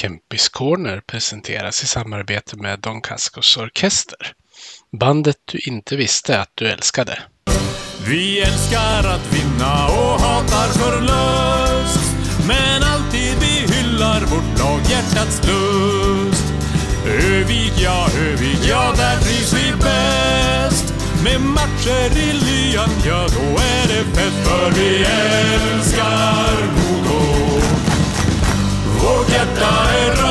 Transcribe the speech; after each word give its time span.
Kempis 0.00 0.48
Corner 0.48 1.00
presenteras 1.00 1.82
i 1.82 1.86
samarbete 1.86 2.56
med 2.56 2.80
Don 2.80 3.00
Cascos 3.00 3.56
Orkester. 3.56 4.32
Bandet 5.00 5.36
du 5.44 5.58
inte 5.58 5.96
visste 5.96 6.40
att 6.40 6.50
du 6.54 6.68
älskade. 6.68 7.18
Vi 8.06 8.40
älskar 8.40 8.98
att 9.14 9.32
vinna 9.32 9.86
och 9.86 10.20
hatar 10.20 10.68
förlust 10.68 12.12
Men 12.46 12.82
alltid 12.82 13.34
vi 13.40 13.74
hyllar 13.74 14.20
vårt 14.20 14.58
lag 14.58 14.80
hjärtats 14.90 15.40
lust 15.46 16.44
Övik, 17.06 17.72
ja, 17.76 18.08
Övik, 18.18 18.58
ja, 18.68 18.94
där 18.96 19.20
trivs 19.20 19.52
vi 19.52 19.72
bäst 19.72 20.94
Med 21.24 21.40
matcher 21.40 22.18
i 22.18 22.32
lyan, 22.32 22.90
ja, 23.06 23.26
då 23.34 23.62
är 23.62 23.88
det 23.88 24.04
fest 24.16 24.48
För 24.48 24.70
vi 24.70 25.04
älskar 25.04 26.56
Modo 26.76 27.37
vårt 29.08 29.30
hjärta 29.30 29.70
är 29.94 30.27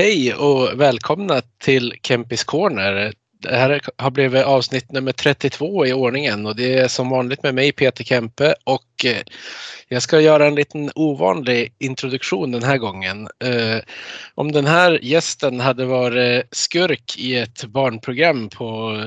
Hej 0.00 0.34
och 0.34 0.80
välkomna 0.80 1.42
till 1.58 1.94
Kempis 2.02 2.44
Corner. 2.44 3.12
Det 3.42 3.56
här 3.56 3.80
har 3.96 4.10
blivit 4.10 4.44
avsnitt 4.44 4.92
nummer 4.92 5.12
32 5.12 5.86
i 5.86 5.92
ordningen 5.92 6.46
och 6.46 6.56
det 6.56 6.78
är 6.78 6.88
som 6.88 7.10
vanligt 7.10 7.42
med 7.42 7.54
mig 7.54 7.72
Peter 7.72 8.04
Kempe 8.04 8.54
och 8.64 9.04
eh, 9.04 9.22
jag 9.88 10.02
ska 10.02 10.20
göra 10.20 10.46
en 10.46 10.54
liten 10.54 10.90
ovanlig 10.94 11.72
introduktion 11.78 12.52
den 12.52 12.62
här 12.62 12.78
gången. 12.78 13.28
Eh, 13.44 13.78
om 14.34 14.52
den 14.52 14.66
här 14.66 14.98
gästen 15.02 15.60
hade 15.60 15.84
varit 15.84 16.44
skurk 16.50 17.16
i 17.18 17.36
ett 17.36 17.64
barnprogram 17.64 18.48
på 18.48 19.02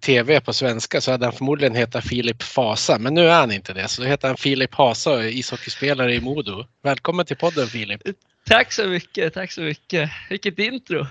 tv 0.00 0.40
på 0.40 0.52
svenska 0.52 1.00
så 1.00 1.10
hade 1.10 1.26
han 1.26 1.32
förmodligen 1.32 1.74
hetat 1.74 2.04
Filip 2.04 2.42
Fasa, 2.42 2.98
men 2.98 3.14
nu 3.14 3.26
är 3.26 3.40
han 3.40 3.52
inte 3.52 3.72
det. 3.72 3.88
Så 3.88 4.02
då 4.02 4.08
heter 4.08 4.28
han 4.28 4.36
Filip 4.36 4.74
Hasa 4.74 5.10
och 5.10 5.22
är 5.22 5.28
ishockeyspelare 5.28 6.14
i 6.14 6.20
Modo. 6.20 6.64
Välkommen 6.82 7.26
till 7.26 7.36
podden 7.36 7.66
Filip! 7.66 8.00
Tack 8.50 8.72
så 8.72 8.86
mycket, 8.86 9.34
tack 9.34 9.52
så 9.52 9.60
mycket. 9.60 10.10
Vilket 10.30 10.58
intro. 10.58 11.06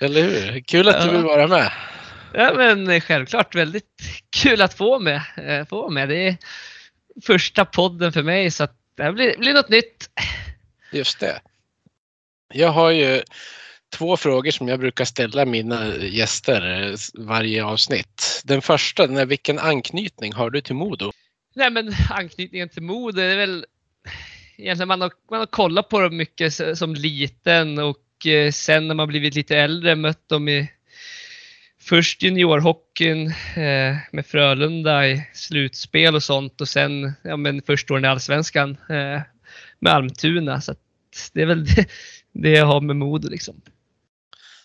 Eller 0.00 0.22
hur? 0.22 0.60
Kul 0.60 0.88
att 0.88 1.02
du 1.02 1.10
vill 1.10 1.22
vara 1.22 1.46
med. 1.46 1.72
Ja 2.32 2.54
men 2.56 3.00
självklart 3.00 3.54
väldigt 3.54 4.00
kul 4.36 4.62
att 4.62 4.74
få 4.74 4.98
med. 4.98 5.22
eh, 5.36 5.66
Få 5.66 5.90
med. 5.90 6.08
Det 6.08 6.28
är 6.28 6.36
första 7.22 7.64
podden 7.64 8.12
för 8.12 8.22
mig 8.22 8.50
så 8.50 8.64
att 8.64 8.76
det 8.96 9.02
här 9.02 9.12
blir, 9.12 9.38
blir 9.38 9.54
något 9.54 9.68
nytt. 9.68 10.10
Just 10.92 11.20
det. 11.20 11.40
Jag 12.54 12.68
har 12.68 12.90
ju 12.90 13.22
två 13.96 14.16
frågor 14.16 14.50
som 14.50 14.68
jag 14.68 14.80
brukar 14.80 15.04
ställa 15.04 15.44
mina 15.44 15.96
gäster 15.96 16.90
eh, 16.90 16.96
varje 17.14 17.64
avsnitt. 17.64 18.42
Den 18.44 18.62
första 18.62 19.06
den 19.06 19.16
är 19.16 19.26
vilken 19.26 19.58
anknytning 19.58 20.32
har 20.32 20.50
du 20.50 20.60
till 20.60 20.74
Modo? 20.74 21.12
Nej 21.54 21.70
men 21.70 21.94
anknytningen 22.10 22.68
till 22.68 22.82
det 23.14 23.22
är 23.22 23.36
väl 23.36 23.66
egentligen 24.56 24.88
man 24.88 25.00
har, 25.00 25.12
man 25.30 25.38
har 25.38 25.46
kollat 25.46 25.88
på 25.88 26.00
dem 26.00 26.16
mycket 26.16 26.78
som 26.78 26.94
liten 26.94 27.78
och 27.78 28.26
eh, 28.26 28.50
sen 28.50 28.88
när 28.88 28.94
man 28.94 29.08
blivit 29.08 29.34
lite 29.34 29.56
äldre 29.56 29.96
mött 29.96 30.28
dem 30.28 30.48
i 30.48 30.70
först 31.80 32.22
juniorhockeyn 32.22 33.26
eh, 33.56 33.96
med 34.12 34.26
Frölunda 34.26 35.08
i 35.08 35.28
slutspel 35.32 36.14
och 36.14 36.22
sånt 36.22 36.60
och 36.60 36.68
sen 36.68 37.12
ja, 37.22 37.36
men 37.36 37.62
första 37.62 37.94
åren 37.94 38.04
i 38.04 38.08
Allsvenskan 38.08 38.70
eh, 38.70 39.20
med 39.78 39.92
Almtuna. 39.92 40.60
Så 40.60 40.72
att 40.72 40.80
det 41.32 41.42
är 41.42 41.46
väl 41.46 41.64
det, 41.64 41.86
det 42.32 42.50
jag 42.50 42.66
har 42.66 42.80
med 42.80 42.96
Modo 42.96 43.28
liksom. 43.28 43.60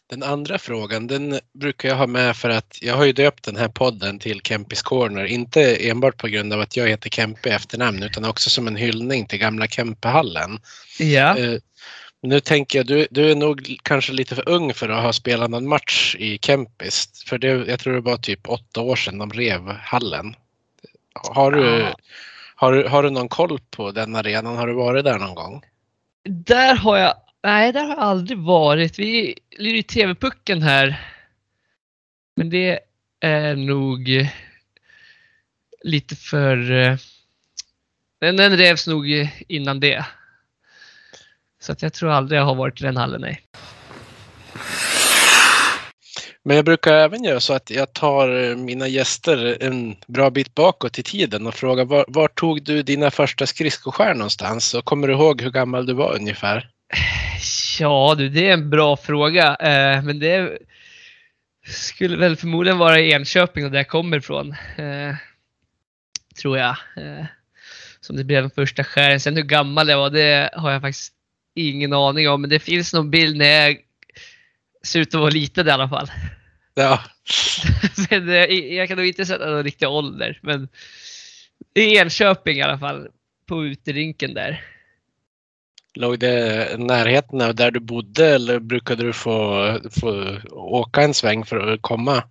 Den 0.10 0.24
andra 0.24 0.58
frågan 0.58 1.08
den 1.08 1.40
brukar 1.54 1.90
jag 1.90 1.96
ha 1.96 2.08
med 2.08 2.36
för 2.38 2.50
att 2.50 2.78
jag 2.82 2.96
har 2.96 3.06
ju 3.06 3.12
döpt 3.14 3.44
den 3.44 3.56
här 3.56 3.68
podden 3.68 4.20
till 4.20 4.42
Kempis 4.42 4.82
Corner. 4.82 5.26
Inte 5.26 5.90
enbart 5.90 6.18
på 6.18 6.28
grund 6.28 6.54
av 6.54 6.60
att 6.60 6.78
jag 6.78 6.88
heter 6.88 7.10
Kempe 7.10 7.50
i 7.50 7.52
efternamn 7.52 8.04
utan 8.04 8.26
också 8.26 8.50
som 8.50 8.68
en 8.68 8.76
hyllning 8.76 9.26
till 9.28 9.40
gamla 9.40 9.68
Kempehallen. 9.68 10.60
Ja. 11.00 11.38
Eh, 11.38 11.60
Nu 12.22 12.40
tänker 12.40 12.80
jag, 12.80 12.86
du, 12.86 13.08
du 13.12 13.32
är 13.32 13.36
nog 13.36 13.78
kanske 13.84 14.14
lite 14.14 14.36
för 14.36 14.50
ung 14.50 14.74
för 14.74 14.90
att 14.90 15.04
ha 15.04 15.14
spelat 15.14 15.50
någon 15.50 15.68
match 15.68 16.16
i 16.20 16.38
Kempis. 16.42 17.24
För 17.28 17.38
det, 17.38 17.48
jag 17.48 17.80
tror 17.80 17.94
det 17.94 18.02
var 18.02 18.18
typ 18.18 18.50
åtta 18.50 18.82
år 18.82 18.96
sedan 18.96 19.18
de 19.18 19.32
rev 19.32 19.62
hallen. 19.70 20.36
Har 21.14 21.52
du, 21.52 21.80
Ja. 21.80 21.96
har, 22.56 22.84
har 22.84 23.04
du 23.04 23.10
någon 23.10 23.30
koll 23.30 23.60
på 23.72 23.92
den 23.92 24.16
arenan? 24.16 24.58
Har 24.58 24.68
du 24.68 24.74
varit 24.74 25.06
där 25.06 25.20
någon 25.20 25.36
gång? 25.36 25.62
Där 26.30 26.76
har 26.76 26.98
jag, 26.98 27.14
nej 27.44 27.72
där 27.72 27.82
har 27.82 27.90
jag 27.90 28.00
aldrig 28.00 28.38
varit. 28.38 29.00
Vi 29.00 29.36
lirar 29.58 29.76
ju 29.76 29.84
TV-pucken 29.84 30.62
här. 30.62 31.02
Men 32.36 32.50
det 32.50 32.80
är 33.20 33.56
nog 33.56 34.10
eh, 34.16 34.28
lite 35.84 36.16
för... 36.16 36.72
eh, 36.72 36.98
Den, 38.20 38.38
den 38.38 38.58
revs 38.58 38.88
nog 38.88 39.12
eh, 39.12 39.30
innan 39.48 39.80
det. 39.80 40.06
Så 41.62 41.72
att 41.72 41.82
jag 41.82 41.94
tror 41.94 42.12
aldrig 42.12 42.40
jag 42.40 42.46
har 42.46 42.56
varit 42.56 42.82
i 42.82 42.84
den 42.84 42.98
hallen, 42.98 43.22
nej. 43.22 43.42
Men 46.44 46.56
jag 46.56 46.66
brukar 46.66 46.94
även 46.94 47.24
göra 47.24 47.40
så 47.40 47.54
att 47.54 47.70
jag 47.70 47.94
tar 47.94 48.56
mina 48.56 48.88
gäster 48.88 49.58
en 49.64 49.96
bra 50.08 50.30
bit 50.30 50.56
bakåt 50.56 51.00
i 51.00 51.04
tiden 51.04 51.48
och 51.48 51.54
frågar 51.54 51.86
var, 51.86 52.06
var 52.08 52.28
tog 52.28 52.64
du 52.64 52.84
dina 52.84 53.12
första 53.12 53.46
skridskoskär 53.46 54.14
någonstans? 54.14 54.74
Och 54.74 54.86
kommer 54.86 55.08
du 55.08 55.14
ihåg 55.14 55.42
hur 55.42 55.52
gammal 55.52 55.86
du 55.86 55.94
var 55.94 56.16
ungefär? 56.16 56.70
Ja 57.80 58.16
du, 58.18 58.30
det 58.30 58.50
är 58.50 58.54
en 58.54 58.70
bra 58.70 58.98
fråga. 58.98 59.56
Eh, 59.56 60.04
men 60.04 60.20
det 60.20 60.58
skulle 61.68 62.18
väl 62.18 62.36
förmodligen 62.36 62.78
vara 62.78 63.00
i 63.00 63.12
Enköping 63.12 63.72
där 63.72 63.80
jag 63.80 63.88
kommer 63.88 64.18
ifrån. 64.18 64.56
Eh, 64.78 65.16
tror 66.42 66.58
jag. 66.58 66.76
Eh, 66.98 67.26
som 68.00 68.16
det 68.16 68.24
blev 68.24 68.44
den 68.44 68.52
första 68.52 68.84
skären. 68.84 69.20
Sen 69.20 69.36
hur 69.36 69.44
gammal 69.44 69.90
jag 69.90 69.98
var, 69.98 70.10
det 70.10 70.50
har 70.54 70.72
jag 70.72 70.82
faktiskt 70.82 71.14
ingen 71.56 71.94
aning 71.94 72.30
om. 72.30 72.42
Men 72.42 72.50
det 72.50 72.60
finns 72.60 72.94
någon 72.94 73.12
bild 73.12 73.38
när 73.38 73.46
jag 73.46 73.78
ser 74.84 75.00
ut 75.00 75.16
att 75.16 75.22
vara 75.22 75.30
liten 75.30 75.68
i 75.68 75.72
alla 75.72 75.90
fall. 75.90 76.12
Ja, 76.74 77.04
Men, 78.10 78.30
eh, 78.30 78.76
jag 78.76 78.88
kan 78.88 78.98
nog 78.98 79.08
inte 79.08 79.26
sätta 79.26 79.50
någon 79.50 79.64
riktig 79.64 79.90
ålder. 79.90 80.40
Men 80.42 80.68
i 81.76 81.98
Enköping 81.98 82.58
i 82.58 82.62
alla 82.62 82.80
fall. 82.80 83.08
På 83.46 83.66
uterinken 83.66 84.34
där. 84.34 84.64
Låg 85.94 86.20
det 86.20 86.70
i 86.74 86.78
närheten 86.78 87.42
av 87.42 87.56
där 87.56 87.72
du 87.72 87.80
bodde 87.80 88.28
eller 88.28 88.60
brukade 88.60 89.04
du 89.04 89.14
få, 89.14 89.80
få 90.00 90.38
åka 90.52 91.02
en 91.02 91.14
sväng 91.14 91.46
för 91.46 91.74
att 91.74 91.82
komma? 91.82 92.24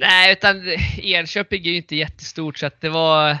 Nej, 0.00 0.32
utan 0.32 0.68
Enköping 1.02 1.66
är 1.66 1.70
ju 1.70 1.76
inte 1.76 1.96
jättestort 1.96 2.58
så 2.58 2.66
att 2.66 2.80
det 2.80 2.88
var 2.88 3.36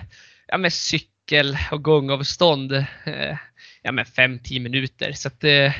ja, 0.48 0.58
med 0.58 0.72
cykel 0.72 1.58
och 1.70 1.82
gångavstånd. 1.82 2.72
Eh, 2.72 3.36
ja, 3.82 3.92
men 3.92 4.04
5-10 4.04 4.60
minuter. 4.60 5.12
Så 5.12 5.28
att 5.28 5.44
eh, 5.44 5.72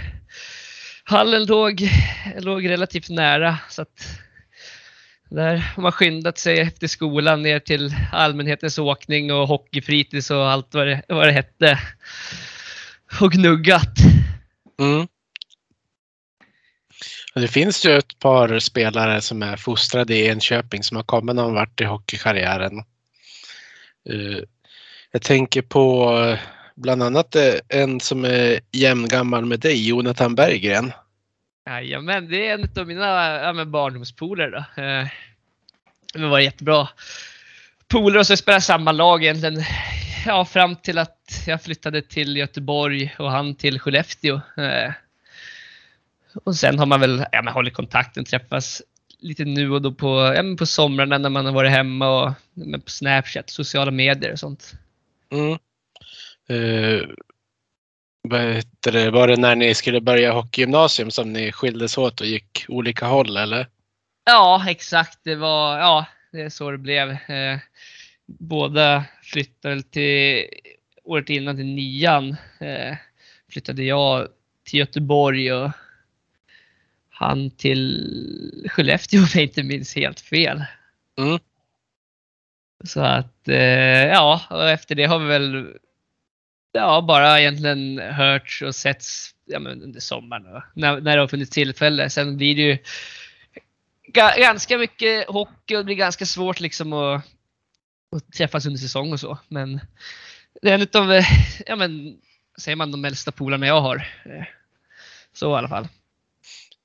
hallen 1.05 1.45
låg, 1.45 1.91
låg 2.39 2.69
relativt 2.69 3.09
nära. 3.09 3.59
Så 3.71 3.83
att 3.83 4.21
där 5.31 5.57
har 5.57 5.83
man 5.83 5.93
skyndat 5.93 6.39
sig 6.39 6.61
efter 6.61 6.87
skolan 6.87 7.43
ner 7.43 7.59
till 7.59 7.95
allmänhetens 8.13 8.79
åkning 8.79 9.33
och 9.33 9.49
hockeyfritids 9.49 10.31
och 10.31 10.51
allt 10.51 10.75
vad 10.75 10.87
det, 10.87 11.03
vad 11.09 11.27
det 11.27 11.33
hette. 11.33 11.79
Och 13.21 13.33
gnuggat. 13.33 13.99
Mm. 14.81 15.07
Det 17.35 17.49
finns 17.49 17.87
ju 17.87 17.99
ett 17.99 18.19
par 18.19 18.59
spelare 18.59 19.21
som 19.21 19.43
är 19.43 19.57
fostrade 19.57 20.15
i 20.17 20.27
Enköping 20.27 20.83
som 20.83 20.97
har 20.97 21.05
kommit 21.05 21.37
någon 21.37 21.55
vart 21.55 21.81
i 21.81 21.85
hockeykarriären. 21.85 22.79
Eh, 24.09 24.43
Jag 25.13 25.23
tänker 25.23 25.63
på 25.63 26.17
eh, 26.19 26.39
bland 26.75 27.03
annat 27.03 27.37
eh, 27.37 27.55
en 27.69 28.01
som 28.01 28.25
är 28.25 28.61
jämngammal 28.73 29.45
med 29.45 29.61
dig, 29.61 29.89
Jonathan 29.89 30.35
Berggren. 30.35 30.93
Jajamän, 31.69 32.29
det 32.29 32.49
är 32.49 32.55
en 32.55 32.71
av 32.77 32.87
mina 32.87 33.07
ja, 33.41 33.65
barndomspolare 33.65 34.51
då. 34.51 34.83
Eh, 34.83 35.07
det 36.15 36.27
var 36.27 36.39
jättebra 36.39 36.89
polare 37.89 38.19
och 38.19 38.27
så 38.27 38.37
spelade 38.37 38.63
samma 38.63 38.93
lag 38.93 39.25
egentligen. 39.25 39.65
Ja, 40.25 40.45
fram 40.45 40.77
till 40.77 40.99
att 40.99 41.45
jag 41.47 41.63
flyttade 41.63 42.03
till 42.03 42.37
Göteborg 42.37 43.15
och 43.19 43.31
han 43.31 43.55
till 43.55 43.81
Skellefteå. 43.81 44.41
Eh, 44.57 44.93
och 46.45 46.57
sen 46.57 46.79
har 46.79 46.87
man 46.87 47.01
väl 47.01 47.27
ja, 47.33 47.43
men 47.43 47.55
hållit 47.55 47.75
kontakten, 47.75 48.25
träffas 48.25 48.83
lite 49.19 49.45
nu 49.45 49.71
och 49.71 49.83
då 49.83 49.93
på, 49.93 50.33
ja, 50.37 50.57
på 50.59 50.67
somrarna 50.67 51.19
när 51.19 51.31
man 51.31 51.47
har 51.47 51.53
varit 51.53 51.71
hemma 51.71 52.23
och 52.23 52.33
men 52.55 52.81
på 52.81 52.91
Snapchat, 52.91 53.51
sociala 53.51 53.91
medier 53.91 54.33
och 54.33 54.39
sånt. 54.39 54.73
Mm. 55.31 55.59
Uh, 56.51 57.09
det, 58.81 59.11
var 59.11 59.29
det 59.29 59.37
när 59.37 59.57
ni 59.57 59.75
skulle 59.75 60.01
börja 60.01 60.33
hockeygymnasium 60.33 61.11
som 61.11 61.33
ni 61.33 61.53
skildes 61.53 61.99
åt 61.99 62.21
och 62.21 62.27
gick 62.27 62.65
olika 62.69 63.07
håll 63.07 63.37
eller? 63.37 63.69
Ja, 64.25 64.65
exakt. 64.69 65.19
Det 65.23 65.35
var, 65.35 65.79
ja, 65.79 66.07
det 66.33 66.43
är 66.43 66.49
så 66.49 66.71
det 66.71 66.79
blev. 66.79 67.11
Eh, 67.11 67.59
båda 68.27 69.05
flyttade 69.23 69.83
till, 69.83 70.45
året 71.05 71.31
innan 71.31 71.57
till 71.57 71.67
nian. 71.67 72.37
Eh, 72.61 72.97
flyttade 73.51 73.85
jag 73.85 74.29
till 74.65 74.79
Göteborg 74.79 75.53
och 75.53 75.71
han 77.11 77.51
till 77.51 78.67
Skellefteå 78.69 79.21
om 79.21 79.27
jag 79.35 79.43
inte 79.43 79.63
minns 79.63 79.97
helt 79.97 80.21
fel. 80.21 80.65
Mm. 81.19 81.39
Så 82.85 83.01
att, 83.01 83.49
eh, 83.49 84.07
ja, 84.07 84.43
och 84.51 84.71
efter 84.71 84.95
det 84.95 85.05
har 85.05 85.19
vi 85.19 85.27
väl 85.27 85.75
ja, 86.73 87.01
bara 87.09 87.41
egentligen 87.41 87.99
hörts 87.99 88.63
och 88.63 88.75
setts 88.75 89.35
ja, 89.45 89.59
men 89.59 89.83
under 89.83 90.01
sommaren 90.01 90.47
och 90.47 90.63
när, 90.75 91.01
när 91.01 91.17
det 91.17 91.23
har 91.23 91.29
funnits 91.29 91.51
tillfälle. 91.51 92.11
Sen 92.11 92.37
blir 92.37 92.57
det 92.57 92.63
ju 92.63 92.79
ganska 94.37 94.79
mycket 94.79 95.27
hockey 95.29 95.75
och 95.75 95.81
det 95.81 95.85
blir 95.85 95.97
ganska 95.97 96.27
svårt 96.27 96.61
liksom 96.61 96.93
att, 96.93 97.25
att 98.17 98.33
träffas 98.33 98.67
under 98.67 98.79
säsong 98.79 99.13
och 99.13 99.21
så. 99.21 99.39
Men 99.49 99.81
det 100.63 100.71
är 100.71 100.75
en 100.75 100.83
utav, 100.83 101.21
ja 101.67 101.77
men, 101.77 102.17
säger 102.59 102.77
man 102.77 102.93
de 102.93 103.05
äldsta 103.05 103.33
polarna 103.33 103.67
jag 103.67 103.81
har. 103.81 104.09
Så 105.33 105.51
i 105.51 105.59
alla 105.59 105.69
fall. 105.69 105.89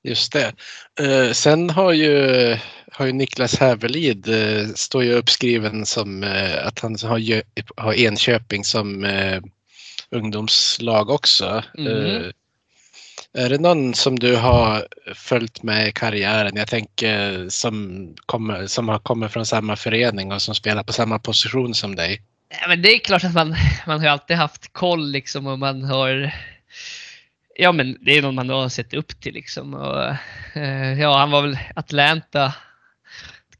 Just 0.02 0.32
det. 0.32 0.52
Uh, 1.00 1.32
sen 1.32 1.70
har 1.70 1.92
ju, 1.92 2.56
har 2.92 3.06
ju 3.06 3.12
Niklas 3.12 3.60
Hävelid, 3.60 4.28
står 4.74 5.04
ju 5.04 5.12
uppskriven 5.12 5.86
som 5.86 6.24
att 6.64 6.78
han 6.78 6.96
har, 7.02 7.42
har 7.80 7.94
Enköping 7.94 8.64
som 8.64 9.06
ungdomslag 10.10 11.10
också. 11.10 11.62
Mm. 11.78 12.32
Är 13.34 13.48
det 13.48 13.58
någon 13.58 13.94
som 13.94 14.18
du 14.18 14.36
har 14.36 14.86
följt 15.14 15.62
med 15.62 15.88
i 15.88 15.92
karriären? 15.92 16.56
Jag 16.56 16.68
tänker 16.68 17.48
som, 17.48 18.06
kommer, 18.26 18.66
som 18.66 18.88
har 18.88 18.98
kommit 18.98 19.32
från 19.32 19.46
samma 19.46 19.76
förening 19.76 20.32
och 20.32 20.42
som 20.42 20.54
spelar 20.54 20.82
på 20.82 20.92
samma 20.92 21.18
position 21.18 21.74
som 21.74 21.96
dig. 21.96 22.22
Ja, 22.60 22.68
men 22.68 22.82
det 22.82 22.88
är 22.88 22.98
klart 22.98 23.24
att 23.24 23.34
man, 23.34 23.56
man 23.86 24.00
har 24.00 24.08
alltid 24.08 24.36
haft 24.36 24.72
koll 24.72 25.10
liksom 25.10 25.46
och 25.46 25.58
man 25.58 25.84
har 25.84 26.34
Ja 27.56 27.72
men 27.72 27.96
det 28.00 28.18
är 28.18 28.22
någon 28.22 28.34
man 28.34 28.48
har 28.48 28.68
sett 28.68 28.94
upp 28.94 29.20
till 29.20 29.34
liksom. 29.34 29.74
Och, 29.74 30.04
eh, 30.56 31.00
ja 31.00 31.18
han 31.18 31.30
var 31.30 31.42
väl 31.42 31.58
Atlanta. 31.76 32.54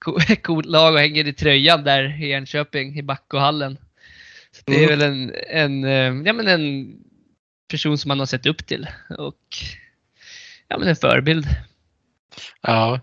Coolt 0.42 0.66
lag 0.66 0.94
och 0.94 1.00
hänger 1.00 1.28
i 1.28 1.32
tröjan 1.32 1.84
där 1.84 2.22
i 2.22 2.32
Enköping 2.32 2.98
i 2.98 3.02
Backohallen. 3.02 3.78
Så 4.52 4.62
det 4.64 4.84
är 4.84 4.92
mm. 4.92 4.98
väl 4.98 5.10
en, 5.10 5.32
en, 5.48 5.84
eh, 5.84 6.26
ja, 6.26 6.32
men 6.32 6.48
en 6.48 6.94
person 7.72 7.98
som 7.98 8.08
man 8.08 8.19
har 8.19 8.26
sett 8.26 8.46
upp 8.46 8.66
till 8.66 8.86
och 9.19 9.38
ja, 10.69 10.78
men 10.78 10.88
en 10.88 10.96
förebild. 10.96 11.46
Ja, 12.60 13.00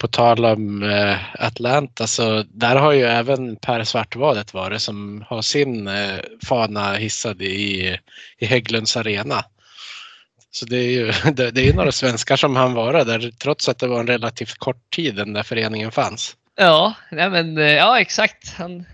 på 0.00 0.08
tal 0.08 0.44
om 0.44 0.82
eh, 0.82 1.18
Atlanta 1.38 2.06
så 2.06 2.42
där 2.42 2.76
har 2.76 2.92
ju 2.92 3.02
även 3.02 3.56
Per 3.56 3.84
Svartvadet 3.84 4.54
varit 4.54 4.82
som 4.82 5.24
har 5.28 5.42
sin 5.42 5.88
eh, 5.88 6.18
fana 6.46 6.94
hissad 6.94 7.42
i, 7.42 7.98
i 8.38 8.46
Hägglunds 8.46 8.96
arena. 8.96 9.44
Så 10.50 10.66
det 10.66 10.76
är 10.76 10.90
ju 10.90 11.12
det, 11.32 11.50
det 11.50 11.68
är 11.68 11.74
några 11.74 11.92
svenskar 11.92 12.36
som 12.36 12.56
han 12.56 12.74
vara 12.74 13.04
där 13.04 13.30
trots 13.38 13.68
att 13.68 13.78
det 13.78 13.86
var 13.86 14.00
en 14.00 14.06
relativt 14.06 14.58
kort 14.58 14.90
tid 14.90 15.16
den 15.16 15.32
där 15.32 15.42
föreningen 15.42 15.92
fanns. 15.92 16.36
Ja, 16.56 16.94
nej 17.10 17.30
men, 17.30 17.58
eh, 17.58 17.72
ja 17.72 18.00
exakt. 18.00 18.54
Han, 18.54 18.84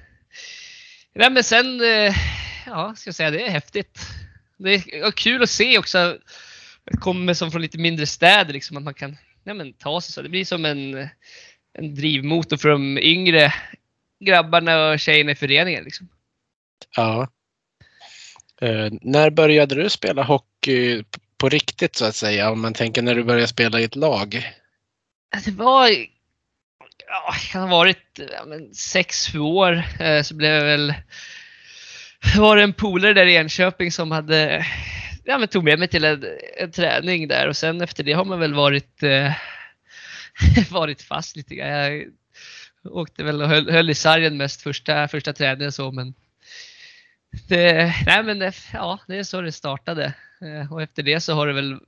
nej 1.15 1.31
men 1.31 1.45
sen, 1.45 1.81
ja 2.67 2.95
ska 2.97 3.09
jag 3.09 3.15
säga, 3.15 3.31
det 3.31 3.47
är 3.47 3.51
häftigt 3.51 4.20
det 4.65 4.75
är 4.75 5.11
kul 5.11 5.43
att 5.43 5.51
se 5.51 5.79
också. 5.79 6.19
Det 6.85 6.97
kommer 6.97 7.35
som 7.35 7.51
från 7.51 7.63
lite 7.63 7.79
mindre 7.79 8.07
städer 8.07 8.53
liksom 8.53 8.77
att 8.77 8.83
man 8.83 8.95
kan 8.95 9.17
ja, 9.45 9.55
men, 9.55 9.73
ta 9.73 10.01
sig 10.01 10.13
så. 10.13 10.23
Det 10.23 10.29
blir 10.29 10.45
som 10.45 10.65
en, 10.65 11.09
en 11.79 11.95
drivmotor 11.95 12.57
för 12.57 12.69
de 12.69 12.99
yngre 12.99 13.55
grabbarna 14.21 14.91
och 14.91 15.01
tjejerna 15.01 15.33
i 15.33 15.35
föreningen. 15.35 15.85
Liksom. 15.85 16.09
Ja. 16.97 17.29
Uh, 18.63 18.93
när 19.03 19.31
började 19.31 19.75
du 19.75 19.91
spela 19.91 20.23
hockey 20.23 21.05
på 21.37 21.49
riktigt 21.49 21.97
så 21.97 22.05
att 22.05 22.17
säga? 22.17 22.51
Om 22.51 22.61
man 22.61 22.75
tänker 22.75 23.03
när 23.03 23.15
du 23.15 23.25
började 23.25 23.49
spela 23.49 23.81
i 23.81 23.85
ett 23.85 23.97
lag? 23.97 24.55
Det 25.45 25.51
var, 25.51 25.89
ja, 27.09 27.35
kan 27.53 27.63
ha 27.63 27.69
varit 27.69 28.21
ja, 28.33 28.45
men, 28.47 28.75
sex, 28.75 29.29
sju 29.29 29.39
år. 29.39 29.85
Uh, 30.01 30.23
så 30.23 30.35
blev 30.35 30.53
jag 30.53 30.65
väl 30.65 30.95
var 32.37 32.57
det 32.57 32.63
en 32.63 32.73
polare 32.73 33.15
där 33.15 33.27
i 33.27 33.37
Enköping 33.37 33.93
som 33.93 34.11
hade, 34.11 34.67
ja 35.25 35.39
men 35.39 35.49
tog 35.49 35.65
med 35.65 35.79
mig 35.79 35.89
till 35.89 36.05
en, 36.05 36.25
en 36.59 36.73
träning 36.73 37.29
där 37.29 37.49
och 37.49 37.57
sen 37.57 37.81
efter 37.81 38.05
det 38.05 38.13
har 38.13 38.25
man 38.25 38.41
väl 38.41 38.55
varit, 38.55 39.03
eh, 39.03 39.33
varit 40.71 41.03
fast 41.03 41.37
lite 41.37 41.55
grann. 41.55 41.71
Jag 41.71 42.07
åkte 42.85 43.25
väl 43.25 43.43
och 43.43 43.49
höll, 43.49 43.71
höll 43.71 43.91
i 43.91 43.95
sargen 43.95 44.37
mest 44.37 44.63
första, 44.63 45.09
första 45.09 45.33
träningen 45.33 45.73
så 45.73 45.93
men 45.93 46.15
det, 47.49 47.95
nej 48.07 48.23
men 48.23 48.39
det, 48.39 48.55
ja, 48.73 48.99
det 49.07 49.17
är 49.17 49.23
så 49.23 49.41
det 49.41 49.53
startade. 49.53 50.15
Eh, 50.41 50.73
och 50.73 50.83
efter 50.83 51.03
det 51.03 51.21
så 51.21 51.35
har 51.35 51.47
det 51.47 51.53
väl 51.53 51.79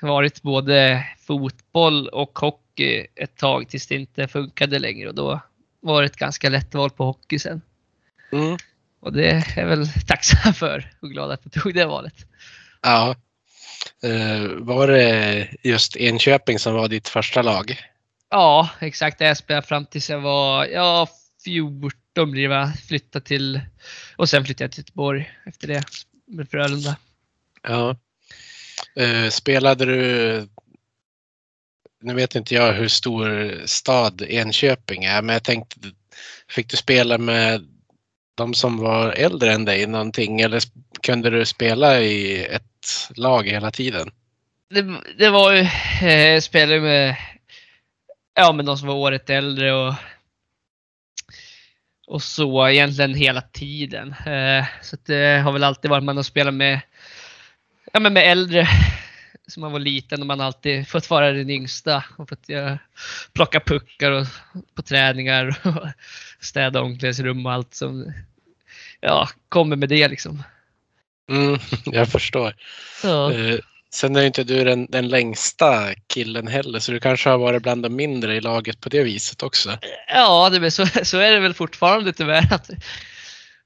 varit 0.00 0.42
både 0.42 1.06
fotboll 1.18 2.08
och 2.08 2.38
hockey 2.38 3.06
ett 3.14 3.36
tag 3.36 3.68
tills 3.68 3.86
det 3.86 3.94
inte 3.94 4.28
funkade 4.28 4.78
längre 4.78 5.08
och 5.08 5.14
då 5.14 5.40
var 5.80 6.02
det 6.02 6.06
ett 6.06 6.16
ganska 6.16 6.48
lätt 6.48 6.74
val 6.74 6.90
på 6.90 7.04
hockey 7.04 7.38
sen. 7.38 7.62
Mm. 8.32 8.56
Och 9.04 9.12
det 9.12 9.30
är 9.30 9.52
jag 9.56 9.66
väl 9.66 9.88
tacksam 10.06 10.54
för 10.54 10.90
och 11.00 11.10
glad 11.10 11.30
att 11.30 11.40
jag 11.44 11.62
tog 11.62 11.74
det 11.74 11.84
valet. 11.84 12.14
Ja. 12.82 13.16
Uh, 14.04 14.48
var 14.58 14.88
det 14.88 15.48
just 15.62 15.96
Enköping 15.96 16.58
som 16.58 16.74
var 16.74 16.88
ditt 16.88 17.08
första 17.08 17.42
lag? 17.42 17.80
Ja, 18.30 18.68
exakt. 18.80 19.20
Jag 19.20 19.36
spelade 19.36 19.66
fram 19.66 19.86
tills 19.86 20.10
jag 20.10 20.20
var 20.20 20.66
ja, 20.66 21.08
14 21.44 22.30
blir 22.30 22.48
det 22.48 22.72
Flyttade 22.88 23.24
till 23.24 23.60
och 24.16 24.28
sen 24.28 24.44
flyttade 24.44 24.64
jag 24.64 24.72
till 24.72 24.80
Göteborg 24.80 25.30
efter 25.46 25.68
det 25.68 25.84
med 26.26 26.50
Frölunda. 26.50 26.96
Ja. 27.62 27.96
Uh, 29.00 29.28
spelade 29.28 29.84
du 29.84 30.48
nu 32.00 32.14
vet 32.14 32.34
inte 32.34 32.54
jag 32.54 32.72
hur 32.72 32.88
stor 32.88 33.52
stad 33.66 34.22
Enköping 34.22 35.04
är, 35.04 35.22
men 35.22 35.32
jag 35.32 35.42
tänkte, 35.42 35.78
fick 36.48 36.70
du 36.70 36.76
spela 36.76 37.18
med 37.18 37.73
de 38.34 38.54
som 38.54 38.78
var 38.78 39.12
äldre 39.12 39.52
än 39.52 39.64
dig 39.64 39.86
någonting 39.86 40.40
eller 40.40 40.62
kunde 41.02 41.30
du 41.30 41.46
spela 41.46 42.00
i 42.00 42.44
ett 42.44 43.08
lag 43.16 43.48
hela 43.48 43.70
tiden? 43.70 44.10
Det, 44.70 45.00
det 45.18 45.30
var 45.30 45.52
ju, 45.52 45.60
eh, 46.08 46.40
spelade 46.40 46.80
med, 46.80 47.16
ja 48.34 48.52
med 48.52 48.64
de 48.64 48.78
som 48.78 48.88
var 48.88 48.94
året 48.94 49.30
äldre 49.30 49.72
och 49.72 49.94
och 52.06 52.22
så 52.22 52.68
egentligen 52.68 53.14
hela 53.14 53.40
tiden. 53.40 54.14
Eh, 54.26 54.64
så 54.82 54.96
det 55.06 55.40
har 55.44 55.52
väl 55.52 55.64
alltid 55.64 55.90
varit 55.90 56.04
man 56.04 56.16
har 56.16 56.22
spelat 56.22 56.54
med, 56.54 56.80
ja, 57.92 58.00
men 58.00 58.12
med 58.12 58.30
äldre 58.30 58.68
som 59.46 59.60
man 59.60 59.72
var 59.72 59.78
liten 59.78 60.20
och 60.20 60.26
man 60.26 60.40
alltid 60.40 60.88
fått 60.88 61.10
vara 61.10 61.32
den 61.32 61.50
yngsta 61.50 62.04
och 62.16 62.28
fått 62.28 62.44
ja, 62.46 62.78
plocka 63.32 63.60
puckar 63.60 64.10
och, 64.10 64.26
på 64.74 64.82
träningar 64.82 65.58
och 65.64 65.88
städa 66.40 66.80
omklädningsrum 66.80 67.46
och 67.46 67.52
allt 67.52 67.74
som 67.74 68.12
ja, 69.00 69.28
kommer 69.48 69.76
med 69.76 69.88
det 69.88 70.08
liksom. 70.08 70.42
Mm, 71.30 71.58
jag 71.84 72.08
förstår. 72.08 72.54
Ja. 73.02 73.32
Eh, 73.32 73.58
sen 73.94 74.16
är 74.16 74.22
inte 74.22 74.44
du 74.44 74.64
den, 74.64 74.86
den 74.90 75.08
längsta 75.08 75.94
killen 76.06 76.46
heller 76.46 76.78
så 76.78 76.92
du 76.92 77.00
kanske 77.00 77.30
har 77.30 77.38
varit 77.38 77.62
bland 77.62 77.82
de 77.82 77.96
mindre 77.96 78.36
i 78.36 78.40
laget 78.40 78.80
på 78.80 78.88
det 78.88 79.02
viset 79.02 79.42
också. 79.42 79.78
Ja, 80.08 80.50
det, 80.50 80.70
så, 80.70 80.86
så 81.02 81.18
är 81.18 81.32
det 81.32 81.40
väl 81.40 81.54
fortfarande 81.54 82.12
tyvärr. 82.12 82.60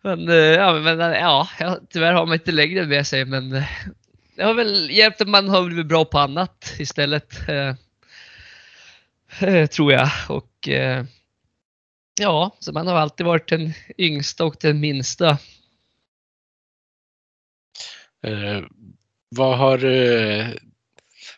Men, 0.02 0.28
eh, 0.28 0.34
ja, 0.34 0.72
men 0.72 0.98
ja, 0.98 1.48
tyvärr 1.92 2.12
har 2.12 2.26
man 2.26 2.34
inte 2.34 2.52
längre 2.52 2.86
med 2.86 3.06
sig 3.06 3.24
men 3.24 3.52
eh, 3.52 3.64
det 4.38 4.44
har 4.44 4.54
väl 4.54 4.90
hjälpt 4.90 5.20
att 5.20 5.28
man 5.28 5.48
har 5.48 5.64
blivit 5.64 5.86
bra 5.86 6.04
på 6.04 6.18
annat 6.18 6.74
istället. 6.78 7.48
Eh, 7.48 7.74
eh, 9.48 9.66
tror 9.66 9.92
jag. 9.92 10.10
Och 10.28 10.68
eh, 10.68 11.04
ja, 12.20 12.56
så 12.58 12.72
man 12.72 12.86
har 12.86 12.94
alltid 12.94 13.26
varit 13.26 13.48
den 13.48 13.72
yngsta 13.98 14.44
och 14.44 14.56
den 14.60 14.80
minsta. 14.80 15.28
Eh, 18.22 18.60
vad, 19.28 19.58
har 19.58 19.78
du, 19.78 20.58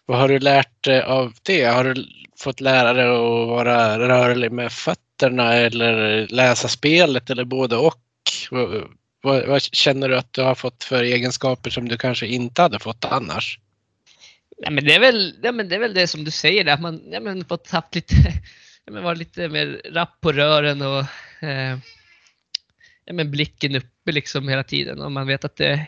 vad 0.07 0.19
har 0.19 0.29
du 0.29 0.39
lärt 0.39 0.85
dig 0.85 1.03
av 1.03 1.33
det? 1.43 1.65
Har 1.65 1.85
du 1.85 2.07
fått 2.39 2.61
lära 2.61 2.93
dig 2.93 3.05
att 3.05 3.49
vara 3.49 3.99
rörlig 3.99 4.53
med 4.53 4.73
fötterna 4.73 5.55
eller 5.55 6.27
läsa 6.29 6.69
spelet 6.69 7.31
eller 7.31 7.45
både 7.45 7.77
och? 7.77 8.03
Vad, 9.23 9.47
vad, 9.47 9.63
känner 9.63 10.09
du 10.09 10.17
att 10.17 10.33
du 10.33 10.43
har 10.43 10.55
fått 10.55 10.85
för 10.85 11.03
egenskaper 11.03 11.71
som 11.71 11.89
du 11.89 11.97
kanske 11.97 12.27
inte 12.27 12.63
hade 12.63 12.79
fått 12.79 13.05
annars? 13.05 13.59
Ja, 14.57 14.71
men 14.71 14.85
det, 14.85 14.95
är 14.95 15.01
väl, 15.01 15.35
ja, 15.43 15.53
men 15.53 15.69
det 15.69 15.75
är 15.75 15.81
väl 15.81 15.95
det 15.95 16.07
som 16.07 16.25
du 16.25 16.31
säger, 16.31 16.67
att 16.67 16.81
man 16.81 17.03
ja, 17.13 17.21
men 17.21 17.45
fått 17.45 17.71
haft 17.71 17.95
lite, 17.95 18.15
ja, 18.85 18.93
men 18.93 19.03
varit 19.03 19.19
lite 19.19 19.49
mer 19.49 19.83
rapp 19.93 20.21
på 20.21 20.33
rören 20.33 20.83
och 20.83 21.05
eh, 21.43 21.79
ja, 23.05 23.13
men 23.13 23.31
blicken 23.31 23.77
uppe 23.77 24.13
liksom 24.13 24.49
hela 24.49 24.65
tiden. 24.65 25.01
Och 25.01 25.13
man 25.13 25.27
vet 25.27 25.45
att 25.45 25.57
det 25.57 25.87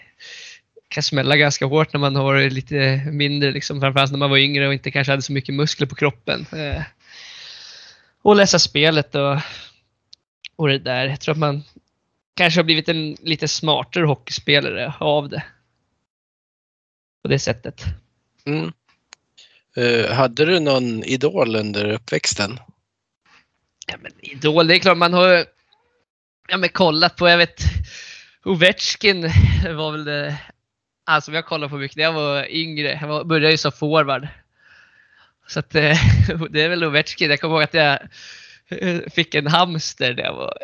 kan 0.88 1.02
smälla 1.02 1.36
ganska 1.36 1.66
hårt 1.66 1.92
när 1.92 2.00
man 2.00 2.16
har 2.16 2.24
varit 2.24 2.52
lite 2.52 3.02
mindre, 3.12 3.52
liksom, 3.52 3.80
framförallt 3.80 4.10
när 4.10 4.18
man 4.18 4.30
var 4.30 4.38
yngre 4.38 4.66
och 4.66 4.72
inte 4.72 4.90
kanske 4.90 5.12
hade 5.12 5.22
så 5.22 5.32
mycket 5.32 5.54
muskler 5.54 5.86
på 5.86 5.94
kroppen. 5.94 6.46
Eh, 6.52 6.82
och 8.22 8.36
läsa 8.36 8.58
spelet 8.58 9.14
och, 9.14 9.38
och 10.56 10.68
det 10.68 10.78
där. 10.78 11.06
Jag 11.06 11.20
tror 11.20 11.32
att 11.32 11.38
man 11.38 11.62
kanske 12.34 12.60
har 12.60 12.64
blivit 12.64 12.88
en 12.88 13.16
lite 13.20 13.48
smartare 13.48 14.04
hockeyspelare 14.04 14.94
av 14.98 15.28
det. 15.28 15.44
På 17.22 17.28
det 17.28 17.38
sättet. 17.38 17.84
Mm. 18.44 18.72
Uh, 19.78 20.12
hade 20.12 20.44
du 20.44 20.60
någon 20.60 21.04
idol 21.04 21.56
under 21.56 21.90
uppväxten? 21.90 22.58
Ja, 23.86 23.94
men 24.00 24.12
idol, 24.18 24.66
det 24.66 24.76
är 24.76 24.78
klart 24.78 24.98
man 24.98 25.12
har 25.12 25.46
ja, 26.48 26.56
men 26.56 26.68
kollat 26.68 27.16
på, 27.16 27.28
jag 27.28 27.38
vet, 27.38 27.62
Ovechkin 28.44 29.22
var 29.76 29.92
väl 29.92 30.04
det, 30.04 30.36
alltså 31.04 31.32
har 31.32 31.42
kollat 31.42 31.70
på 31.70 31.76
mycket 31.76 31.96
när 31.96 32.04
jag 32.04 32.12
var 32.12 32.46
yngre. 32.50 32.98
Jag 33.00 33.08
var, 33.08 33.24
började 33.24 33.50
ju 33.50 33.58
som 33.58 33.72
forward. 33.72 34.28
Så 35.46 35.58
att, 35.58 35.74
eh, 35.74 35.98
det 36.50 36.62
är 36.62 36.68
väl 36.68 36.84
Ovechkin. 36.84 37.30
Jag 37.30 37.40
kommer 37.40 37.54
ihåg 37.54 37.62
att 37.62 37.74
jag 37.74 37.98
fick 39.10 39.34
en 39.34 39.46
hamster 39.46 40.14
när 40.14 40.22
jag 40.22 40.34
var, 40.34 40.58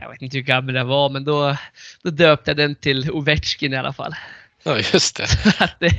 jag 0.00 0.10
vet 0.10 0.22
inte 0.22 0.36
hur 0.36 0.44
gammal 0.44 0.74
jag 0.74 0.84
var, 0.84 1.08
men 1.08 1.24
då, 1.24 1.56
då 2.02 2.10
döpte 2.10 2.50
jag 2.50 2.56
den 2.56 2.74
till 2.74 3.10
Ovechkin 3.10 3.72
i 3.72 3.76
alla 3.76 3.92
fall. 3.92 4.14
Ja, 4.62 4.76
just 4.76 5.16
det. 5.16 5.26
det, 5.80 5.90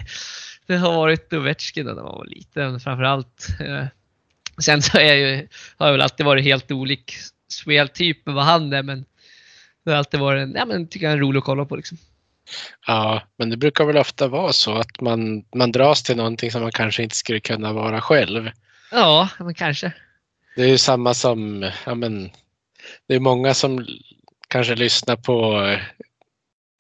det 0.68 0.78
har 0.78 0.94
varit 0.94 1.34
Ovechkin 1.34 1.86
när 1.86 1.94
man 1.94 2.04
var 2.04 2.26
liten 2.26 2.80
framförallt. 2.80 3.48
Eh, 3.60 3.86
sen 4.58 4.82
så 4.82 4.98
är 4.98 5.14
ju, 5.14 5.48
har 5.78 5.88
jag 5.88 5.94
väl 5.94 6.02
alltid 6.02 6.26
varit 6.26 6.44
helt 6.44 6.72
olik 6.72 7.14
speltyp 7.52 8.26
med 8.26 8.36
vad 8.36 8.46
han 8.46 8.74
är, 8.74 8.84
men 8.84 9.06
det 9.86 9.92
har 9.92 9.98
alltid 9.98 10.20
varit 10.20 10.44
en, 10.44 10.56
ja, 10.56 10.66
men, 10.66 10.88
tycker 10.88 11.06
jag, 11.06 11.14
en 11.14 11.20
rolig 11.20 11.38
att 11.38 11.46
kolla 11.46 11.66
på. 11.66 11.76
Liksom. 11.76 11.98
Ja, 12.88 13.24
men 13.38 13.50
det 13.50 13.58
brukar 13.58 13.86
väl 13.86 13.98
ofta 13.98 14.28
vara 14.28 14.54
så 14.54 14.78
att 14.78 15.02
man, 15.02 15.44
man 15.56 15.72
dras 15.72 16.04
till 16.04 16.18
någonting 16.18 16.52
som 16.52 16.62
man 16.62 16.72
kanske 16.72 17.04
inte 17.04 17.16
skulle 17.16 17.40
kunna 17.40 17.74
vara 17.74 18.02
själv. 18.02 18.52
Ja, 18.92 19.30
men 19.40 19.54
kanske. 19.54 19.92
Det 20.56 20.62
är 20.62 20.68
ju 20.68 20.78
samma 20.78 21.14
som, 21.14 21.72
ja 21.86 21.96
men, 21.96 22.32
det 23.08 23.16
är 23.16 23.20
många 23.20 23.54
som 23.54 23.88
kanske 24.48 24.76
lyssnar 24.76 25.16
på 25.16 25.68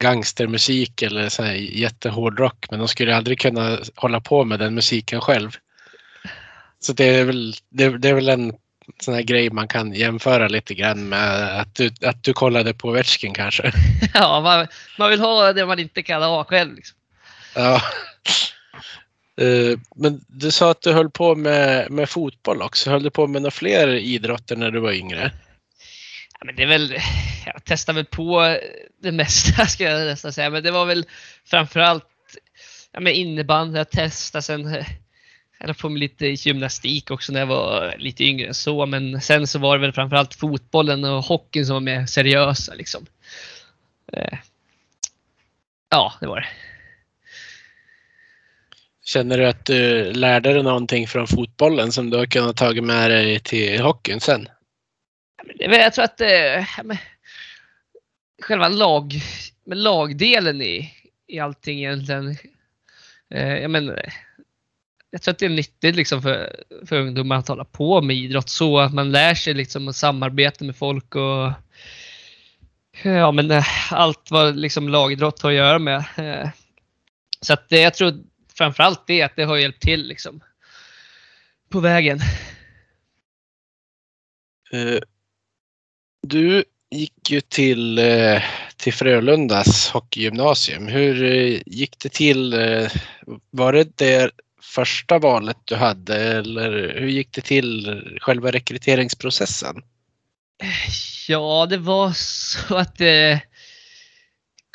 gangstermusik 0.01 1.01
eller 1.01 1.29
så 1.29 1.43
här 1.43 1.53
jättehård 1.53 2.39
rock 2.39 2.65
men 2.69 2.79
de 2.79 2.87
skulle 2.87 3.15
aldrig 3.15 3.39
kunna 3.39 3.77
hålla 3.95 4.21
på 4.21 4.43
med 4.43 4.59
den 4.59 4.75
musiken 4.75 5.21
själv. 5.21 5.51
Så 6.79 6.93
det 6.93 7.05
är 7.05 7.25
väl, 7.25 7.53
det, 7.69 7.97
det 7.97 8.09
är 8.09 8.13
väl 8.13 8.29
en 8.29 8.53
sån 8.99 9.13
här 9.13 9.21
grej 9.21 9.49
man 9.49 9.67
kan 9.67 9.93
jämföra 9.93 10.47
lite 10.47 10.73
grann 10.73 11.09
med 11.09 11.59
att 11.59 11.75
du, 11.75 11.91
att 12.01 12.23
du 12.23 12.33
kollade 12.33 12.73
på 12.73 12.87
Ovechkin 12.87 13.33
kanske. 13.33 13.71
Ja, 14.13 14.41
man, 14.41 14.67
man 14.99 15.09
vill 15.09 15.19
ha 15.19 15.53
det 15.53 15.65
man 15.65 15.79
inte 15.79 16.03
kan 16.03 16.21
ha 16.21 16.43
själv. 16.43 16.75
Liksom. 16.75 16.97
Ja. 17.55 17.81
Eh, 19.39 19.79
men 19.95 20.25
du 20.27 20.51
sa 20.51 20.71
att 20.71 20.81
du 20.81 20.93
höll 20.93 21.09
på 21.09 21.35
med, 21.35 21.91
med 21.91 22.09
fotboll 22.09 22.61
också. 22.61 22.89
Höll 22.89 23.03
du 23.03 23.09
på 23.09 23.27
med 23.27 23.41
några 23.41 23.51
fler 23.51 23.87
idrotter 23.95 24.55
när 24.55 24.71
du 24.71 24.79
var 24.79 24.91
yngre? 24.91 25.31
Ja, 26.39 26.45
men 26.45 26.55
det 26.55 26.63
är 26.63 26.67
väl, 26.67 26.97
jag 27.45 27.65
testade 27.65 27.95
väl 27.95 28.05
på 28.05 28.57
det 29.01 29.11
mesta 29.11 29.65
ska 29.67 29.83
jag 29.83 30.05
nästan 30.05 30.33
säga. 30.33 30.49
Men 30.49 30.63
det 30.63 30.71
var 30.71 30.85
väl 30.85 31.05
framförallt 31.45 32.05
ja, 32.91 33.09
innebandy 33.09 33.77
jag 33.77 33.89
testade. 33.89 34.41
Sen 34.41 34.65
eh, 34.75 34.85
jag 35.59 35.67
höll 35.67 35.75
på 35.75 35.89
med 35.89 35.99
lite 35.99 36.27
gymnastik 36.27 37.11
också 37.11 37.31
när 37.31 37.39
jag 37.39 37.47
var 37.47 37.95
lite 37.97 38.23
yngre 38.23 38.47
än 38.47 38.53
så. 38.53 38.85
Men 38.85 39.21
sen 39.21 39.47
så 39.47 39.59
var 39.59 39.77
det 39.77 39.81
väl 39.81 39.93
framförallt 39.93 40.35
fotbollen 40.35 41.03
och 41.03 41.23
hockeyn 41.23 41.65
som 41.65 41.73
var 41.73 41.81
mer 41.81 42.05
seriösa 42.05 42.73
liksom. 42.73 43.05
Eh, 44.13 44.37
ja, 45.89 46.13
det 46.19 46.27
var 46.27 46.39
det. 46.39 46.47
Känner 49.13 49.37
du 49.37 49.47
att 49.47 49.65
du 49.65 50.13
lärde 50.13 50.53
dig 50.53 50.63
någonting 50.63 51.07
från 51.07 51.27
fotbollen 51.27 51.91
som 51.91 52.09
du 52.09 52.17
har 52.17 52.25
kunnat 52.25 52.57
ta 52.57 52.73
med 52.73 53.11
dig 53.11 53.39
till 53.39 53.81
hockeyn 53.81 54.19
sen? 54.19 54.47
Jag 55.59 55.93
tror 55.93 56.05
att 56.05 56.21
eh, 56.21 56.65
själva 58.41 58.67
lag, 58.67 59.13
med 59.65 59.77
lagdelen 59.77 60.61
i, 60.61 60.93
i 61.27 61.39
allting 61.39 61.79
egentligen. 61.79 62.37
Eh, 63.33 63.57
jag, 63.57 63.71
men, 63.71 63.89
eh, 63.89 64.11
jag 65.11 65.21
tror 65.21 65.31
att 65.31 65.39
det 65.39 65.45
är 65.45 65.49
nyttigt 65.49 65.95
liksom 65.95 66.21
för, 66.21 66.63
för 66.85 66.99
ungdomar 66.99 67.35
att 67.35 67.47
hålla 67.47 67.65
på 67.65 68.01
med 68.01 68.15
idrott 68.15 68.49
så 68.49 68.79
att 68.79 68.93
man 68.93 69.11
lär 69.11 69.33
sig 69.33 69.53
liksom 69.53 69.87
att 69.87 69.95
samarbeta 69.95 70.65
med 70.65 70.75
folk 70.75 71.15
och 71.15 71.51
ja, 73.03 73.31
men, 73.31 73.51
eh, 73.51 73.93
allt 73.93 74.31
vad 74.31 74.55
liksom 74.55 74.89
lagidrott 74.89 75.41
har 75.41 75.49
att 75.49 75.55
göra 75.55 75.79
med. 75.79 76.03
Eh, 76.17 76.49
så 77.41 77.53
att 77.53 77.65
jag 77.69 77.93
tror 77.93 78.28
framförallt 78.59 79.07
det 79.07 79.21
att 79.21 79.35
det 79.35 79.43
har 79.43 79.57
hjälpt 79.57 79.81
till 79.81 80.07
liksom 80.07 80.43
på 81.69 81.79
vägen. 81.79 82.19
Uh, 84.73 84.99
du 86.27 86.63
gick 86.91 87.31
ju 87.31 87.41
till, 87.41 87.99
uh, 87.99 88.41
till 88.77 88.93
Frölundas 88.93 89.89
hockeygymnasium. 89.89 90.87
Hur 90.87 91.23
uh, 91.23 91.61
gick 91.65 91.99
det 91.99 92.09
till? 92.09 92.55
Var 93.49 93.73
det 93.73 93.97
det 93.97 94.31
första 94.61 95.19
valet 95.19 95.57
du 95.65 95.75
hade 95.75 96.15
eller 96.15 96.99
hur 96.99 97.07
gick 97.07 97.31
det 97.31 97.41
till 97.41 98.01
själva 98.21 98.51
rekryteringsprocessen? 98.51 99.83
Ja, 101.27 101.65
det 101.69 101.77
var 101.77 102.11
så 102.11 102.75
att 102.75 103.01
eh, 103.01 103.37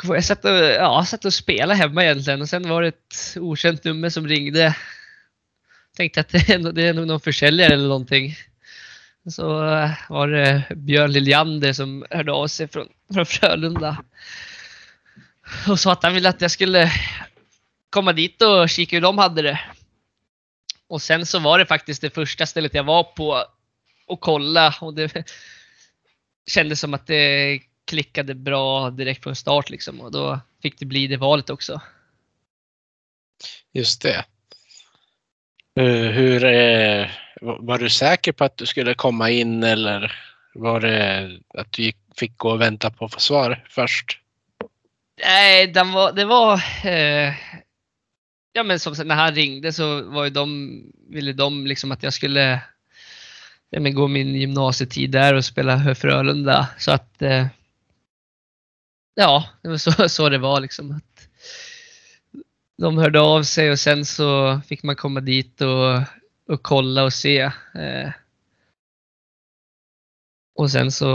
jag 0.02 0.24
satt 0.24 0.44
och, 0.44 0.50
ja, 0.50 1.04
satt 1.04 1.24
och 1.24 1.34
spelade 1.34 1.74
hemma 1.74 2.04
egentligen 2.04 2.42
och 2.42 2.48
sen 2.48 2.68
var 2.68 2.82
det 2.82 2.88
ett 2.88 3.36
okänt 3.36 3.84
nummer 3.84 4.08
som 4.08 4.28
ringde. 4.28 4.76
Tänkte 5.96 6.20
att 6.20 6.28
det 6.28 6.48
är, 6.50 6.72
det 6.72 6.82
är 6.82 6.94
nog 6.94 7.06
någon 7.06 7.20
försäljare 7.20 7.74
eller 7.74 7.88
någonting. 7.88 8.36
Så 9.30 9.74
eh, 9.74 9.90
var 10.08 10.28
det 10.28 10.64
Björn 10.76 11.12
Liljander 11.12 11.72
som 11.72 12.04
hörde 12.10 12.32
av 12.32 12.46
sig 12.46 12.68
från, 12.68 12.88
från 13.12 13.26
Frölunda. 13.26 14.04
Och 15.68 15.80
sa 15.80 15.92
att 15.92 16.02
han 16.02 16.14
ville 16.14 16.28
att 16.28 16.40
jag 16.40 16.50
skulle 16.50 16.92
komma 17.90 18.12
dit 18.12 18.42
och 18.42 18.68
kika 18.68 18.96
hur 18.96 19.00
de 19.00 19.18
hade 19.18 19.42
det. 19.42 19.60
Och 20.88 21.02
sen 21.02 21.26
så 21.26 21.38
var 21.38 21.58
det 21.58 21.66
faktiskt 21.66 22.00
det 22.00 22.10
första 22.10 22.46
stället 22.46 22.74
jag 22.74 22.84
var 22.84 23.02
på 23.02 23.44
och 24.06 24.20
kolla 24.20 24.74
och 24.80 24.94
det 24.94 25.28
kändes 26.46 26.80
som 26.80 26.94
att 26.94 27.06
det 27.06 27.60
klickade 27.84 28.34
bra 28.34 28.90
direkt 28.90 29.22
från 29.22 29.36
start 29.36 29.70
liksom 29.70 30.00
och 30.00 30.12
då 30.12 30.40
fick 30.62 30.78
det 30.78 30.86
bli 30.86 31.06
det 31.06 31.16
valet 31.16 31.50
också. 31.50 31.80
Just 33.72 34.02
det. 34.02 34.24
Eh, 35.80 36.10
hur, 36.10 36.40
var 37.40 37.78
du 37.78 37.90
säker 37.90 38.32
på 38.32 38.44
att 38.44 38.56
du 38.56 38.66
skulle 38.66 38.94
komma 38.94 39.30
in 39.30 39.62
eller 39.62 40.12
var 40.54 40.80
det 40.80 41.30
att 41.54 41.72
du 41.72 41.92
fick 42.16 42.36
gå 42.36 42.50
och 42.50 42.60
vänta 42.60 42.90
på 42.90 43.04
att 43.04 43.14
få 43.14 43.20
svar 43.20 43.64
först? 43.68 44.20
Nej, 45.22 45.66
den 45.66 45.92
var, 45.92 46.12
det 46.12 46.24
var 46.24 46.54
eh, 46.84 47.34
ja 48.52 48.62
men 48.62 48.80
som 48.80 48.94
när 49.04 49.14
han 49.14 49.34
ringde 49.34 49.72
så 49.72 50.02
var 50.02 50.24
ju 50.24 50.30
de, 50.30 50.80
ville 51.08 51.32
de 51.32 51.66
liksom 51.66 51.92
att 51.92 52.02
jag 52.02 52.12
skulle 52.12 52.60
ja, 53.70 53.80
men 53.80 53.94
gå 53.94 54.08
min 54.08 54.34
gymnasietid 54.34 55.10
där 55.10 55.34
och 55.34 55.44
spela 55.44 55.84
för 55.84 55.94
Frölunda. 55.94 56.68
Så 56.78 56.92
att 56.92 57.22
eh, 57.22 57.46
ja, 59.14 59.48
det 59.62 59.68
var 59.68 59.76
så, 59.76 60.08
så 60.08 60.28
det 60.28 60.38
var 60.38 60.60
liksom. 60.60 60.90
Att 60.90 61.28
de 62.78 62.98
hörde 62.98 63.20
av 63.20 63.42
sig 63.42 63.70
och 63.70 63.78
sen 63.78 64.04
så 64.04 64.60
fick 64.66 64.82
man 64.82 64.96
komma 64.96 65.20
dit 65.20 65.60
och, 65.60 65.98
och 66.48 66.62
kolla 66.62 67.04
och 67.04 67.12
se. 67.12 67.40
Eh, 67.74 68.10
och 70.54 70.70
sen 70.70 70.92
så, 70.92 71.06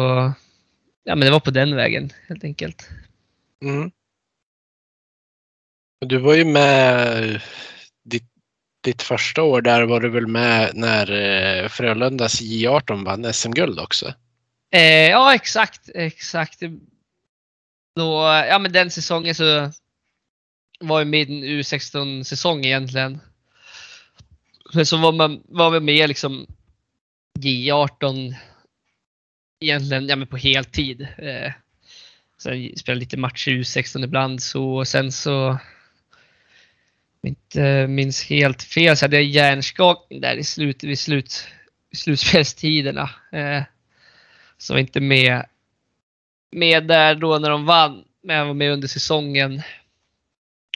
ja 1.04 1.16
men 1.16 1.20
det 1.20 1.32
var 1.32 1.40
på 1.40 1.52
den 1.52 1.76
vägen 1.76 2.10
helt 2.28 2.44
enkelt. 2.44 2.90
Mm. 3.64 3.92
Du 6.06 6.18
var 6.18 6.34
ju 6.34 6.46
med 6.46 7.42
ditt, 8.04 8.32
ditt 8.84 9.02
första 9.02 9.44
år 9.44 9.62
där 9.62 9.84
var 9.84 10.00
du 10.00 10.10
väl 10.10 10.28
med 10.28 10.72
när 10.74 11.12
eh, 11.12 11.68
Frölundas 11.68 12.42
J18 12.42 13.06
vann 13.06 13.34
SM-guld 13.34 13.80
också? 13.80 14.14
Eh, 14.72 15.10
ja 15.10 15.36
exakt, 15.36 15.90
exakt. 15.96 16.60
Då, 18.00 18.22
ja 18.50 18.60
men 18.60 18.72
den 18.72 18.92
säsongen 18.92 19.36
så 19.36 19.72
var 20.80 21.00
ju 21.00 21.06
min 21.06 21.44
U16 21.44 22.24
säsong 22.24 22.66
egentligen. 22.66 23.20
Men 24.74 24.86
så 24.86 24.98
var 24.98 25.12
man 25.12 25.44
var 25.46 25.72
vi 25.72 25.80
med 25.80 26.08
liksom 26.08 26.48
J18 27.40 28.36
egentligen 29.60 30.08
ja, 30.08 30.16
men 30.16 30.28
på 30.28 30.38
heltid. 30.38 31.02
Eh, 31.02 31.52
sen 32.38 32.78
spelade 32.78 33.00
lite 33.00 33.18
matcher 33.18 33.52
i 33.52 33.62
U16 33.62 34.04
ibland 34.04 34.42
så 34.42 34.86
sen 34.86 35.12
så 35.12 35.60
inte 37.24 37.64
eh, 37.64 37.88
minns 37.88 38.24
helt 38.24 38.64
fel 38.64 38.98
så 38.98 39.06
hade 39.06 39.16
jag 39.16 39.26
hjärnskakning 39.26 40.22
där 40.22 40.36
i 40.36 40.44
slut, 40.44 40.84
vid 40.84 41.00
slut, 41.00 41.48
slutspelstiderna. 41.94 43.10
Eh, 43.32 43.64
så 44.58 44.74
var 44.74 44.80
inte 44.80 45.00
med, 45.00 45.46
med 46.52 46.88
där 46.88 47.16
då 47.16 47.40
när 47.40 47.50
de 47.50 47.66
vann. 47.66 48.04
Men 48.24 48.36
jag 48.36 48.46
var 48.46 48.54
med 48.54 48.72
under 48.72 48.88
säsongen 48.88 49.62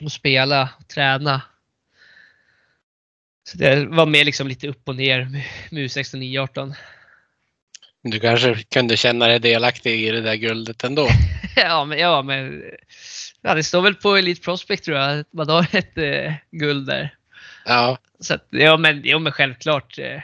och 0.04 0.12
spela 0.12 0.68
och 0.78 0.88
träna. 0.88 1.42
Så 3.48 3.58
det 3.58 3.86
var 3.86 4.06
med 4.06 4.26
liksom 4.26 4.48
lite 4.48 4.68
upp 4.68 4.88
och 4.88 4.96
ner 4.96 5.24
med 5.70 5.84
U16 5.84 6.16
9-18. 6.16 6.74
Du 8.02 8.20
kanske 8.20 8.54
kunde 8.54 8.96
känna 8.96 9.26
dig 9.26 9.38
delaktig 9.38 10.04
i 10.04 10.10
det 10.10 10.20
där 10.20 10.34
guldet 10.34 10.84
ändå? 10.84 11.08
ja, 11.56 11.84
men, 11.84 11.98
ja, 11.98 12.22
men 12.22 12.62
ja, 13.40 13.54
det 13.54 13.64
står 13.64 13.82
väl 13.82 13.94
på 13.94 14.16
Elite 14.16 14.40
Prospect 14.40 14.84
tror 14.84 14.98
jag 14.98 15.20
att 15.20 15.32
man 15.32 15.48
har 15.48 15.76
ett 15.76 15.98
eh, 15.98 16.32
guld 16.50 16.86
där. 16.86 17.16
Ja. 17.64 17.98
Så 18.20 18.34
att, 18.34 18.46
ja, 18.50 18.76
men, 18.76 19.02
ja, 19.04 19.18
men 19.18 19.32
självklart 19.32 19.98
eh, 19.98 20.20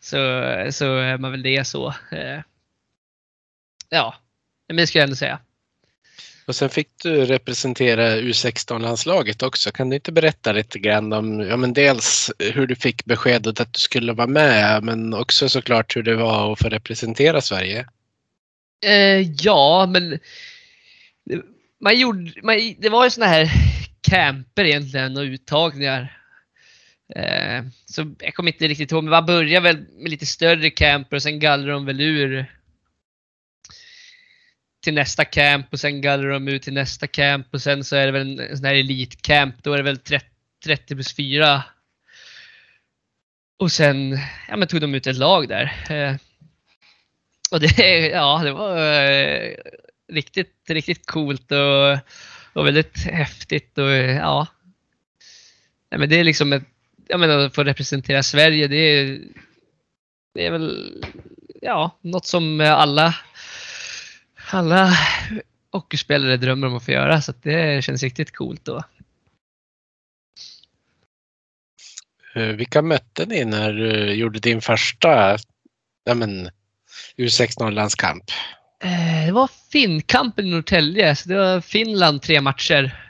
så, 0.00 0.16
så 0.70 0.96
är 0.96 1.18
man 1.18 1.30
väl 1.30 1.42
det 1.42 1.66
så. 1.66 1.88
Eh, 1.88 2.40
ja, 3.88 4.14
men 4.74 4.76
det 4.76 4.86
skulle 4.86 5.00
jag 5.00 5.06
ändå 5.06 5.16
säga. 5.16 5.38
Och 6.46 6.56
sen 6.56 6.70
fick 6.70 6.88
du 7.02 7.24
representera 7.24 8.16
U16-landslaget 8.16 9.42
också. 9.42 9.70
Kan 9.70 9.90
du 9.90 9.96
inte 9.96 10.12
berätta 10.12 10.52
lite 10.52 10.78
grann 10.78 11.12
om 11.12 11.40
ja, 11.40 11.56
men 11.56 11.72
dels 11.72 12.30
hur 12.38 12.66
du 12.66 12.74
fick 12.74 13.04
beskedet 13.04 13.60
att 13.60 13.72
du 13.72 13.80
skulle 13.80 14.12
vara 14.12 14.26
med 14.26 14.84
men 14.84 15.14
också 15.14 15.48
såklart 15.48 15.96
hur 15.96 16.02
det 16.02 16.16
var 16.16 16.52
att 16.52 16.58
få 16.58 16.68
representera 16.68 17.40
Sverige? 17.40 17.86
Eh, 18.86 19.20
ja, 19.42 19.88
men 19.92 20.18
man 21.80 21.98
gjorde, 21.98 22.32
man, 22.42 22.74
det 22.78 22.88
var 22.88 23.04
ju 23.04 23.10
sådana 23.10 23.32
här 23.32 23.50
camper 24.00 24.64
egentligen 24.64 25.16
och 25.16 25.22
uttagningar. 25.22 26.16
Eh, 27.16 27.64
så 27.84 28.14
jag 28.18 28.34
kommer 28.34 28.52
inte 28.52 28.68
riktigt 28.68 28.92
ihåg, 28.92 29.04
men 29.04 29.10
man 29.10 29.26
började 29.26 29.72
väl 29.72 29.86
med 29.98 30.10
lite 30.10 30.26
större 30.26 30.70
camper 30.70 31.16
och 31.16 31.22
sen 31.22 31.40
gallrade 31.40 31.72
de 31.72 31.86
väl 31.86 32.00
ur 32.00 32.46
till 34.80 34.94
nästa 34.94 35.24
camp 35.24 35.66
och 35.72 35.80
sen 35.80 36.00
gallrar 36.00 36.30
de 36.30 36.48
ut 36.48 36.62
till 36.62 36.72
nästa 36.72 37.06
camp 37.06 37.46
och 37.50 37.62
sen 37.62 37.84
så 37.84 37.96
är 37.96 38.06
det 38.06 38.12
väl 38.12 38.40
en 38.40 38.56
sån 38.56 38.66
här 38.66 38.74
elitcamp. 38.74 39.62
Då 39.62 39.72
är 39.72 39.76
det 39.76 39.82
väl 39.82 39.98
30, 39.98 40.26
30 40.64 40.94
plus 40.94 41.16
4. 41.16 41.62
Och 43.58 43.72
sen 43.72 44.18
ja, 44.48 44.56
men 44.56 44.68
tog 44.68 44.80
de 44.80 44.94
ut 44.94 45.06
ett 45.06 45.16
lag 45.16 45.48
där. 45.48 45.86
Eh, 45.90 46.16
och 47.50 47.60
det, 47.60 48.08
ja, 48.08 48.40
det 48.44 48.52
var 48.52 48.76
eh, 48.76 49.54
riktigt, 50.12 50.54
riktigt 50.68 51.06
coolt 51.06 51.52
och, 51.52 51.98
och 52.52 52.66
väldigt 52.66 53.04
häftigt. 53.04 53.78
Och, 53.78 53.90
eh, 53.90 54.16
ja. 54.16 54.46
ja 55.90 55.98
men 55.98 56.08
det 56.08 56.20
är 56.20 56.24
liksom 56.24 56.52
ett, 56.52 56.64
jag 57.08 57.20
menar, 57.20 57.38
att 57.38 57.54
få 57.54 57.64
representera 57.64 58.22
Sverige, 58.22 58.68
det 58.68 58.76
är, 58.76 59.20
det 60.34 60.46
är 60.46 60.50
väl 60.50 61.04
ja, 61.62 61.98
något 62.00 62.26
som 62.26 62.60
alla 62.60 63.14
alla 64.50 64.92
hockeyspelare 65.72 66.36
drömmer 66.36 66.66
om 66.66 66.76
att 66.76 66.84
få 66.84 66.90
göra 66.90 67.20
så 67.20 67.32
det 67.42 67.84
känns 67.84 68.02
riktigt 68.02 68.36
coolt 68.36 68.64
då. 68.64 68.82
Eh, 72.34 72.46
vilka 72.46 72.82
mötte 72.82 73.26
ni 73.26 73.44
när 73.44 73.72
du 73.72 74.14
gjorde 74.14 74.38
din 74.38 74.60
första 74.60 75.38
ja, 76.04 76.14
U16-landskamp? 77.16 78.24
Eh, 78.82 79.26
det 79.26 79.32
var 79.32 79.50
Finnkampen 79.72 80.46
i 80.46 80.50
Norrtälje, 80.50 81.16
så 81.16 81.28
det 81.28 81.36
var 81.36 81.60
Finland 81.60 82.22
tre 82.22 82.40
matcher. 82.40 83.06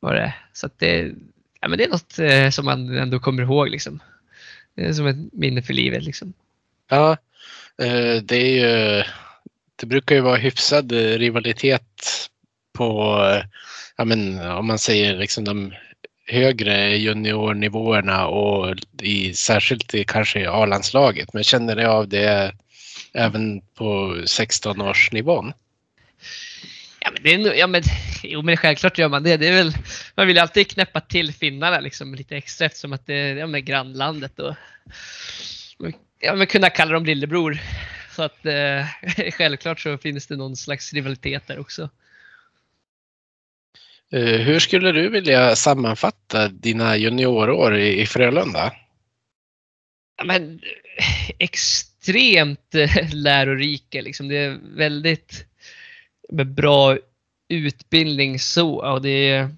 Var 0.00 0.14
det. 0.14 0.34
Så 0.52 0.70
det, 0.76 1.12
ja, 1.60 1.68
men 1.68 1.78
det 1.78 1.84
är 1.84 1.88
något 1.88 2.18
eh, 2.18 2.50
som 2.50 2.64
man 2.64 2.98
ändå 2.98 3.20
kommer 3.20 3.42
ihåg. 3.42 3.68
Liksom. 3.68 4.02
Det 4.74 4.84
är 4.84 4.92
som 4.92 5.06
ett 5.06 5.32
minne 5.32 5.62
för 5.62 5.72
livet. 5.72 6.02
Liksom. 6.02 6.32
Ja, 6.88 7.16
det 8.22 8.32
är 8.32 8.50
ju 8.50 9.04
det 9.80 9.86
brukar 9.86 10.14
ju 10.14 10.20
vara 10.20 10.36
hyfsad 10.36 10.92
eh, 10.92 11.18
rivalitet 11.18 12.28
på, 12.72 13.18
eh, 13.32 13.44
ja 13.96 14.04
men 14.04 14.50
om 14.50 14.66
man 14.66 14.78
säger 14.78 15.16
liksom 15.16 15.44
de 15.44 15.72
högre 16.26 16.96
juniornivåerna 16.96 18.26
och 18.26 18.76
i, 19.02 19.34
särskilt 19.34 19.94
i 19.94 20.04
kanske 20.04 20.50
A-landslaget. 20.50 21.32
Men 21.32 21.44
känner 21.44 21.76
ni 21.76 21.84
av 21.84 22.08
det 22.08 22.52
även 23.14 23.60
på 23.60 24.14
16-årsnivån? 24.14 25.52
Ja 27.00 27.10
men, 27.12 27.22
det 27.22 27.34
är, 27.34 27.54
ja, 27.54 27.66
men, 27.66 27.82
jo, 28.22 28.42
men 28.42 28.56
självklart 28.56 28.98
gör 28.98 29.08
man 29.08 29.22
det. 29.22 29.36
det 29.36 29.48
är 29.48 29.52
väl, 29.52 29.72
man 30.14 30.26
vill 30.26 30.38
alltid 30.38 30.70
knäppa 30.70 31.00
till 31.00 31.32
finnarna 31.32 31.80
liksom, 31.80 32.14
lite 32.14 32.36
extra 32.36 32.66
eftersom 32.66 32.92
att 32.92 33.06
det 33.06 33.14
är 33.14 33.36
ja, 33.36 33.46
grannlandet. 33.46 34.38
Och, 34.38 34.54
ja, 36.20 36.34
men 36.34 36.46
kunna 36.46 36.70
kalla 36.70 36.92
dem 36.92 37.04
lillebror 37.04 37.58
så 38.18 38.22
att 38.22 38.46
eh, 38.46 38.86
självklart 39.32 39.80
så 39.80 39.98
finns 39.98 40.26
det 40.26 40.36
någon 40.36 40.56
slags 40.56 40.92
rivalitet 40.92 41.46
där 41.46 41.58
också. 41.58 41.90
Eh, 44.12 44.40
hur 44.40 44.58
skulle 44.58 44.92
du 44.92 45.08
vilja 45.08 45.56
sammanfatta 45.56 46.48
dina 46.48 46.96
juniorår 46.96 47.76
i, 47.76 48.00
i 48.00 48.06
Frölunda? 48.06 48.72
Ja, 50.16 50.24
men, 50.24 50.60
extremt 51.38 52.74
eh, 52.74 53.14
lärorika. 53.14 54.00
Liksom. 54.00 54.28
Det 54.28 54.36
är 54.36 54.58
väldigt 54.76 55.46
bra 56.32 56.98
utbildning 57.48 58.38
så 58.38 58.92
och 58.92 59.02
det 59.02 59.48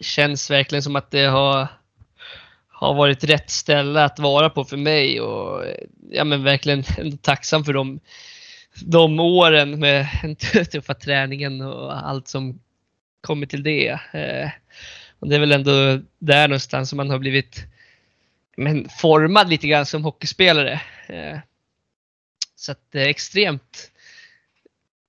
känns 0.00 0.50
verkligen 0.50 0.82
som 0.82 0.96
att 0.96 1.10
det 1.10 1.24
har 1.24 1.68
har 2.84 2.94
varit 2.94 3.24
rätt 3.24 3.50
ställe 3.50 4.04
att 4.04 4.18
vara 4.18 4.50
på 4.50 4.64
för 4.64 4.76
mig 4.76 5.20
och 5.20 5.64
ja, 6.10 6.24
men 6.24 6.44
verkligen 6.44 6.84
tacksam 7.22 7.64
för 7.64 7.72
de, 7.72 8.00
de 8.84 9.20
åren 9.20 9.80
med 9.80 10.08
den 10.22 10.36
tuffa 10.66 10.94
träningen 10.94 11.60
och 11.60 12.08
allt 12.08 12.28
som 12.28 12.60
kommer 13.20 13.46
till 13.46 13.62
det. 13.62 13.88
Eh, 14.12 14.50
och 15.18 15.28
det 15.28 15.34
är 15.34 15.40
väl 15.40 15.52
ändå 15.52 16.00
där 16.18 16.48
någonstans 16.48 16.90
som 16.90 16.96
man 16.96 17.10
har 17.10 17.18
blivit 17.18 17.66
men, 18.56 18.88
formad 18.88 19.48
lite 19.48 19.66
grann 19.66 19.86
som 19.86 20.04
hockeyspelare. 20.04 20.80
Eh, 21.06 21.38
så 22.56 22.72
att 22.72 22.94
eh, 22.94 23.02
extremt 23.02 23.90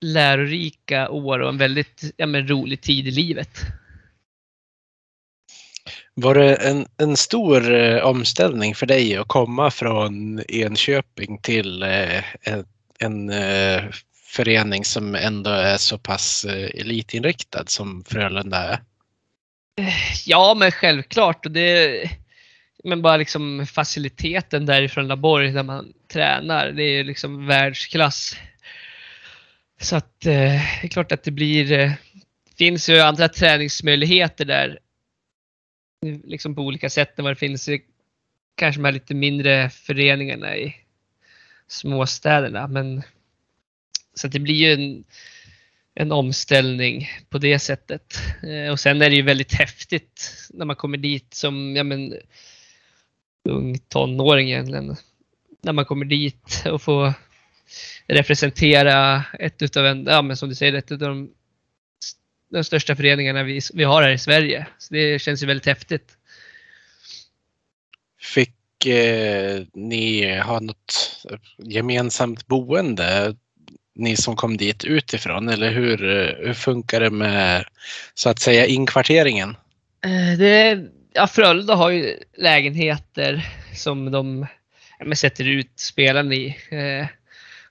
lärorika 0.00 1.10
år 1.10 1.38
och 1.38 1.48
en 1.48 1.58
väldigt 1.58 2.14
ja, 2.16 2.26
men, 2.26 2.48
rolig 2.48 2.80
tid 2.80 3.08
i 3.08 3.10
livet. 3.10 3.60
Var 6.18 6.34
det 6.34 6.54
en, 6.54 6.86
en 6.96 7.16
stor 7.16 7.74
eh, 7.74 8.04
omställning 8.04 8.74
för 8.74 8.86
dig 8.86 9.16
att 9.16 9.28
komma 9.28 9.70
från 9.70 10.40
Enköping 10.48 11.38
till 11.38 11.82
eh, 11.82 12.24
en, 13.00 13.30
eh, 13.30 13.84
förening 14.24 14.84
som 14.84 15.14
ändå 15.14 15.50
är 15.50 15.76
så 15.76 15.98
pass 15.98 16.44
eh, 16.44 16.80
elitinriktad 16.80 17.64
som 17.66 18.04
Frölunda 18.04 18.58
är? 18.58 18.72
Eh, 19.80 19.94
ja, 20.26 20.54
men 20.58 20.72
självklart. 20.72 21.46
Och 21.46 21.52
det, 21.52 22.10
men 22.84 23.02
bara 23.02 23.16
liksom 23.16 23.66
faciliteten 23.66 24.66
därifrån 24.66 25.08
Laborg 25.08 25.50
där 25.50 25.62
man 25.62 25.92
tränar, 26.12 26.72
det 26.72 26.82
är 26.82 27.04
liksom 27.04 27.46
världsklass. 27.46 28.36
Så 29.80 29.96
att 29.96 30.26
eh, 30.26 30.32
det 30.32 30.82
är 30.82 30.88
klart 30.88 31.12
att 31.12 31.24
det 31.24 31.30
blir, 31.30 31.72
eh, 31.72 31.92
finns 32.58 32.88
ju 32.88 33.00
andra 33.00 33.28
träningsmöjligheter 33.28 34.44
där 34.44 34.78
liksom 36.24 36.54
på 36.54 36.62
olika 36.62 36.90
sätt 36.90 37.18
än 37.18 37.24
vad 37.24 37.30
det 37.30 37.38
finns 37.38 37.68
i 37.68 37.82
kanske 38.54 38.80
de 38.80 38.84
här 38.84 38.92
lite 38.92 39.14
mindre 39.14 39.70
föreningarna 39.70 40.56
i 40.56 40.76
småstäderna. 41.66 42.66
Men, 42.66 43.02
så 44.14 44.28
det 44.28 44.38
blir 44.38 44.54
ju 44.54 44.72
en, 44.72 45.04
en 45.94 46.12
omställning 46.12 47.08
på 47.28 47.38
det 47.38 47.58
sättet. 47.58 48.18
Eh, 48.42 48.72
och 48.72 48.80
sen 48.80 49.02
är 49.02 49.10
det 49.10 49.16
ju 49.16 49.22
väldigt 49.22 49.54
häftigt 49.54 50.48
när 50.50 50.64
man 50.64 50.76
kommer 50.76 50.98
dit 50.98 51.34
som 51.34 51.76
ja, 51.76 51.84
men, 51.84 52.14
ung 53.44 53.78
tonåring 53.78 54.48
egentligen. 54.48 54.96
När 55.62 55.72
man 55.72 55.84
kommer 55.84 56.04
dit 56.04 56.62
och 56.66 56.82
får 56.82 57.12
representera 58.06 59.24
ett 59.38 59.62
utav 59.62 59.86
en, 59.86 60.04
ja 60.04 60.22
men 60.22 60.36
som 60.36 60.48
du 60.48 60.54
säger, 60.54 60.72
ett 60.72 60.92
av 60.92 60.98
de 60.98 61.30
de 62.56 62.64
största 62.64 62.96
föreningarna 62.96 63.42
vi, 63.42 63.60
vi 63.74 63.84
har 63.84 64.02
här 64.02 64.10
i 64.10 64.18
Sverige. 64.18 64.66
Så 64.78 64.94
det 64.94 65.22
känns 65.22 65.42
ju 65.42 65.46
väldigt 65.46 65.66
häftigt. 65.66 66.16
Fick 68.20 68.86
eh, 68.86 69.62
ni 69.74 70.38
ha 70.38 70.60
något 70.60 71.22
gemensamt 71.58 72.46
boende? 72.46 73.36
Ni 73.94 74.16
som 74.16 74.36
kom 74.36 74.56
dit 74.56 74.84
utifrån 74.84 75.48
eller 75.48 75.70
hur, 75.70 75.98
hur 76.46 76.54
funkar 76.54 77.00
det 77.00 77.10
med 77.10 77.64
så 78.14 78.28
att 78.28 78.38
säga 78.38 78.66
inkvarteringen? 78.66 79.56
Eh, 80.04 80.38
det, 80.38 80.84
ja, 81.12 81.26
Frölunda 81.26 81.74
har 81.74 81.90
ju 81.90 82.18
lägenheter 82.36 83.48
som 83.74 84.10
de 84.10 84.46
ja, 84.98 85.14
sätter 85.14 85.48
ut 85.48 85.70
spelarna 85.76 86.34
i. 86.34 86.46
Eh, 86.70 87.06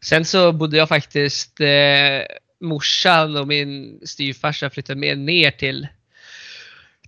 sen 0.02 0.26
så 0.26 0.52
bodde 0.52 0.78
jag 0.78 0.90
faktiskt 0.90 1.62
eh, 1.62 2.22
morsan 2.66 3.38
och 3.38 3.48
min 3.48 4.00
styvfarsa 4.04 4.70
flyttade 4.70 5.00
med 5.00 5.18
ner 5.18 5.52
till, 5.52 5.88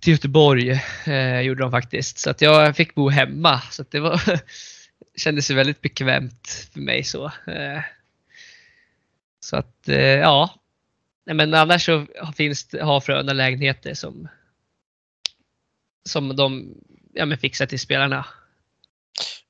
till 0.00 0.12
Göteborg. 0.12 0.82
Eh, 1.06 1.40
gjorde 1.40 1.62
de 1.62 1.70
faktiskt. 1.70 2.18
Så 2.18 2.30
att 2.30 2.40
jag 2.40 2.76
fick 2.76 2.94
bo 2.94 3.08
hemma. 3.08 3.60
Så 3.70 3.82
att 3.82 3.90
det 3.90 4.00
var, 4.00 4.20
kändes 5.16 5.50
ju 5.50 5.54
väldigt 5.54 5.80
bekvämt 5.80 6.68
för 6.72 6.80
mig. 6.80 7.04
så. 7.04 7.24
Eh, 7.26 7.82
så 9.40 9.56
att 9.56 9.88
eh, 9.88 9.96
ja. 9.98 10.54
Men 11.24 11.54
annars 11.54 11.86
så 11.86 12.06
finns 12.36 12.74
har 12.80 13.00
Frölunda 13.00 13.32
lägenheter 13.32 13.94
som, 13.94 14.28
som 16.08 16.36
de 16.36 16.74
ja, 17.14 17.26
men 17.26 17.38
fixar 17.38 17.66
till 17.66 17.80
spelarna. 17.80 18.26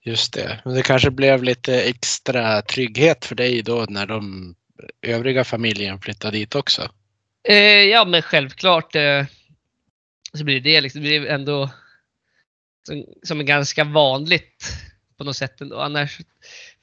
Just 0.02 0.32
det. 0.32 0.60
Men 0.64 0.74
det 0.74 0.82
kanske 0.82 1.10
blev 1.10 1.42
lite 1.42 1.80
extra 1.82 2.62
trygghet 2.62 3.24
för 3.24 3.34
dig 3.34 3.62
då 3.62 3.86
när 3.88 4.06
de 4.06 4.54
övriga 5.02 5.44
familjen 5.44 6.00
flytta 6.00 6.30
dit 6.30 6.54
också? 6.54 6.90
Eh, 7.48 7.84
ja, 7.84 8.04
men 8.04 8.22
självklart 8.22 8.94
eh, 8.94 9.24
så 10.32 10.44
blir 10.44 10.60
det. 10.60 10.80
Liksom, 10.80 11.02
det 11.02 11.08
blir 11.08 11.26
ändå 11.26 11.70
som, 12.86 13.04
som 13.22 13.40
är 13.40 13.44
ganska 13.44 13.84
vanligt 13.84 14.72
på 15.18 15.24
något 15.24 15.36
sätt 15.36 15.60
ändå. 15.60 15.80
Annars 15.80 16.18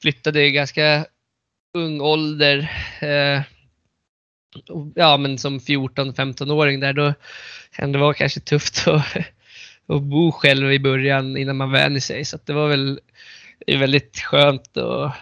flyttade 0.02 0.38
jag 0.38 0.48
i 0.48 0.52
ganska 0.52 1.06
ung 1.74 2.00
ålder. 2.00 2.70
Eh, 3.00 3.42
ja, 4.94 5.16
men 5.16 5.38
som 5.38 5.58
14-15-åring 5.58 6.80
där 6.80 6.92
då 6.92 7.14
kan 7.70 7.92
det 7.92 7.98
vara 7.98 8.14
kanske 8.14 8.40
tufft 8.40 8.88
att, 8.88 9.16
att 9.86 10.02
bo 10.02 10.32
själv 10.32 10.72
i 10.72 10.78
början 10.78 11.36
innan 11.36 11.56
man 11.56 11.70
vänjer 11.70 12.00
sig. 12.00 12.24
Så 12.24 12.38
det 12.44 12.52
var 12.52 12.68
väl 12.68 13.00
väldigt 13.66 14.20
skönt 14.20 14.76
att 14.76 15.16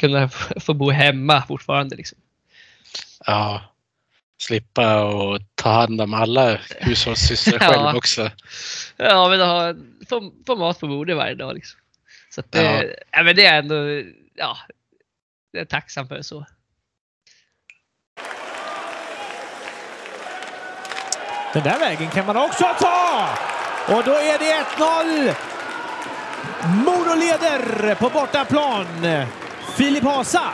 kunna 0.00 0.28
få 0.60 0.74
bo 0.74 0.90
hemma 0.90 1.42
fortfarande. 1.48 1.96
Liksom. 1.96 2.18
Ja, 3.26 3.62
slippa 4.42 5.04
och 5.04 5.40
ta 5.54 5.70
hand 5.72 6.00
om 6.00 6.14
alla 6.14 6.58
hushållssysslor 6.80 7.58
Ja. 7.60 7.68
själv 7.68 7.96
också. 7.96 8.30
Ja, 8.96 9.28
men 9.28 9.40
ha, 9.40 9.74
få, 10.08 10.32
få 10.46 10.56
mat 10.56 10.80
på 10.80 10.86
bordet 10.88 11.16
varje 11.16 11.34
dag. 11.34 11.54
Liksom. 11.54 11.80
Så 12.34 12.40
att 12.40 12.52
det, 12.52 12.62
Ja. 12.62 12.84
ja. 13.10 13.22
men 13.22 13.36
det 13.36 13.46
är 13.46 13.58
ändå, 13.58 13.74
ja, 14.34 14.56
det 15.52 15.58
är 15.58 15.60
jag 15.60 15.68
tacksam 15.68 16.08
för 16.08 16.22
så. 16.22 16.46
Den 21.52 21.62
där 21.62 21.78
vägen 21.78 22.10
kan 22.10 22.26
man 22.26 22.36
också 22.36 22.64
ta! 22.80 23.28
Och 23.88 24.04
då 24.04 24.12
är 24.12 24.38
det 24.38 24.64
1-0! 24.76 25.34
Modo 26.84 27.14
leder 27.14 27.94
på 27.94 28.08
bortaplan. 28.08 28.86
Filip 29.76 30.04
Hasa. 30.04 30.52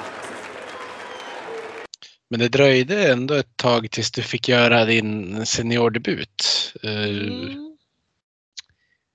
Men 2.31 2.41
det 2.41 2.49
dröjde 2.49 3.13
ändå 3.13 3.35
ett 3.35 3.57
tag 3.57 3.91
tills 3.91 4.11
du 4.11 4.23
fick 4.23 4.49
göra 4.49 4.85
din 4.85 5.47
seniordebut. 5.47 6.73
Mm. 6.83 7.77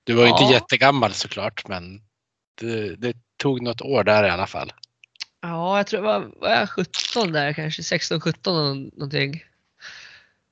Du 0.04 0.12
var 0.14 0.22
ju 0.24 0.28
inte 0.30 0.42
Ja. 0.44 0.52
jättegammal 0.52 1.12
såklart, 1.12 1.68
men 1.68 2.00
det, 2.60 2.96
det 2.96 3.16
tog 3.36 3.62
något 3.62 3.80
år 3.80 4.04
där 4.04 4.24
i 4.24 4.30
alla 4.30 4.46
fall. 4.46 4.72
Ja, 5.40 5.76
jag 5.76 5.86
tror 5.86 6.04
jag 6.04 6.20
var, 6.20 6.30
var 6.40 6.50
jag 6.50 6.70
17 6.70 7.32
där 7.32 7.52
kanske, 7.52 7.82
16, 7.82 8.20
17 8.20 8.54
nå- 8.54 8.90
någonting. 8.96 9.44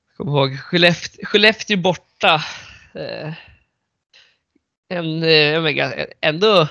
Jag 0.07 0.17
kommer 0.17 0.31
ihåg 0.31 0.59
Skellefteå, 0.59 1.25
Skellefteå 1.25 1.77
borta. 1.77 2.43
Eh, 2.93 3.33
en, 4.89 5.23
eh, 5.23 5.59
ga- 5.61 6.07
ändå 6.21 6.67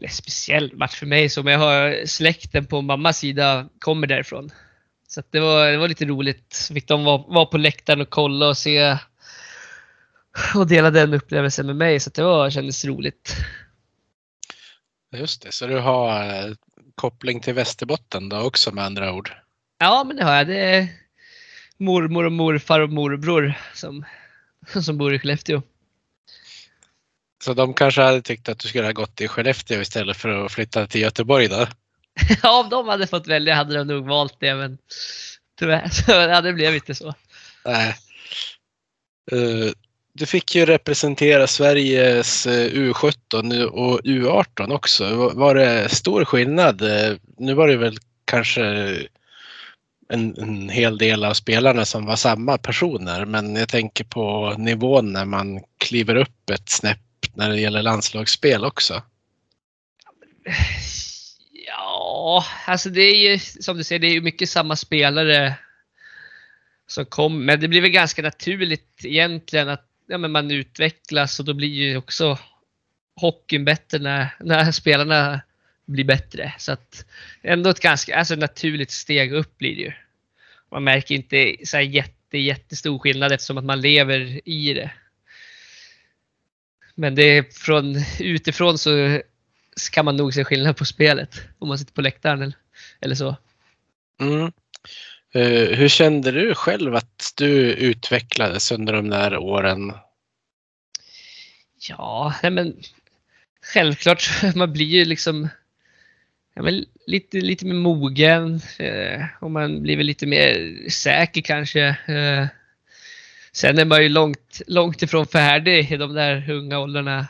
eller 0.00 0.08
speciell 0.08 0.76
match 0.76 0.94
för 0.96 1.06
mig 1.06 1.28
som 1.28 1.46
jag 1.46 1.58
har 1.58 2.06
släkten 2.06 2.66
på 2.66 2.82
mammas 2.82 3.18
sida 3.18 3.68
kommer 3.78 4.06
därifrån. 4.06 4.50
Så 5.08 5.22
det, 5.30 5.40
var, 5.40 5.66
det 5.66 5.76
var 5.76 5.88
lite 5.88 6.04
roligt. 6.04 6.52
Så 6.52 6.74
fick 6.74 6.88
de 6.88 7.04
vara, 7.04 7.18
vara 7.18 7.46
på 7.46 7.58
läktaren 7.58 8.00
och 8.00 8.10
kolla 8.10 8.48
och 8.48 8.58
se 8.58 8.98
och 10.54 10.66
dela 10.66 10.90
den 10.90 11.14
upplevelsen 11.14 11.66
med 11.66 11.76
mig. 11.76 12.00
Så 12.00 12.10
det 12.10 12.22
var, 12.22 12.50
kändes 12.50 12.84
roligt. 12.84 13.36
Just 15.16 15.42
det, 15.42 15.52
så 15.52 15.66
du 15.66 15.78
har 15.78 16.24
eh, 16.24 16.54
koppling 16.94 17.40
till 17.40 17.54
Västerbotten 17.54 18.28
då 18.28 18.40
också 18.40 18.72
med 18.72 18.84
andra 18.84 19.12
ord. 19.12 19.32
Ja, 19.78 20.04
men 20.06 20.16
det 20.16 20.24
har 20.24 20.34
jag. 20.34 20.46
Det 20.46 20.58
är 20.58 20.88
mormor 21.76 22.24
och 22.24 22.32
morfar 22.32 22.80
och 22.80 22.90
morbror 22.90 23.54
som, 23.74 24.04
som 24.84 24.98
bor 24.98 25.14
i 25.14 25.18
Skellefteå. 25.18 25.62
Så 27.44 27.54
de 27.54 27.74
kanske 27.74 28.02
hade 28.02 28.22
tyckt 28.22 28.48
att 28.48 28.58
du 28.58 28.68
skulle 28.68 28.84
ha 28.86 28.92
gått 28.92 29.16
till 29.16 29.28
Skellefteå 29.28 29.80
istället 29.80 30.16
för 30.16 30.44
att 30.46 30.52
flytta 30.52 30.86
till 30.86 31.00
Göteborg 31.00 31.48
då? 31.48 31.66
Ja, 32.42 32.60
om 32.64 32.68
de 32.70 32.88
hade 32.88 33.06
fått 33.06 33.26
välja 33.26 33.54
hade 33.54 33.78
de 33.78 33.86
nog 33.86 34.06
valt 34.08 34.36
det, 34.40 34.54
men 34.54 34.78
tyvärr 35.58 35.88
så 35.92 36.10
ja, 36.12 36.40
det 36.40 36.52
blev 36.52 36.74
inte 36.74 36.94
så. 36.94 37.14
Nej. 37.64 37.94
Eh, 39.32 39.72
Du 40.12 40.26
fick 40.26 40.54
ju 40.54 40.66
representera 40.66 41.46
Sveriges 41.46 42.46
eh, 42.46 42.70
U17 42.72 43.42
nu 43.42 43.66
och 43.66 44.00
U18 44.04 44.72
också. 44.72 45.14
Var- 45.16 45.34
Var 45.34 45.54
det 45.54 45.88
stor 45.88 46.24
skillnad? 46.24 46.82
Eh, 46.82 47.16
Nu 47.38 47.54
var 47.54 47.68
det 47.68 47.76
väl 47.76 47.96
kanske 48.24 48.62
en, 50.12 50.36
en 50.38 50.68
hel 50.68 50.98
del 50.98 51.24
av 51.24 51.34
spelarna 51.34 51.84
som 51.84 52.06
var 52.06 52.16
samma 52.16 52.58
personer, 52.58 53.24
men 53.24 53.56
jag 53.56 53.68
tänker 53.68 54.04
på 54.04 54.54
nivån 54.58 55.12
när 55.12 55.24
man 55.24 55.60
kliver 55.78 56.14
upp 56.16 56.50
ett 56.50 56.68
snäpp 56.68 56.98
när 57.34 57.50
det 57.50 57.60
gäller 57.60 57.82
landslagsspel 57.82 58.64
också. 58.64 59.02
Ja, 61.66 62.44
alltså 62.66 62.90
det 62.90 63.02
är 63.02 63.30
ju 63.30 63.38
som 63.38 63.76
du 63.76 63.84
säger, 63.84 63.98
det 63.98 64.06
är 64.06 64.14
ju 64.14 64.20
mycket 64.20 64.48
samma 64.48 64.76
spelare 64.76 65.54
som 66.86 67.04
kommer. 67.04 67.44
Men 67.44 67.60
det 67.60 67.68
blir 67.68 67.80
väl 67.80 67.90
ganska 67.90 68.22
naturligt 68.22 69.04
egentligen 69.04 69.68
att 69.68 69.86
ja, 70.06 70.18
men 70.18 70.32
man 70.32 70.50
utvecklas 70.50 71.40
och 71.40 71.44
då 71.44 71.54
blir 71.54 71.68
ju 71.68 71.96
också 71.96 72.38
hockeyn 73.16 73.64
bättre 73.64 73.98
när, 73.98 74.34
när 74.40 74.72
spelarna 74.72 75.40
blir 75.86 76.04
bättre. 76.04 76.52
Så 76.58 76.72
att 76.72 77.04
ändå 77.42 77.70
ett 77.70 77.80
ganska 77.80 78.16
alltså 78.16 78.34
naturligt 78.34 78.90
steg 78.90 79.32
upp 79.32 79.58
blir 79.58 79.76
det 79.76 79.82
ju. 79.82 79.92
Man 80.70 80.84
märker 80.84 81.14
inte 81.14 81.56
så 81.64 81.76
här 81.76 81.84
jätte, 81.84 82.38
jättestor 82.38 82.98
skillnad 82.98 83.32
eftersom 83.32 83.58
att 83.58 83.64
man 83.64 83.80
lever 83.80 84.48
i 84.48 84.74
det. 84.74 84.90
Men 87.00 87.14
det 87.14 87.22
är 87.22 87.42
från 87.42 87.96
utifrån 88.20 88.78
så 88.78 89.20
kan 89.92 90.04
man 90.04 90.16
nog 90.16 90.34
se 90.34 90.44
skillnad 90.44 90.76
på 90.76 90.84
spelet 90.84 91.40
om 91.58 91.68
man 91.68 91.78
sitter 91.78 91.92
på 91.92 92.00
läktaren 92.00 92.42
eller, 92.42 92.56
eller 93.00 93.14
så. 93.14 93.36
Mm. 94.20 94.52
Eh, 95.34 95.76
hur 95.78 95.88
kände 95.88 96.30
du 96.30 96.54
själv 96.54 96.94
att 96.94 97.32
du 97.36 97.72
utvecklades 97.72 98.72
under 98.72 98.92
de 98.92 99.10
där 99.10 99.36
åren? 99.36 99.92
Ja, 101.88 102.34
nej 102.42 102.52
men 102.52 102.76
självklart, 103.62 104.30
man 104.54 104.72
blir 104.72 104.86
ju 104.86 105.04
liksom 105.04 105.48
ja, 106.54 106.62
men 106.62 106.84
lite, 107.06 107.40
lite 107.40 107.66
mer 107.66 107.74
mogen 107.74 108.60
eh, 108.78 109.24
och 109.40 109.50
man 109.50 109.82
blir 109.82 109.96
väl 109.96 110.06
lite 110.06 110.26
mer 110.26 110.76
säker 110.90 111.40
kanske. 111.40 111.96
Eh, 112.06 112.46
sen 113.52 113.78
är 113.78 113.84
man 113.84 114.02
ju 114.02 114.08
långt, 114.08 114.62
långt 114.66 115.02
ifrån 115.02 115.26
färdig 115.26 115.92
i 115.92 115.96
de 115.96 116.14
där 116.14 116.50
unga 116.50 116.78
åldrarna 116.78 117.26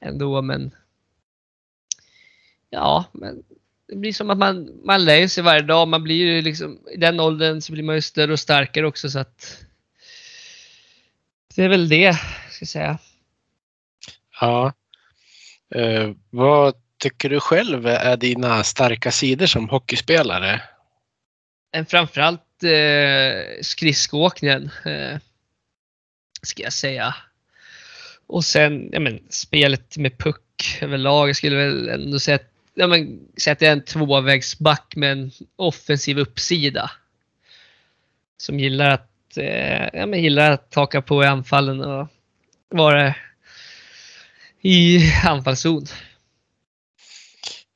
ändå, 0.00 0.42
men 0.42 0.74
ja, 2.70 3.04
men 3.12 3.42
det 3.88 3.96
blir 3.96 4.12
som 4.12 4.30
att 4.30 4.38
man, 4.38 4.80
man 4.84 5.04
lär 5.04 5.28
sig 5.28 5.44
varje 5.44 5.62
dag. 5.62 5.88
Man 5.88 6.02
blir 6.02 6.16
ju 6.16 6.42
liksom, 6.42 6.78
i 6.92 6.96
den 6.96 7.20
åldern 7.20 7.60
så 7.60 7.72
blir 7.72 7.82
man 7.82 7.94
ju 7.94 8.00
större 8.00 8.32
och 8.32 8.40
starkare 8.40 8.86
också 8.86 9.10
så 9.10 9.18
att 9.18 9.64
det 11.56 11.64
är 11.64 11.68
väl 11.68 11.88
det, 11.88 12.14
ska 12.50 12.62
jag 12.62 12.68
säga. 12.68 12.98
Ja. 14.40 14.72
Eh, 15.74 16.10
vad 16.30 16.74
tycker 16.98 17.30
du 17.30 17.40
själv 17.40 17.86
är 17.86 18.16
dina 18.16 18.64
starka 18.64 19.10
sidor 19.10 19.46
som 19.46 19.68
hockeyspelare? 19.68 20.62
Men 21.72 21.86
framförallt 21.86 22.64
eh, 22.64 23.62
skridskoåkningen. 23.62 24.70
Eh, 24.84 25.18
ska 26.42 26.62
jag 26.62 26.72
säga. 26.72 27.14
Och 28.26 28.44
sen 28.44 28.88
ja, 28.92 29.00
men, 29.00 29.20
spelet 29.28 29.96
med 29.96 30.18
puck 30.18 30.78
överlag. 30.80 31.28
Jag 31.28 31.36
skulle 31.36 31.56
väl 31.56 31.88
ändå 31.88 32.18
säga 32.18 32.34
att, 32.34 32.50
ja, 32.74 32.86
men, 32.86 33.20
säga 33.36 33.52
att 33.52 33.60
jag 33.60 33.68
är 33.68 33.72
en 33.72 33.84
tvåvägsback 33.84 34.92
med 34.96 35.12
en 35.12 35.30
offensiv 35.56 36.18
uppsida. 36.18 36.90
Som 38.36 38.60
gillar 38.60 38.90
att, 38.90 39.36
eh, 39.36 39.88
ja, 39.92 40.06
men, 40.06 40.22
gillar 40.22 40.50
att 40.50 40.70
taka 40.70 41.02
på 41.02 41.24
i 41.24 41.26
anfallen 41.26 41.80
och 41.80 42.08
vara 42.68 43.14
i 44.60 45.12
anfallszon. 45.24 45.86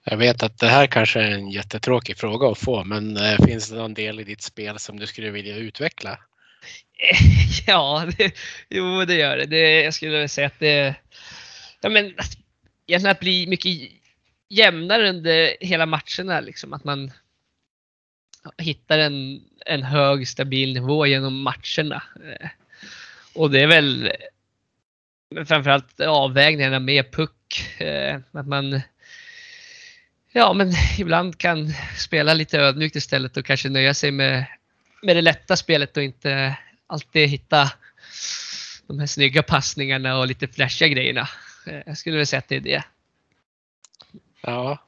Jag 0.04 0.16
vet 0.16 0.42
att 0.42 0.58
det 0.58 0.68
här 0.68 0.86
kanske 0.86 1.20
är 1.20 1.30
en 1.30 1.50
jättetråkig 1.50 2.18
fråga 2.18 2.48
att 2.48 2.58
få, 2.58 2.84
men 2.84 3.16
eh, 3.16 3.44
finns 3.46 3.70
det 3.70 3.76
någon 3.76 3.94
del 3.94 4.20
i 4.20 4.24
ditt 4.24 4.42
spel 4.42 4.78
som 4.78 4.98
du 4.98 5.06
skulle 5.06 5.30
vilja 5.30 5.56
utveckla? 5.56 6.18
Ja, 7.66 8.08
det, 8.18 8.34
jo 8.68 9.04
det 9.04 9.14
gör 9.14 9.36
det. 9.36 9.46
det 9.46 9.82
jag 9.82 9.94
skulle 9.94 10.12
vilja 10.12 10.28
säga 10.28 10.46
att 10.46 10.58
det... 10.58 10.94
Ja, 11.80 11.88
men, 11.88 12.14
att, 12.18 12.38
egentligen 12.86 13.10
att 13.10 13.20
bli 13.20 13.46
mycket 13.46 13.90
jämnare 14.48 15.08
under 15.10 15.56
hela 15.60 15.86
matcherna. 15.86 16.40
Liksom, 16.40 16.72
att 16.72 16.84
man 16.84 17.12
hittar 18.58 18.98
en, 18.98 19.42
en 19.66 19.82
hög 19.82 20.28
stabil 20.28 20.74
nivå 20.74 21.06
genom 21.06 21.42
matcherna. 21.42 22.02
Eh, 22.26 22.48
och 23.34 23.50
det 23.50 23.60
är 23.60 23.66
väl 23.66 24.12
framförallt 25.46 26.00
avvägningarna 26.00 26.78
med 26.78 27.12
puck. 27.12 27.80
Eh, 27.80 28.20
att 28.32 28.46
man 28.46 28.80
ja, 30.32 30.52
men 30.52 30.72
ibland 30.98 31.38
kan 31.38 31.72
spela 31.96 32.34
lite 32.34 32.58
ödmjukt 32.58 32.96
istället 32.96 33.36
och 33.36 33.44
kanske 33.44 33.68
nöja 33.68 33.94
sig 33.94 34.10
med, 34.10 34.44
med 35.02 35.16
det 35.16 35.22
lätta 35.22 35.56
spelet 35.56 35.96
och 35.96 36.02
inte 36.02 36.56
alltid 36.94 37.28
hitta 37.28 37.70
de 38.86 38.98
här 38.98 39.06
snygga 39.06 39.42
passningarna 39.42 40.18
och 40.18 40.26
lite 40.26 40.48
flashiga 40.48 40.88
grejerna. 40.88 41.28
Eh, 41.66 41.80
jag 41.86 41.98
skulle 41.98 42.16
väl 42.16 42.26
säga 42.26 42.38
att 42.38 42.48
det 42.48 42.56
är 42.56 42.60
det. 42.60 42.84
Ja. 44.42 44.78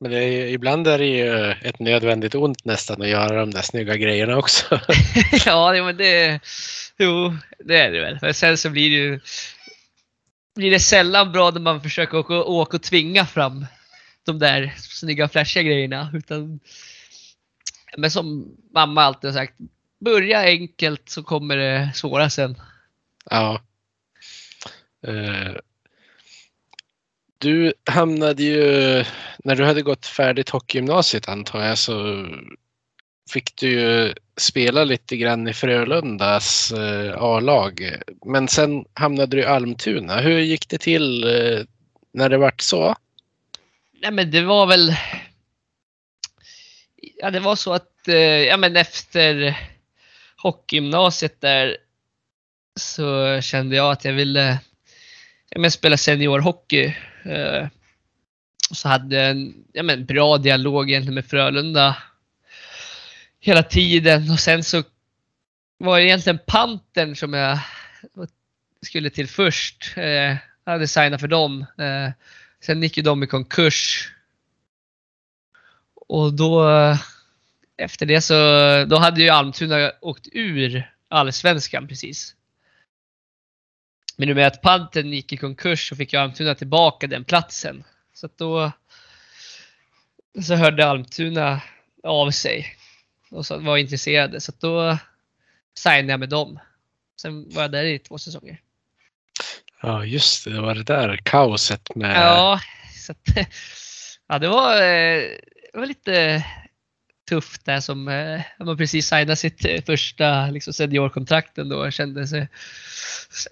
Men 0.00 0.10
det 0.10 0.24
är, 0.24 0.46
ibland 0.46 0.86
är 0.86 0.98
det 0.98 1.06
ju 1.06 1.50
ett 1.50 1.78
nödvändigt 1.78 2.34
ont 2.34 2.64
nästan 2.64 3.02
att 3.02 3.08
göra 3.08 3.40
de 3.40 3.50
där 3.50 3.62
snygga 3.62 3.96
grejerna 3.96 4.36
också. 4.36 4.80
ja, 5.46 5.82
men 5.84 5.96
det, 5.96 6.40
jo, 6.98 7.36
det 7.58 7.76
är 7.76 7.92
det 7.92 8.00
väl. 8.00 8.18
Men 8.22 8.34
sen 8.34 8.58
så 8.58 8.70
blir 8.70 8.90
det 8.90 8.96
ju 8.96 9.20
blir 10.54 10.70
det 10.70 10.80
sällan 10.80 11.32
bra 11.32 11.50
när 11.50 11.60
man 11.60 11.80
försöker 11.80 12.18
åka, 12.18 12.34
åka 12.34 12.76
och 12.76 12.82
tvinga 12.82 13.26
fram 13.26 13.66
de 14.24 14.38
där 14.38 14.74
snygga 14.76 15.28
flashiga 15.28 15.62
grejerna. 15.62 16.10
Utan, 16.14 16.60
men 17.96 18.10
som 18.10 18.56
mamma 18.74 19.02
alltid 19.02 19.30
har 19.30 19.34
sagt, 19.34 19.54
börja 19.98 20.40
enkelt 20.40 21.08
så 21.08 21.22
kommer 21.22 21.56
det 21.56 21.90
svåra 21.94 22.30
sen. 22.30 22.56
Ja. 23.30 23.60
Uh, 25.08 25.56
du 27.38 27.72
hamnade 27.90 28.42
ju, 28.42 29.04
när 29.44 29.56
du 29.56 29.64
hade 29.64 29.82
gått 29.82 30.06
färdigt 30.06 30.48
hockeygymnasiet 30.48 31.28
antar 31.28 31.64
jag, 31.64 31.78
så 31.78 32.26
fick 33.30 33.56
du 33.56 33.70
ju 33.70 34.14
spela 34.36 34.84
lite 34.84 35.16
grann 35.16 35.48
i 35.48 35.52
Frölundas 35.52 36.72
uh, 36.72 37.14
A-lag. 37.18 37.96
Men 38.26 38.48
sen 38.48 38.84
hamnade 38.94 39.36
du 39.36 39.42
i 39.42 39.46
Almtuna. 39.46 40.20
Hur 40.20 40.38
gick 40.38 40.68
det 40.68 40.78
till 40.78 41.24
uh, 41.24 41.64
när 42.12 42.28
det 42.28 42.38
vart 42.38 42.60
så? 42.60 42.96
Nej 44.02 44.10
men 44.10 44.30
det 44.30 44.42
var 44.42 44.66
väl 44.66 44.96
Ja 47.16 47.30
det 47.30 47.40
var 47.40 47.56
så 47.56 47.72
att 47.72 47.92
ja 48.48 48.56
men 48.56 48.76
efter 48.76 49.56
hockeygymnasiet 50.42 51.40
där 51.40 51.76
så 52.76 53.40
kände 53.40 53.76
jag 53.76 53.92
att 53.92 54.04
jag 54.04 54.12
ville 54.12 54.60
jag 55.50 55.60
men 55.60 55.70
spela 55.70 55.96
seniorhockey. 55.96 56.94
Eh, 57.22 57.66
så 58.70 58.88
hade 58.88 59.16
jag 59.16 59.30
en 59.30 59.64
ja, 59.72 59.82
men 59.82 60.06
bra 60.06 60.38
dialog 60.38 60.90
egentligen 60.90 61.14
med 61.14 61.26
Frölunda 61.26 61.96
hela 63.40 63.62
tiden 63.62 64.30
och 64.30 64.40
sen 64.40 64.64
så 64.64 64.82
var 65.78 65.98
det 65.98 66.04
egentligen 66.04 66.38
Pantern 66.46 67.16
som 67.16 67.32
jag 67.32 67.58
skulle 68.82 69.10
till 69.10 69.28
först. 69.28 69.92
Eh, 69.96 70.36
jag 70.64 70.72
hade 70.72 70.88
signat 70.88 71.20
för 71.20 71.28
dem. 71.28 71.66
Eh, 71.78 72.10
sen 72.60 72.82
gick 72.82 72.96
ju 72.96 73.02
de 73.02 73.22
i 73.22 73.26
konkurs. 73.26 74.10
Och 75.94 76.32
då 76.32 76.68
efter 77.76 78.06
det 78.06 78.20
så 78.20 78.34
då 78.84 78.98
hade 78.98 79.22
ju 79.22 79.28
Almtuna 79.28 79.92
åkt 80.00 80.28
ur 80.32 80.90
allsvenskan 81.08 81.88
precis. 81.88 82.34
Men 84.16 84.28
i 84.28 84.32
och 84.32 84.36
med 84.36 84.46
att 84.46 84.62
Pantern 84.62 85.12
gick 85.12 85.32
i 85.32 85.36
konkurs 85.36 85.88
så 85.88 85.96
fick 85.96 86.12
ju 86.12 86.18
Almtuna 86.18 86.54
tillbaka 86.54 87.06
den 87.06 87.24
platsen. 87.24 87.84
Så 88.14 88.26
att 88.26 88.38
då 88.38 88.72
så 90.42 90.54
hörde 90.54 90.86
Almtuna 90.86 91.60
av 92.02 92.30
sig 92.30 92.66
och 93.30 93.46
så 93.46 93.58
var 93.58 93.76
intresserade. 93.76 94.40
Så 94.40 94.52
då 94.60 94.98
signade 95.74 96.12
jag 96.12 96.20
med 96.20 96.28
dem. 96.28 96.58
Sen 97.20 97.54
var 97.54 97.62
jag 97.62 97.72
där 97.72 97.84
i 97.84 97.98
två 97.98 98.18
säsonger. 98.18 98.60
Ja 99.82 100.04
just 100.04 100.44
det, 100.44 100.50
det 100.50 100.60
var 100.60 100.74
det 100.74 100.82
där 100.82 101.16
kaoset 101.16 101.94
med... 101.94 102.16
Ja, 102.16 102.60
så 103.06 103.12
att, 103.12 103.28
ja 104.28 104.38
det 104.38 104.48
var, 104.48 104.74
eh, 104.74 105.22
det 105.72 105.78
var 105.78 105.86
lite 105.86 106.44
tufft 107.26 107.64
där 107.64 107.80
som 107.80 108.08
eh, 108.08 108.40
man 108.58 108.76
precis 108.76 109.08
signade 109.08 109.36
sitt 109.36 109.64
eh, 109.64 109.82
första 109.86 110.46
liksom, 110.46 110.72
seniorkontrakt 110.72 111.58
och 111.58 111.92
kände 111.92 112.26
sig 112.26 112.48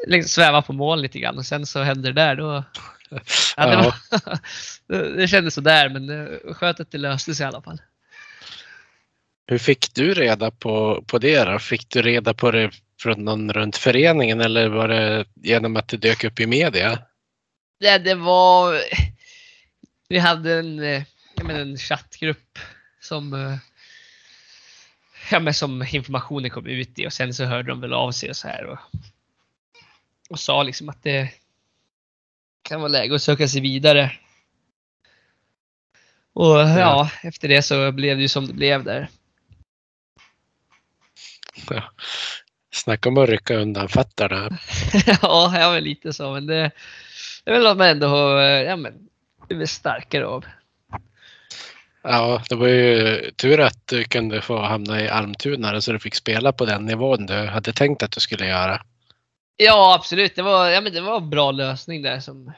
liksom, 0.07 0.29
sväva 0.29 0.63
på 0.63 0.73
mål 0.73 1.03
lite 1.03 1.19
grann 1.19 1.39
och 1.39 1.47
sen 1.47 1.67
så 1.67 1.83
hände 1.83 2.09
det 2.09 2.21
där. 2.21 2.37
Då, 2.37 2.65
ja, 3.57 3.67
det, 3.67 3.77
var, 3.77 3.95
det 5.17 5.29
kändes 5.29 5.55
sådär 5.55 5.89
men 5.89 6.11
eh, 6.11 6.55
skönt 6.55 6.81
att 6.81 6.91
det 6.91 6.99
löste 6.99 7.35
sig 7.35 7.45
i 7.45 7.47
alla 7.47 7.63
fall. 7.63 7.81
Hur 9.47 9.59
fick 9.59 9.95
du 9.95 10.15
reda 10.15 10.51
på, 10.51 11.05
på 11.07 11.19
det 11.19 11.45
då? 11.45 11.59
Fick 11.59 11.89
du 11.89 12.03
reda 12.03 12.35
på 12.35 12.51
det 12.51 12.71
från 13.01 13.25
någon 13.25 13.53
runt 13.53 13.77
föreningen 13.77 14.41
eller 14.41 14.69
var 14.69 14.89
det 14.89 15.25
genom 15.35 15.77
att 15.77 15.89
det 15.89 15.97
dök 15.97 16.25
upp 16.25 16.41
i 16.41 16.47
media? 16.47 16.99
Det, 17.81 17.99
det 17.99 18.15
var... 18.15 18.81
Vi 20.09 20.19
hade 20.19 20.55
en, 20.55 20.77
menar, 21.43 21.61
en 21.61 21.77
chattgrupp 21.77 22.59
som, 23.05 23.33
eh, 23.33 23.57
ja, 25.31 25.41
men 25.41 25.55
som 25.55 25.87
informationen 25.93 26.51
kom 26.51 26.67
ut 26.67 26.99
i 26.99 27.07
och 27.07 27.13
sen 27.13 27.35
så 27.35 27.45
hörde 27.45 27.69
de 27.69 27.81
väl 27.81 27.93
av 27.93 28.13
sig 28.13 28.31
och 28.31 28.37
så 28.37 28.49
här 28.49 28.65
och, 28.67 28.79
och 30.31 30.41
sa 30.41 30.63
liksom 30.63 30.89
att 30.89 31.03
det 31.03 31.31
kan 32.63 32.81
vara 32.81 32.89
läge 32.89 33.15
att 33.15 33.23
söka 33.23 33.49
sig 33.49 33.61
vidare. 33.61 34.13
Och 36.33 36.59
ja, 36.59 37.11
efter 37.23 37.49
det 37.49 37.63
så 37.63 37.93
blev 37.93 38.17
det 38.17 38.23
ju 38.23 38.29
som 38.29 38.47
det 38.47 38.53
blev 38.53 38.85
där. 38.85 39.09
Ja. 41.71 41.83
Snacka 42.71 43.09
om 43.09 43.19
att 43.19 43.29
rycka 43.29 43.57
undan 43.57 43.89
fötterna. 43.89 44.59
ja, 45.23 45.59
ja, 45.59 45.79
lite 45.79 46.13
så. 46.13 46.33
Men 46.33 46.47
det, 46.47 46.71
det 47.45 47.51
är 47.51 47.55
väl 47.55 47.63
något 47.63 47.79
man 47.79 47.89
ändå 47.89 48.07
har 48.07 48.41
ja, 48.41 48.77
men, 48.77 49.09
blivit 49.49 49.71
starkare 49.71 50.27
av. 50.27 50.45
Ja, 52.07 52.43
det 52.49 52.55
var 52.55 52.69
ju 52.69 53.31
tur 53.31 53.61
att 53.61 53.87
du 53.87 54.05
kunde 54.05 54.41
få 54.41 54.61
hamna 54.61 55.05
i 55.05 55.09
Almtuna 55.09 55.81
så 55.81 55.93
du 55.93 55.99
fick 55.99 56.15
spela 56.15 56.53
på 56.53 56.65
den 56.65 56.85
nivån 56.85 57.27
du 57.27 57.35
hade 57.35 57.73
tänkt 57.73 58.03
att 58.03 58.13
du 58.13 58.21
skulle 58.21 58.47
göra. 58.47 58.83
Ja, 59.57 59.95
absolut. 59.95 60.37
Det 60.37 60.43
var, 60.43 60.69
ja, 60.69 60.81
men 60.81 60.93
det 60.93 61.01
var 61.01 61.17
en 61.17 61.31
bra 61.31 61.51
lösning 61.51 62.03
där 62.03 62.21
som, 62.21 62.53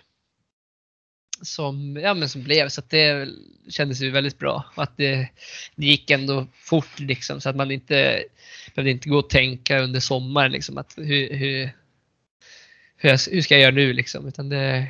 som, 1.43 1.97
ja, 2.03 2.15
men 2.15 2.29
som 2.29 2.43
blev. 2.43 2.69
Så 2.69 2.83
det 2.89 3.29
kändes 3.69 4.01
ju 4.01 4.11
väldigt 4.11 4.39
bra. 4.39 4.65
Att 4.75 4.97
det, 4.97 5.29
det 5.77 5.87
gick 5.87 6.11
ändå 6.11 6.47
fort 6.55 6.99
liksom, 6.99 7.41
så 7.41 7.49
att 7.49 7.57
man 7.57 7.71
inte 7.71 8.25
behövde 8.75 8.91
inte 8.91 9.09
gå 9.09 9.19
och 9.19 9.31
tänka 9.31 9.79
under 9.79 10.01
sommaren 10.01 10.53
liksom, 10.53 10.79
att 10.79 10.95
hur, 10.97 11.35
hur, 11.35 11.71
hur, 12.97 13.11
jag, 13.11 13.19
hur 13.31 13.43
ska 13.43 13.55
jag 13.55 13.63
göra 13.63 13.75
nu 13.75 13.93
liksom. 13.93 14.29
Utan 14.29 14.49
det 14.49 14.87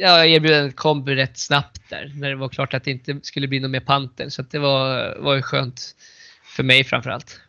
ja, 0.00 0.26
erbjudandet 0.26 0.76
kom 0.76 1.06
rätt 1.06 1.38
snabbt 1.38 1.90
där 1.90 2.12
när 2.14 2.28
det 2.28 2.36
var 2.36 2.48
klart 2.48 2.74
att 2.74 2.84
det 2.84 2.90
inte 2.90 3.20
skulle 3.22 3.48
bli 3.48 3.60
något 3.60 3.70
mer 3.70 3.80
panter. 3.80 4.28
Så 4.28 4.42
det 4.42 4.58
var, 4.58 5.16
var 5.18 5.34
ju 5.34 5.42
skönt 5.42 5.94
för 6.44 6.62
mig 6.62 6.84
framförallt. 6.84 7.40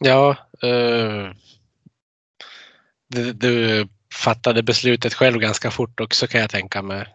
Ja, 0.00 0.36
uh, 0.64 1.30
du, 3.08 3.32
du, 3.32 3.88
fattade 4.14 4.62
beslutet 4.62 5.14
själv 5.14 5.38
ganska 5.38 5.70
fort 5.70 6.00
också 6.00 6.26
kan 6.26 6.40
jag 6.40 6.50
tänka 6.50 6.82
mig. 6.82 7.06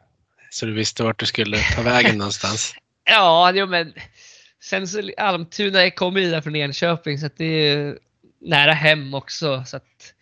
Så 0.50 0.66
du 0.66 0.74
visste 0.74 1.04
vart 1.04 1.20
du 1.20 1.26
skulle 1.26 1.58
ta 1.76 1.82
vägen 1.82 2.18
någonstans. 2.18 2.76
Ja, 3.04 3.52
jo, 3.56 3.68
men 3.68 3.94
sen 4.62 4.88
så 4.88 5.12
Almtuna 5.18 5.92
kommer 5.92 6.20
ju 6.20 6.32
där 6.32 6.42
från 6.42 6.56
Enköping 6.56 7.20
så 7.20 7.26
att 7.26 7.38
det 7.38 7.46
är 7.46 7.98
nära 8.42 8.74
hem 8.74 9.14
också. 9.14 9.64
Så 9.66 9.78
att 9.78 10.14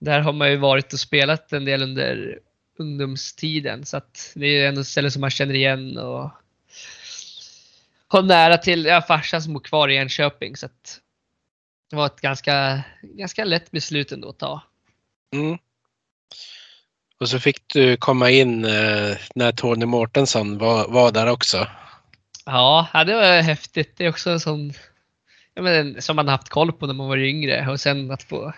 där 0.00 0.20
har 0.20 0.32
man 0.32 0.50
ju 0.50 0.56
varit 0.56 0.92
och 0.92 1.00
spelat 1.00 1.52
en 1.52 1.64
del 1.64 1.82
under 1.82 2.38
ungdomstiden. 2.76 3.84
Så 3.84 3.96
att 3.96 4.32
det 4.34 4.46
är 4.46 4.68
ändå 4.68 4.80
ett 4.80 4.86
ställe 4.86 5.10
som 5.10 5.20
man 5.20 5.30
känner 5.30 5.54
igen 5.54 5.98
och 5.98 6.30
har 8.08 8.22
nära 8.22 8.58
till 8.58 8.84
ja, 8.84 9.02
farsan 9.02 9.42
som 9.42 9.52
bor 9.52 9.60
kvar 9.60 9.88
i 9.88 9.96
Enköping. 9.96 10.56
Så 10.56 10.66
att 10.66 11.00
det 11.90 11.96
var 11.96 12.06
ett 12.06 12.20
ganska, 12.20 12.82
ganska 13.02 13.44
lätt 13.44 13.70
beslut 13.70 14.12
ändå 14.12 14.28
att 14.28 14.38
ta. 14.38 14.62
Mm. 15.32 15.58
Och 17.20 17.28
så 17.28 17.40
fick 17.40 17.62
du 17.66 17.96
komma 17.96 18.30
in 18.30 18.64
eh, 18.64 19.16
när 19.34 19.52
Tony 19.52 19.86
Mårtensson 19.86 20.58
var, 20.58 20.88
var 20.88 21.12
där 21.12 21.26
också. 21.26 21.66
Ja, 22.44 23.04
det 23.06 23.14
var 23.14 23.42
häftigt. 23.42 23.96
Det 23.96 24.04
är 24.04 24.08
också 24.08 24.30
en 24.30 24.40
sån 24.40 24.72
ja, 25.54 25.62
men, 25.62 26.02
som 26.02 26.16
man 26.16 26.28
haft 26.28 26.48
koll 26.48 26.72
på 26.72 26.86
när 26.86 26.94
man 26.94 27.08
var 27.08 27.18
yngre 27.18 27.68
och 27.70 27.80
sen 27.80 28.10
att 28.10 28.22
få 28.22 28.52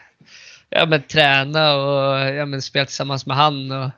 ja, 0.70 0.86
men, 0.86 1.02
träna 1.02 1.76
och 1.76 2.34
ja, 2.34 2.46
men, 2.46 2.62
spela 2.62 2.86
tillsammans 2.86 3.26
med 3.26 3.36
han. 3.36 3.72
Och, 3.72 3.90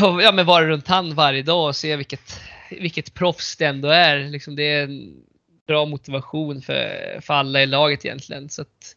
och 0.02 0.22
ja, 0.22 0.32
men 0.32 0.46
vara 0.46 0.66
runt 0.66 0.88
han 0.88 1.14
varje 1.14 1.42
dag 1.42 1.68
och 1.68 1.76
se 1.76 1.96
vilket, 1.96 2.40
vilket 2.70 3.14
proffs 3.14 3.56
det 3.56 3.64
ändå 3.64 3.88
är. 3.88 4.18
Liksom, 4.18 4.56
det 4.56 4.62
är 4.62 4.84
en 4.84 5.14
bra 5.66 5.86
motivation 5.86 6.62
för, 6.62 7.18
för 7.20 7.34
alla 7.34 7.62
i 7.62 7.66
laget 7.66 8.04
egentligen. 8.04 8.48
Så 8.48 8.62
att, 8.62 8.96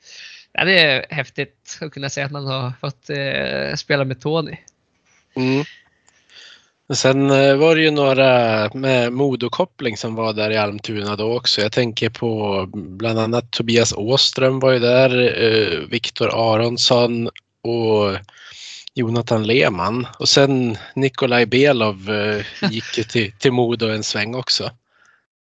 ja, 0.51 0.65
det 0.65 0.79
är 0.79 1.05
häftigt 1.09 1.77
att 1.81 1.91
kunna 1.91 2.09
säga 2.09 2.25
att 2.25 2.31
man 2.31 2.45
har 2.45 2.73
fått 2.81 3.09
eh, 3.09 3.75
spela 3.75 4.05
med 4.05 4.21
Tony. 4.21 4.57
Mm. 5.35 5.63
Sen 6.93 7.31
eh, 7.31 7.55
var 7.55 7.75
det 7.75 7.81
ju 7.81 7.91
några 7.91 8.63
eh, 8.65 8.75
med 8.75 9.13
Modokoppling 9.13 9.97
som 9.97 10.15
var 10.15 10.33
där 10.33 10.49
i 10.49 10.57
Almtuna 10.57 11.15
då 11.15 11.37
också. 11.37 11.61
Jag 11.61 11.71
tänker 11.71 12.09
på 12.09 12.65
bland 12.73 13.19
annat 13.19 13.51
Tobias 13.51 13.93
Åström 13.93 14.59
var 14.59 14.71
ju 14.71 14.79
där, 14.79 15.43
eh, 15.43 15.79
Viktor 15.79 16.53
Aronsson 16.53 17.29
och 17.61 18.17
Jonathan 18.93 19.47
Lehmann. 19.47 20.07
Och 20.19 20.29
sen 20.29 20.77
Nikolaj 20.95 21.45
Belov 21.45 22.11
gick 22.71 22.97
ju 22.97 23.03
till, 23.03 23.31
till 23.31 23.51
Modo 23.51 23.87
en 23.87 24.03
sväng 24.03 24.35
också. 24.35 24.71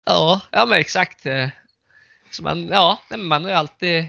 Ja, 0.06 0.42
ja 0.52 0.66
men 0.66 0.80
exakt. 0.80 1.24
Så 2.32 2.44
man, 2.44 2.68
ja, 2.68 3.02
man 3.18 3.44
har 3.44 3.52
ju 3.52 3.58
alltid 3.58 4.08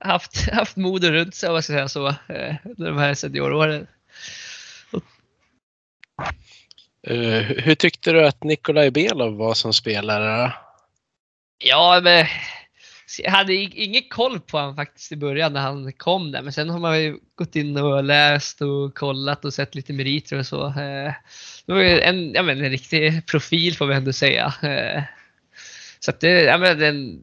haft, 0.00 0.50
haft 0.50 0.76
Modo 0.76 1.08
runt 1.08 1.34
sig 1.34 1.48
om 1.48 1.54
jag 1.54 1.64
säga 1.64 1.88
så, 1.88 2.14
under 2.64 2.86
de 2.86 2.98
här 2.98 3.14
senioråren. 3.14 3.86
Eh, 7.06 7.42
hur 7.42 7.74
tyckte 7.74 8.12
du 8.12 8.26
att 8.26 8.44
Nikolaj 8.44 8.90
Belov 8.90 9.36
var 9.36 9.54
som 9.54 9.72
spelare? 9.72 10.52
Ja, 11.58 12.00
men 12.02 12.26
jag 13.18 13.30
hade 13.30 13.54
ingen 13.54 14.02
koll 14.10 14.40
på 14.40 14.58
honom 14.58 14.76
faktiskt 14.76 15.12
i 15.12 15.16
början 15.16 15.52
när 15.52 15.60
han 15.60 15.92
kom 15.92 16.32
där. 16.32 16.42
Men 16.42 16.52
sen 16.52 16.70
har 16.70 16.78
man 16.78 17.02
ju 17.02 17.18
gått 17.34 17.56
in 17.56 17.76
och 17.76 18.04
läst 18.04 18.62
och 18.62 18.94
kollat 18.94 19.44
och 19.44 19.54
sett 19.54 19.74
lite 19.74 19.92
meriter 19.92 20.38
och 20.38 20.46
så. 20.46 20.66
Eh, 20.66 21.12
Det 21.66 21.72
var 21.72 21.80
en, 21.80 22.32
ja, 22.32 22.42
men 22.42 22.64
en 22.64 22.70
riktig 22.70 23.26
profil 23.26 23.76
får 23.76 23.86
vi 23.86 23.94
ändå 23.94 24.12
säga. 24.12 24.54
Eh, 24.62 25.02
Så 26.00 26.10
att 26.10 26.20
det, 26.20 26.42
ja, 26.42 26.58
men 26.58 26.82
en 26.82 27.22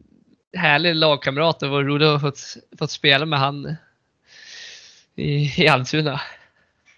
härlig 0.58 0.96
lagkamrat 0.96 1.64
och 1.64 1.70
var 1.70 1.84
roligt 1.84 2.08
att 2.08 2.22
fått, 2.22 2.40
fått 2.80 2.92
spela 2.92 3.26
med 3.26 3.40
han 3.40 3.76
i, 5.16 5.64
i 5.64 5.68
Almtuna. 5.68 6.22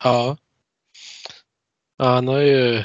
Ja 0.04 0.38
ja. 2.00 2.06
Han 2.06 2.28
har 2.28 2.40
ju 2.40 2.84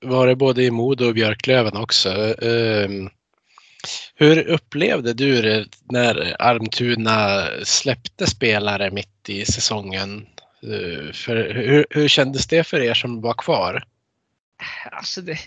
varit 0.00 0.38
både 0.38 0.62
i 0.62 0.70
Modo 0.70 1.06
och 1.06 1.14
Björklöven 1.14 1.76
också. 1.76 2.08
Ehm, 2.44 3.10
hur 4.14 4.46
upplevde 4.48 5.12
du 5.12 5.42
det 5.42 5.66
när 5.90 6.42
Almtuna 6.42 7.48
släppte 7.62 8.26
spelare 8.26 8.90
mitt 8.90 9.28
i 9.28 9.44
säsongen? 9.44 10.26
Eh, 10.62 11.12
för 11.12 11.54
hur, 11.54 11.86
hur 11.90 12.08
kändes 12.08 12.46
det 12.46 12.64
för 12.64 12.80
er 12.80 12.94
som 12.94 13.20
var 13.20 13.34
kvar? 13.34 13.84
Alltså 14.90 15.20
det, 15.20 15.38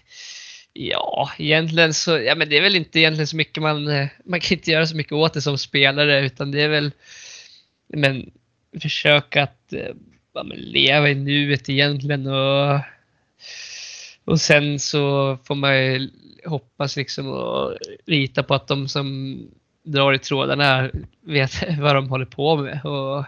ja, 0.74 1.32
egentligen 1.38 1.94
så, 1.94 2.20
ja 2.20 2.36
men 2.36 2.50
det 2.50 2.58
är 2.58 2.62
väl 2.62 2.76
inte 2.76 3.00
egentligen 3.00 3.28
så 3.28 3.36
mycket 3.36 3.64
man, 3.64 3.88
eh, 3.88 4.08
man 4.26 4.40
kan 4.40 4.58
inte 4.58 4.72
göra 4.72 4.86
så 4.86 4.96
mycket 4.96 5.14
åt 5.14 5.34
det 5.34 5.42
som 5.42 5.58
spelare 5.58 6.26
utan 6.26 6.52
det 6.52 6.62
är 6.62 6.70
väl, 6.70 6.92
men 7.88 8.32
försöka 8.82 9.44
att 9.44 9.74
eh, 9.74 9.96
ja, 10.34 10.44
men 10.44 10.58
leva 10.58 11.10
i 11.10 11.16
nuet 11.16 11.70
egentligen 11.70 12.28
och, 12.28 12.80
och 14.26 14.42
sen 14.42 14.80
så 14.80 15.38
får 15.44 15.56
man 15.56 15.78
ju 15.78 16.10
hoppas 16.46 16.98
liksom 16.98 17.28
och 17.28 17.78
lita 18.06 18.44
på 18.44 18.54
att 18.54 18.68
de 18.68 18.88
som 18.88 19.38
drar 19.84 20.14
i 20.14 20.20
trådarna 20.20 20.90
vet 21.22 21.52
vad 21.80 21.96
de 21.96 22.10
håller 22.10 22.26
på 22.26 22.58
med 22.58 22.86
och 22.86 23.24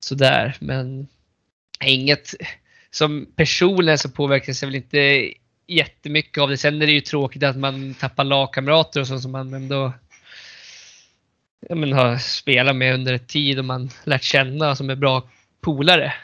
sådär 0.00 0.56
men 0.60 1.08
inget, 1.84 2.34
som 2.90 3.26
personligen 3.36 3.98
så 3.98 4.10
påverkas 4.10 4.62
jag 4.62 4.68
väl 4.68 4.76
inte 4.76 5.32
jättemycket 5.66 6.42
av 6.42 6.48
det. 6.48 6.56
Sen 6.56 6.82
är 6.82 6.86
det 6.86 6.92
ju 6.92 7.00
tråkigt 7.00 7.42
att 7.42 7.56
man 7.56 7.94
tappar 7.94 8.24
lagkamrater 8.24 9.00
och 9.00 9.06
sånt 9.06 9.22
som 9.22 9.32
man 9.32 9.54
ändå 9.54 9.92
ja, 11.68 11.74
men 11.74 11.92
har 11.92 12.16
spelat 12.16 12.76
med 12.76 12.94
under 12.94 13.12
ett 13.12 13.28
tid 13.28 13.58
och 13.58 13.64
man 13.64 13.90
lärt 14.04 14.22
känna 14.22 14.76
som 14.76 14.90
är 14.90 14.96
bra 14.96 15.28
polare. 15.60 16.14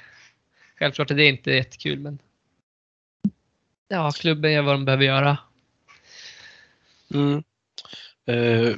Självklart 0.78 1.10
är 1.10 1.14
det 1.14 1.26
inte 1.26 1.50
jättekul 1.50 1.98
men 1.98 2.18
ja, 3.92 4.12
klubben 4.12 4.52
gör 4.52 4.62
vad 4.62 4.74
de 4.74 4.84
behöver 4.84 5.04
göra. 5.04 5.38
Mm. 7.14 7.42
Eh, 8.26 8.76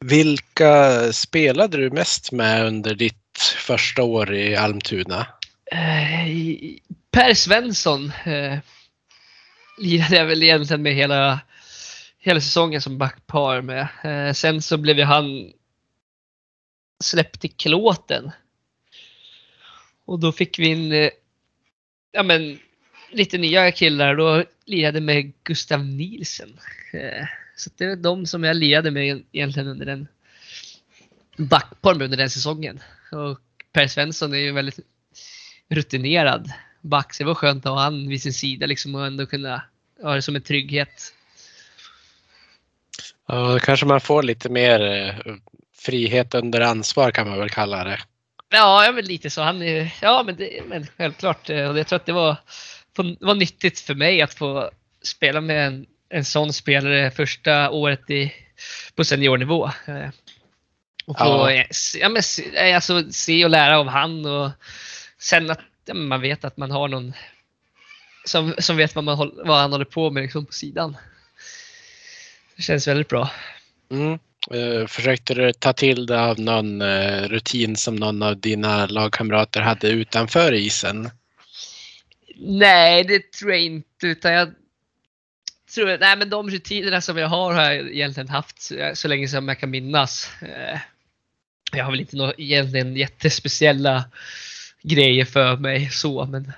vilka 0.00 1.12
spelade 1.12 1.76
du 1.76 1.90
mest 1.90 2.32
med 2.32 2.66
under 2.66 2.94
ditt 2.94 3.38
första 3.58 4.02
år 4.02 4.34
i 4.34 4.56
Almtuna? 4.56 5.26
Eh, 5.72 6.26
per 7.10 7.34
Svensson 7.34 8.12
eh, 8.24 8.58
lirade 9.78 10.16
jag 10.16 10.26
väl 10.26 10.42
egentligen 10.42 10.82
med 10.82 10.94
hela, 10.94 11.40
hela 12.18 12.40
säsongen 12.40 12.82
som 12.82 12.98
backpar 12.98 13.60
med. 13.60 13.88
Eh, 14.04 14.32
sen 14.32 14.62
så 14.62 14.76
blev 14.76 14.98
ju 14.98 15.04
han 15.04 15.52
släppt 17.04 17.44
i 17.44 17.48
klåten. 17.48 18.30
Och 20.04 20.20
då 20.20 20.32
fick 20.32 20.58
vi 20.58 20.66
in 20.66 20.92
eh, 20.92 21.10
ja, 22.12 22.22
men, 22.22 22.58
lite 23.16 23.38
nya 23.38 23.72
killar. 23.72 24.16
Då 24.16 24.44
lirade 24.66 25.00
med 25.00 25.32
Gustav 25.44 25.84
Nielsen. 25.84 26.58
Eh, 26.92 27.26
så 27.56 27.70
det 27.76 27.84
är 27.84 27.96
de 27.96 28.26
som 28.26 28.44
jag 28.44 28.56
lirade 28.56 28.90
med 28.90 29.22
egentligen 29.32 29.68
under 29.68 29.86
den 29.86 30.08
backpar 31.36 31.94
med 31.94 32.04
under 32.04 32.16
den 32.16 32.30
säsongen. 32.30 32.80
Och 33.12 33.40
Per 33.72 33.86
Svensson 33.86 34.34
är 34.34 34.38
ju 34.38 34.52
väldigt 34.52 34.78
rutinerad 35.68 36.52
back. 36.80 37.14
Så 37.14 37.22
det 37.22 37.26
var 37.26 37.34
skönt 37.34 37.66
att 37.66 37.72
ha 37.72 37.80
han 37.80 38.08
vid 38.08 38.22
sin 38.22 38.32
sida 38.32 38.66
liksom 38.66 38.94
och 38.94 39.06
ändå 39.06 39.26
kunna 39.26 39.62
ha 40.02 40.14
det 40.14 40.22
som 40.22 40.36
en 40.36 40.42
trygghet. 40.42 41.12
Ja, 43.28 43.52
då 43.52 43.58
kanske 43.58 43.86
man 43.86 44.00
får 44.00 44.22
lite 44.22 44.48
mer 44.48 44.80
eh, 44.80 45.34
frihet 45.78 46.34
under 46.34 46.60
ansvar 46.60 47.10
kan 47.10 47.28
man 47.28 47.38
väl 47.38 47.50
kalla 47.50 47.84
det. 47.84 47.98
Ja, 48.48 48.84
ja 48.84 48.92
men 48.92 49.04
lite 49.04 49.30
så. 49.30 49.42
Han 49.42 49.62
är, 49.62 49.94
ja, 50.02 50.22
men, 50.26 50.36
det, 50.36 50.62
men 50.66 50.86
självklart. 50.96 51.50
eh, 51.50 51.70
Och 51.70 51.78
jag 51.78 51.86
tror 51.86 51.96
att 51.96 52.06
det 52.06 52.12
var, 52.12 52.36
det 53.02 53.16
var 53.26 53.34
nyttigt 53.34 53.80
för 53.80 53.94
mig 53.94 54.22
att 54.22 54.34
få 54.34 54.70
spela 55.02 55.40
med 55.40 55.66
en, 55.66 55.86
en 56.08 56.24
sån 56.24 56.52
spelare 56.52 57.10
första 57.10 57.70
året 57.70 58.10
i, 58.10 58.32
på 58.94 59.04
seniornivå. 59.04 59.66
Eh, 59.66 60.08
Och 61.06 61.18
få 61.18 61.24
Ja. 61.24 61.52
ja. 61.52 61.64
Ja, 62.00 62.08
men, 62.08 62.22
se- 62.22 62.72
alltså, 62.72 63.04
se 63.10 63.44
och 63.44 63.50
lära 63.50 63.78
av 63.78 63.86
han 63.88 64.26
och 64.26 64.50
sen 65.18 65.50
att 65.50 65.60
ja, 65.86 65.94
man 65.94 66.20
vet 66.20 66.44
att 66.44 66.56
man 66.56 66.70
har 66.70 66.88
någon 66.88 67.12
som, 68.24 68.54
som 68.58 68.76
vet 68.76 68.94
vad, 68.94 69.04
man, 69.04 69.32
vad 69.44 69.58
han 69.58 69.72
håller 69.72 69.84
på 69.84 70.10
med 70.10 70.22
liksom, 70.22 70.46
på 70.46 70.52
sidan. 70.52 70.96
Det 72.56 72.62
känns 72.62 72.88
väldigt 72.88 73.08
bra. 73.08 73.30
Mm. 73.90 74.18
Eh, 74.50 74.86
försökte 74.86 75.34
du 75.34 75.52
ta 75.52 75.72
till 75.72 76.06
dig 76.06 76.18
av 76.18 76.40
någon 76.40 76.80
eh, 76.82 77.22
rutin 77.22 77.76
som 77.76 77.96
någon 77.96 78.22
av 78.22 78.40
dina 78.40 78.86
lagkamrater 78.86 79.60
hade 79.60 79.88
utanför 79.88 80.52
isen? 80.52 81.10
Nej, 82.38 83.04
det 83.04 83.32
tror 83.32 83.50
jag 83.50 83.60
inte. 83.60 84.06
Utan 84.06 84.32
jag 84.32 84.54
tror, 85.74 85.98
nej, 85.98 86.16
men 86.16 86.30
de 86.30 86.50
rutinerna 86.50 87.00
som 87.00 87.18
jag 87.18 87.28
har 87.28 87.54
har 87.54 87.62
jag 87.62 87.90
egentligen 87.90 88.28
haft 88.28 88.62
så, 88.62 88.90
så 88.94 89.08
länge 89.08 89.28
som 89.28 89.48
jag 89.48 89.58
kan 89.58 89.70
minnas. 89.70 90.30
Eh, 90.42 90.78
jag 91.72 91.84
har 91.84 91.90
väl 91.90 92.00
inte 92.00 92.16
några 92.16 92.32
egentligen 92.38 92.96
jättespeciella 92.96 94.04
grejer 94.82 95.24
för 95.24 95.56
mig 95.56 95.90
så, 95.90 96.26
men 96.26 96.52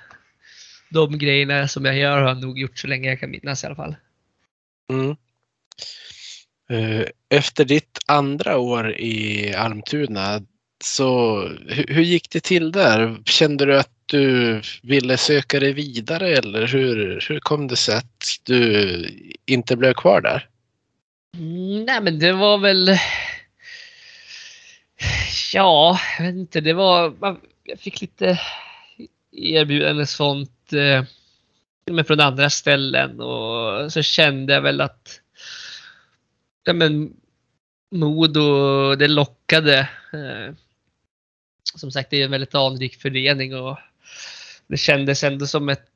de 0.89 1.17
grejerna 1.17 1.67
som 1.67 1.85
jag 1.85 1.97
gör 1.97 2.21
har 2.21 2.27
jag 2.27 2.41
nog 2.41 2.59
gjort 2.59 2.77
så 2.77 2.87
länge 2.87 3.09
jag 3.09 3.19
kan 3.19 3.31
minnas 3.31 3.63
i 3.63 3.67
alla 3.67 3.75
fall. 3.75 3.95
Mm. 4.89 5.15
Eh, 6.69 7.07
efter 7.29 7.65
ditt 7.65 7.99
andra 8.07 8.57
år 8.57 8.91
i 8.91 9.53
Almtuna, 9.53 10.41
så 10.83 11.41
hur, 11.67 11.85
hur 11.87 12.03
gick 12.03 12.29
det 12.29 12.43
till 12.43 12.71
där? 12.71 13.17
Kände 13.25 13.65
du 13.65 13.79
att 13.79 13.98
du 14.09 14.61
ville 14.81 15.17
söka 15.17 15.59
dig 15.59 15.73
vidare 15.73 16.29
eller 16.29 16.67
hur, 16.67 17.25
hur 17.29 17.39
kom 17.39 17.67
det 17.67 17.75
sig 17.75 17.95
att 17.95 18.39
du 18.43 19.05
inte 19.45 19.75
blev 19.75 19.93
kvar 19.93 20.21
där? 20.21 20.47
Mm, 21.33 21.85
nej, 21.85 22.01
men 22.01 22.19
det 22.19 22.33
var 22.33 22.57
väl... 22.57 22.89
Ja, 25.53 25.99
jag 26.17 26.25
vet 26.25 26.35
inte. 26.35 26.61
Det 26.61 26.73
var... 26.73 27.13
Jag 27.63 27.79
fick 27.79 28.01
lite 28.01 28.39
erbjudande 29.31 30.05
sånt 30.05 30.73
eh, 30.73 31.03
till 31.83 31.91
och 31.91 31.95
med 31.95 32.07
från 32.07 32.19
andra 32.19 32.49
ställen 32.49 33.19
och 33.19 33.91
så 33.91 34.01
kände 34.01 34.53
jag 34.53 34.61
väl 34.61 34.81
att 34.81 35.21
ja, 36.63 36.73
men, 36.73 37.13
Modo, 37.91 38.95
det 38.95 39.07
lockade. 39.07 39.79
Eh, 40.13 40.55
som 41.75 41.91
sagt, 41.91 42.09
det 42.09 42.21
är 42.21 42.25
en 42.25 42.31
väldigt 42.31 42.55
anrik 42.55 42.95
förening 42.95 43.55
och 43.55 43.77
det 44.69 44.77
kändes 44.77 45.23
ändå 45.23 45.47
som 45.47 45.69
ett 45.69 45.89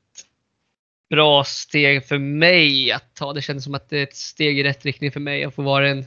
bra 1.10 1.44
steg 1.44 2.06
för 2.06 2.18
mig 2.18 2.92
att 2.92 3.14
ta. 3.14 3.32
Det 3.32 3.42
kändes 3.42 3.64
som 3.64 3.74
att 3.74 3.88
det 3.88 3.98
är 3.98 4.02
ett 4.02 4.16
steg 4.16 4.58
i 4.58 4.64
rätt 4.64 4.84
riktning 4.84 5.12
för 5.12 5.20
mig 5.20 5.44
att 5.44 5.54
få 5.54 5.62
vara 5.62 5.88
en, 5.88 6.06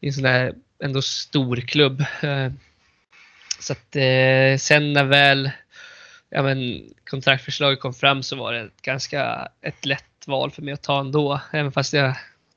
i 0.00 0.06
en 0.06 0.12
sån 0.12 0.24
här 0.24 0.54
ändå 0.84 1.02
stor 1.02 1.56
klubb. 1.56 2.04
Eh, 2.22 2.52
så 3.60 3.72
att 3.72 3.96
eh, 3.96 4.56
sen 4.58 4.92
när 4.92 5.04
väl 5.04 5.50
ja, 6.30 6.42
men, 6.42 6.82
kontraktförslaget 7.10 7.80
kom 7.80 7.94
fram 7.94 8.22
så 8.22 8.36
var 8.36 8.52
det 8.52 8.60
ett 8.60 8.82
ganska 8.82 9.48
ett 9.60 9.86
lätt 9.86 10.26
val 10.26 10.50
för 10.50 10.62
mig 10.62 10.74
att 10.74 10.82
ta 10.82 11.00
ändå. 11.00 11.40
Även 11.52 11.72
fast 11.72 11.92
jag 11.92 12.16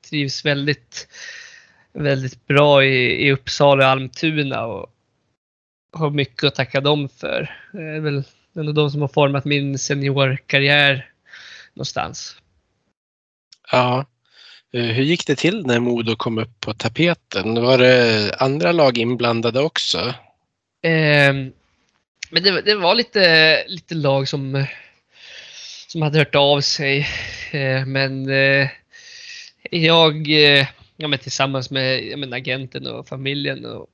trivs 0.09 0.45
väldigt, 0.45 1.07
väldigt 1.93 2.47
bra 2.47 2.83
i, 2.83 3.27
i 3.27 3.31
Uppsala 3.31 3.85
och 3.85 3.91
Almtuna 3.91 4.65
och 4.65 4.93
har 5.93 6.09
mycket 6.09 6.43
att 6.43 6.55
tacka 6.55 6.81
dem 6.81 7.09
för. 7.09 7.57
Det 7.71 7.81
är 7.81 7.99
väl 7.99 8.23
ändå 8.55 8.71
de 8.71 8.91
som 8.91 9.01
har 9.01 9.07
format 9.07 9.45
min 9.45 9.79
seniorkarriär 9.79 11.09
någonstans. 11.73 12.37
Ja. 13.71 14.05
Eh, 14.73 14.83
Hur 14.83 15.03
gick 15.03 15.27
det 15.27 15.35
till 15.35 15.65
när 15.65 15.79
Modo 15.79 16.15
kom 16.15 16.37
upp 16.37 16.59
på 16.59 16.73
tapeten? 16.73 17.61
Var 17.61 17.77
det 17.77 18.35
andra 18.39 18.71
lag 18.71 18.97
inblandade 18.97 19.59
också? 19.59 19.99
Eh, 20.81 21.33
men 22.29 22.43
det, 22.43 22.61
det, 22.61 22.75
var 22.75 22.95
lite, 22.95 23.65
lite 23.67 23.95
lag 23.95 24.27
som, 24.27 24.65
som 25.87 26.01
hade 26.01 26.17
hört 26.19 26.35
av 26.35 26.61
sig. 26.61 27.07
Eh, 27.51 27.85
men 27.85 28.29
eh, 28.29 28.69
jag, 29.69 30.31
eh, 30.31 30.67
ja, 30.97 31.07
men 31.07 31.19
tillsammans 31.19 31.71
med 31.71 32.03
ja, 32.03 32.17
men 32.17 32.33
agenten 32.33 32.87
och 32.87 33.07
familjen 33.07 33.65
och 33.65 33.87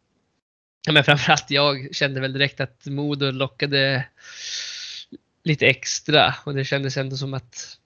men 0.94 1.04
framförallt 1.04 1.52
jag 1.52 1.96
kände 1.96 2.22
väl 2.22 2.34
direkt 2.34 2.60
att 2.60 2.86
Modo 2.86 3.32
lockade 3.32 4.06
lite 5.44 5.68
extra 5.68 6.36
och 6.44 6.54
det 6.54 6.66
kändes 6.66 6.98
ändå 6.98 7.18
som 7.18 7.34
att 7.34 7.78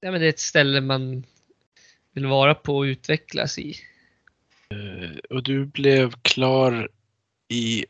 ja, 0.00 0.10
men 0.10 0.20
det 0.20 0.26
är 0.26 0.30
ett 0.30 0.38
ställe 0.38 0.80
man 0.80 1.24
vill 2.12 2.26
vara 2.26 2.54
på 2.54 2.76
och 2.76 2.82
utvecklas 2.82 3.58
i. 3.58 3.76
Och 5.30 5.42
du 5.42 5.66
blev 5.66 6.12
klar 6.22 6.88
i 7.48 7.86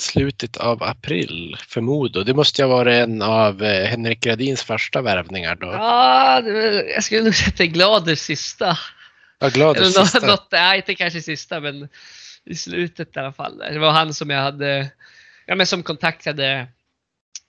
slutet 0.00 0.56
av 0.56 0.82
april 0.82 1.56
för 1.68 1.80
Modo. 1.80 2.22
Det 2.22 2.34
måste 2.34 2.62
ju 2.62 2.68
ha 2.68 2.76
varit 2.76 2.94
en 2.94 3.22
av 3.22 3.62
eh, 3.62 3.86
Henrik 3.86 4.20
Gradins 4.20 4.62
första 4.62 5.02
värvningar 5.02 5.56
då. 5.56 5.66
Ja, 5.66 6.40
jag 6.94 7.04
skulle 7.04 7.22
nog 7.22 7.34
säga 7.34 7.48
att 7.48 7.56
det 7.56 7.64
är 7.64 7.68
Gladers 7.68 8.18
sista. 8.18 8.78
Jag 9.38 9.50
är 9.50 9.54
glad 9.54 9.76
Eller 9.76 9.86
något, 9.86 10.10
sista. 10.10 10.26
något, 10.26 10.48
nej, 10.52 10.76
inte 10.76 10.94
kanske 10.94 11.22
sista, 11.22 11.60
men 11.60 11.88
i 12.44 12.54
slutet 12.54 13.16
i 13.16 13.18
alla 13.18 13.32
fall. 13.32 13.58
Det 13.58 13.78
var 13.78 13.90
han 13.90 14.14
som 14.14 14.30
jag 14.30 14.42
hade, 14.42 14.90
ja 15.46 15.54
men 15.54 15.66
som 15.66 15.82
kontaktade 15.82 16.66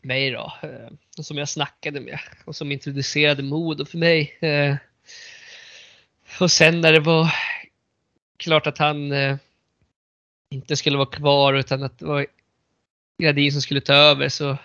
mig 0.02 0.32
då. 0.32 0.54
Eh, 0.62 0.94
och 1.18 1.26
som 1.26 1.38
jag 1.38 1.50
snackade 1.50 2.00
med 2.00 2.20
och 2.46 2.56
som 2.56 2.72
introducerade 2.72 3.44
Modo 3.44 3.86
för 3.86 3.98
mig. 3.98 4.38
Eh. 4.40 4.76
Och 6.40 6.52
sen 6.52 6.82
när 6.82 6.92
det 6.92 7.00
var 7.00 7.34
klart 8.38 8.68
att 8.68 8.78
han 8.78 9.12
eh, 9.12 9.38
inte 10.52 10.76
skulle 10.76 10.98
vara 10.98 11.10
kvar 11.10 11.54
utan 11.54 11.84
att 11.84 12.00
det 12.00 12.06
var 12.06 12.28
Gradin 13.22 13.52
som 13.52 13.62
skulle 13.62 13.82
ta 13.82 13.94
över 13.94 14.30
så 14.30 14.58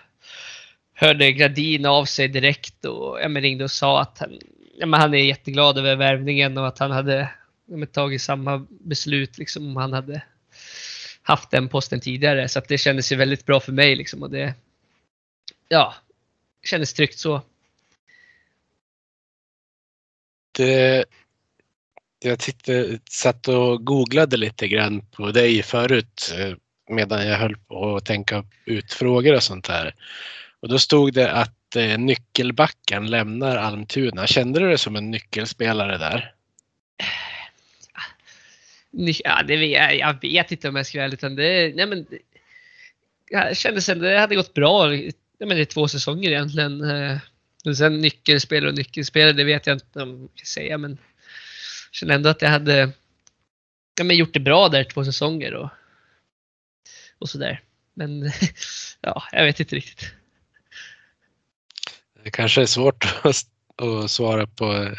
hörde 0.93 1.31
Gradin 1.31 1.85
av 1.85 2.05
sig 2.05 2.27
direkt 2.27 2.85
och 2.85 3.19
ja, 3.21 3.27
men 3.27 3.41
ringde 3.41 3.63
och 3.63 3.71
sa 3.71 4.01
att 4.01 4.19
han, 4.19 4.39
ja, 4.77 4.85
men 4.85 4.99
han 4.99 5.13
är 5.13 5.17
jätteglad 5.17 5.77
över 5.77 5.95
värvningen 5.95 6.57
och 6.57 6.67
att 6.67 6.79
han 6.79 6.91
hade 6.91 7.29
tagit 7.91 8.21
samma 8.21 8.67
beslut 8.69 9.37
liksom 9.37 9.67
om 9.67 9.75
han 9.75 9.93
hade 9.93 10.21
haft 11.21 11.51
den 11.51 11.69
posten 11.69 11.99
tidigare. 11.99 12.49
Så 12.49 12.59
att 12.59 12.67
det 12.67 12.77
kändes 12.77 13.11
ju 13.11 13.15
väldigt 13.15 13.45
bra 13.45 13.59
för 13.59 13.71
mig 13.71 13.95
liksom 13.95 14.23
och 14.23 14.29
det 14.29 14.53
ja, 15.67 15.95
kändes 16.63 16.93
tryggt 16.93 17.19
så. 17.19 17.41
Det, 20.57 21.05
jag 22.19 22.39
tittade, 22.39 22.99
satt 23.09 23.47
och 23.47 23.85
googlade 23.85 24.37
lite 24.37 24.67
grann 24.67 25.01
på 25.01 25.31
dig 25.31 25.63
förut 25.63 26.33
eh, 26.37 26.55
medan 26.89 27.27
jag 27.27 27.37
höll 27.37 27.57
på 27.57 27.95
att 27.95 28.05
tänka 28.05 28.45
ut 28.65 28.93
frågor 28.93 29.35
och 29.35 29.43
sånt 29.43 29.67
här. 29.67 29.95
Och 30.59 30.69
då 30.69 30.79
stod 30.79 31.13
det 31.13 31.31
att 31.31 31.75
eh, 31.75 31.97
nyckelbacken 31.97 33.07
lämnar 33.07 33.57
Almtuna. 33.57 34.27
Kände 34.27 34.59
du 34.59 34.67
dig 34.67 34.77
som 34.77 34.95
en 34.95 35.11
nyckelspelare 35.11 35.97
där? 35.97 36.33
Ja, 38.91 39.43
det 39.47 39.57
vet, 39.57 39.71
jag, 39.71 39.95
jag 39.95 40.21
vet 40.21 40.51
inte 40.51 40.69
om 40.69 40.75
jag 40.75 40.85
ska 40.85 40.97
vara 40.97 41.05
ärlig 41.05 41.17
utan 41.17 41.35
det, 41.35 41.75
nej 41.75 41.85
men, 41.87 42.07
jag 43.29 43.57
kände 43.57 43.81
sen 43.81 43.99
det 43.99 44.19
hade 44.19 44.35
gått 44.35 44.53
bra. 44.53 44.95
i- 44.95 45.13
men 45.39 45.65
två 45.65 45.87
säsonger 45.87 46.29
egentligen. 46.31 46.81
Eh. 46.83 47.17
Men 47.65 47.75
sen 47.75 47.97
nyckelspelare 48.01 48.69
och 48.69 48.75
nyckelspelare, 48.77 49.33
det 49.33 49.43
vet 49.43 49.67
jag 49.67 49.75
inte 49.75 50.01
om 50.01 50.21
jag 50.21 50.29
kan 50.35 50.45
säga 50.45 50.77
men 50.77 50.91
jag 50.91 50.99
kände 51.95 52.13
ändå 52.13 52.29
att 52.29 52.41
jag 52.41 52.49
hade 52.49 52.91
ja, 53.97 54.03
men 54.03 54.17
gjort 54.17 54.33
det 54.33 54.39
bra 54.39 54.69
där 54.69 54.83
två 54.83 55.05
säsonger 55.05 55.53
och, 55.53 55.69
och 57.19 57.29
sådär. 57.29 57.61
Men 57.93 58.31
ja, 59.01 59.23
jag 59.31 59.43
vet 59.45 59.59
inte 59.59 59.75
riktigt. 59.75 60.13
Det 62.23 62.31
kanske 62.31 62.61
är 62.61 62.65
svårt 62.65 63.05
att, 63.23 63.45
att 63.81 64.11
svara 64.11 64.47
på 64.47 64.73
eh, 64.73 64.91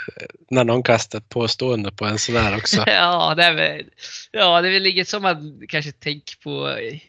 när 0.51 0.65
någon 0.65 0.83
kastar 0.83 1.19
ett 1.19 1.29
påstående 1.29 1.93
på 1.93 2.05
en 2.05 2.19
sån 2.19 2.37
här 2.37 2.57
också. 2.57 2.77
ja, 2.87 3.35
det 3.35 3.43
är 3.45 3.55
väl, 3.55 3.85
ja, 4.31 4.61
det 4.61 4.69
är 4.69 4.73
väl 4.73 4.87
inget 4.87 5.09
som 5.09 5.23
man 5.23 5.63
kanske 5.69 5.93
tänker 5.93 6.37
på 6.37 6.79
i- 6.81 7.03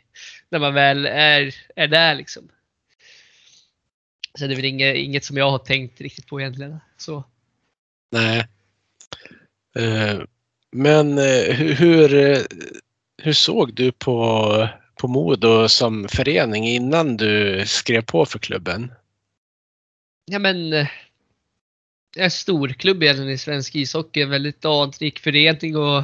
när 0.49 0.59
man 0.59 0.74
väl 0.74 1.05
är, 1.05 1.55
är 1.76 1.88
där 1.88 2.15
liksom. 2.15 2.49
Så 4.39 4.47
det 4.47 4.53
är 4.53 4.55
väl 4.55 4.65
inget, 4.65 4.95
inget 4.95 5.24
som 5.26 5.38
jag 5.38 5.51
har 5.51 5.57
tänkt 5.57 6.01
riktigt 6.01 6.28
på 6.28 6.41
egentligen. 6.41 6.80
Så. 6.97 7.24
Nej. 8.11 8.47
Eh, 9.76 10.19
Men 10.71 11.17
eh, 11.17 11.53
hur, 11.55 12.13
eh, 12.13 12.39
hur 13.21 13.34
såg 13.34 13.74
du 13.74 13.91
på, 13.91 14.67
på 14.99 15.07
Modo 15.07 15.67
som 15.69 16.07
förening 16.07 16.67
innan 16.67 17.17
du 17.17 17.63
skrev 17.67 18.01
på 18.01 18.26
för 18.26 18.39
klubben? 18.39 18.91
Ja 20.26 20.39
men, 20.39 20.71
en 22.16 22.32
stor 22.32 22.70
klubb 22.70 23.03
egentligen 23.03 23.32
i 23.32 23.38
svensk 23.38 23.76
ishockey, 23.76 24.22
en 24.22 24.30
väldigt 24.30 24.66
anrik 24.66 25.20
förening 25.20 25.78
och 25.78 26.03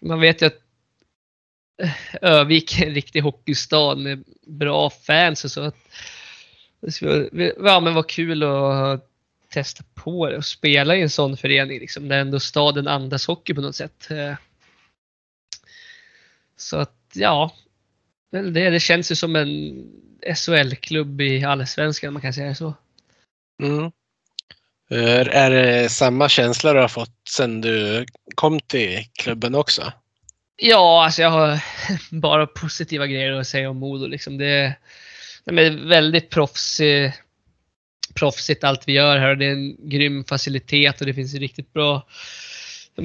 man 0.00 0.20
vet 0.20 0.42
ju 0.42 0.46
att 0.46 0.62
eh, 1.82 1.94
Övik 2.22 2.80
är 2.80 2.86
en 2.86 2.94
riktig 2.94 3.20
hockeystad 3.20 3.94
med 3.94 4.24
bra 4.46 4.90
fans 4.90 5.44
och 5.44 5.50
så. 5.50 5.60
Att 5.60 5.76
det 6.80 6.92
skulle, 6.92 7.52
ja 7.58 7.80
men 7.80 7.94
vad 7.94 8.08
kul 8.08 8.42
att 8.42 9.10
testa 9.48 9.84
på 9.94 10.28
det 10.28 10.36
och 10.36 10.44
spela 10.44 10.96
i 10.96 11.02
en 11.02 11.10
sån 11.10 11.36
förening 11.36 11.78
liksom, 11.78 12.08
där 12.08 12.18
ändå 12.18 12.40
staden 12.40 12.88
andas 12.88 13.26
hockey 13.26 13.54
på 13.54 13.60
något 13.60 13.76
sätt. 13.76 14.10
Eh, 14.10 14.34
så 16.56 16.76
att 16.76 16.94
ja, 17.14 17.54
väl 18.30 18.52
det, 18.52 18.70
det 18.70 18.80
känns 18.80 19.10
ju 19.10 19.14
som 19.14 19.36
en 19.36 19.84
SHL-klubb 20.34 21.20
i 21.20 21.44
allsvenskan 21.44 22.08
om 22.08 22.14
man 22.14 22.22
kan 22.22 22.32
säga 22.32 22.54
så. 22.54 22.74
Mm. 23.62 23.90
Är, 24.90 25.50
det 25.50 25.88
samma 25.88 26.28
känsla 26.28 26.72
du 26.72 26.80
har 26.80 26.88
fått 26.88 27.28
sedan 27.30 27.60
du 27.60 28.06
kom 28.34 28.60
till 28.60 29.04
klubben 29.18 29.54
också? 29.54 29.92
Ja, 30.56 31.04
alltså 31.04 31.22
jag 31.22 31.30
har 31.30 31.60
bara 32.10 32.46
positiva 32.46 33.06
grejer 33.06 33.32
att 33.32 33.46
säga 33.46 33.70
om 33.70 33.76
Modo. 33.76 34.06
Liksom. 34.06 34.38
Det, 34.38 34.74
det 35.44 35.66
är 35.66 35.88
väldigt 35.88 36.30
proffsig, 36.30 37.12
proffsigt 38.14 38.64
allt 38.64 38.88
vi 38.88 38.92
gör 38.92 39.18
här 39.18 39.34
det 39.34 39.46
är 39.46 39.52
en 39.52 39.88
grym 39.88 40.24
facilitet 40.24 41.00
och 41.00 41.06
det 41.06 41.14
finns 41.14 41.34
riktigt 41.34 41.72
bra 41.72 42.06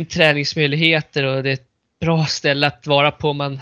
träningsmöjligheter 0.09 1.23
och 1.23 1.43
det 1.43 1.49
är 1.49 1.53
ett 1.53 1.69
bra 2.01 2.25
ställe 2.25 2.67
att 2.67 2.87
vara 2.87 3.11
på 3.11 3.29
om 3.29 3.37
man 3.37 3.61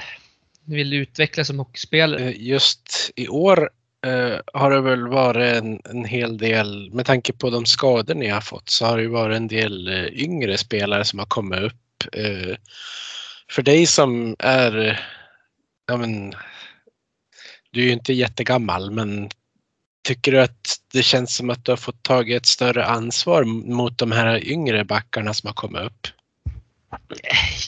vill 0.65 0.93
utvecklas 0.93 1.47
som 1.47 1.59
hockeyspelare. 1.59 2.23
Eh, 2.23 2.41
Just 2.41 3.11
i 3.15 3.27
år 3.27 3.69
eh, 4.05 4.39
har 4.53 4.71
det 4.71 4.81
väl 4.81 5.07
varit 5.07 5.53
en, 5.53 5.81
en 5.89 6.05
hel 6.05 6.37
del, 6.37 6.91
med 6.93 7.05
tanke 7.05 7.33
på 7.33 7.49
de 7.49 7.65
skador 7.65 8.15
ni 8.15 8.27
har 8.27 8.41
fått, 8.41 8.69
så 8.69 8.85
har 8.85 8.97
det 8.97 9.03
ju 9.03 9.09
varit 9.09 9.37
en 9.37 9.47
del 9.47 9.87
eh, 9.87 10.05
yngre 10.05 10.57
spelare 10.57 11.05
som 11.05 11.19
har 11.19 11.25
kommit 11.25 11.59
upp. 11.59 12.03
Eh, 12.13 12.55
för 13.49 13.61
dig 13.61 13.85
som 13.85 14.35
är, 14.39 14.99
ja 15.87 15.97
men, 15.97 16.33
du 17.71 17.81
är 17.81 17.85
ju 17.85 17.91
inte 17.91 18.13
jättegammal, 18.13 18.91
men 18.91 19.29
tycker 20.03 20.31
du 20.31 20.41
att 20.41 20.79
det 20.93 21.03
känns 21.03 21.35
som 21.35 21.49
att 21.49 21.65
du 21.65 21.71
har 21.71 21.77
fått 21.77 22.03
tagit 22.03 22.41
ett 22.41 22.45
större 22.45 22.85
ansvar 22.85 23.43
mot 23.43 23.97
de 23.97 24.11
här 24.11 24.47
yngre 24.47 24.85
backarna 24.85 25.33
som 25.33 25.47
har 25.47 25.53
kommit 25.53 25.81
upp? 25.81 26.07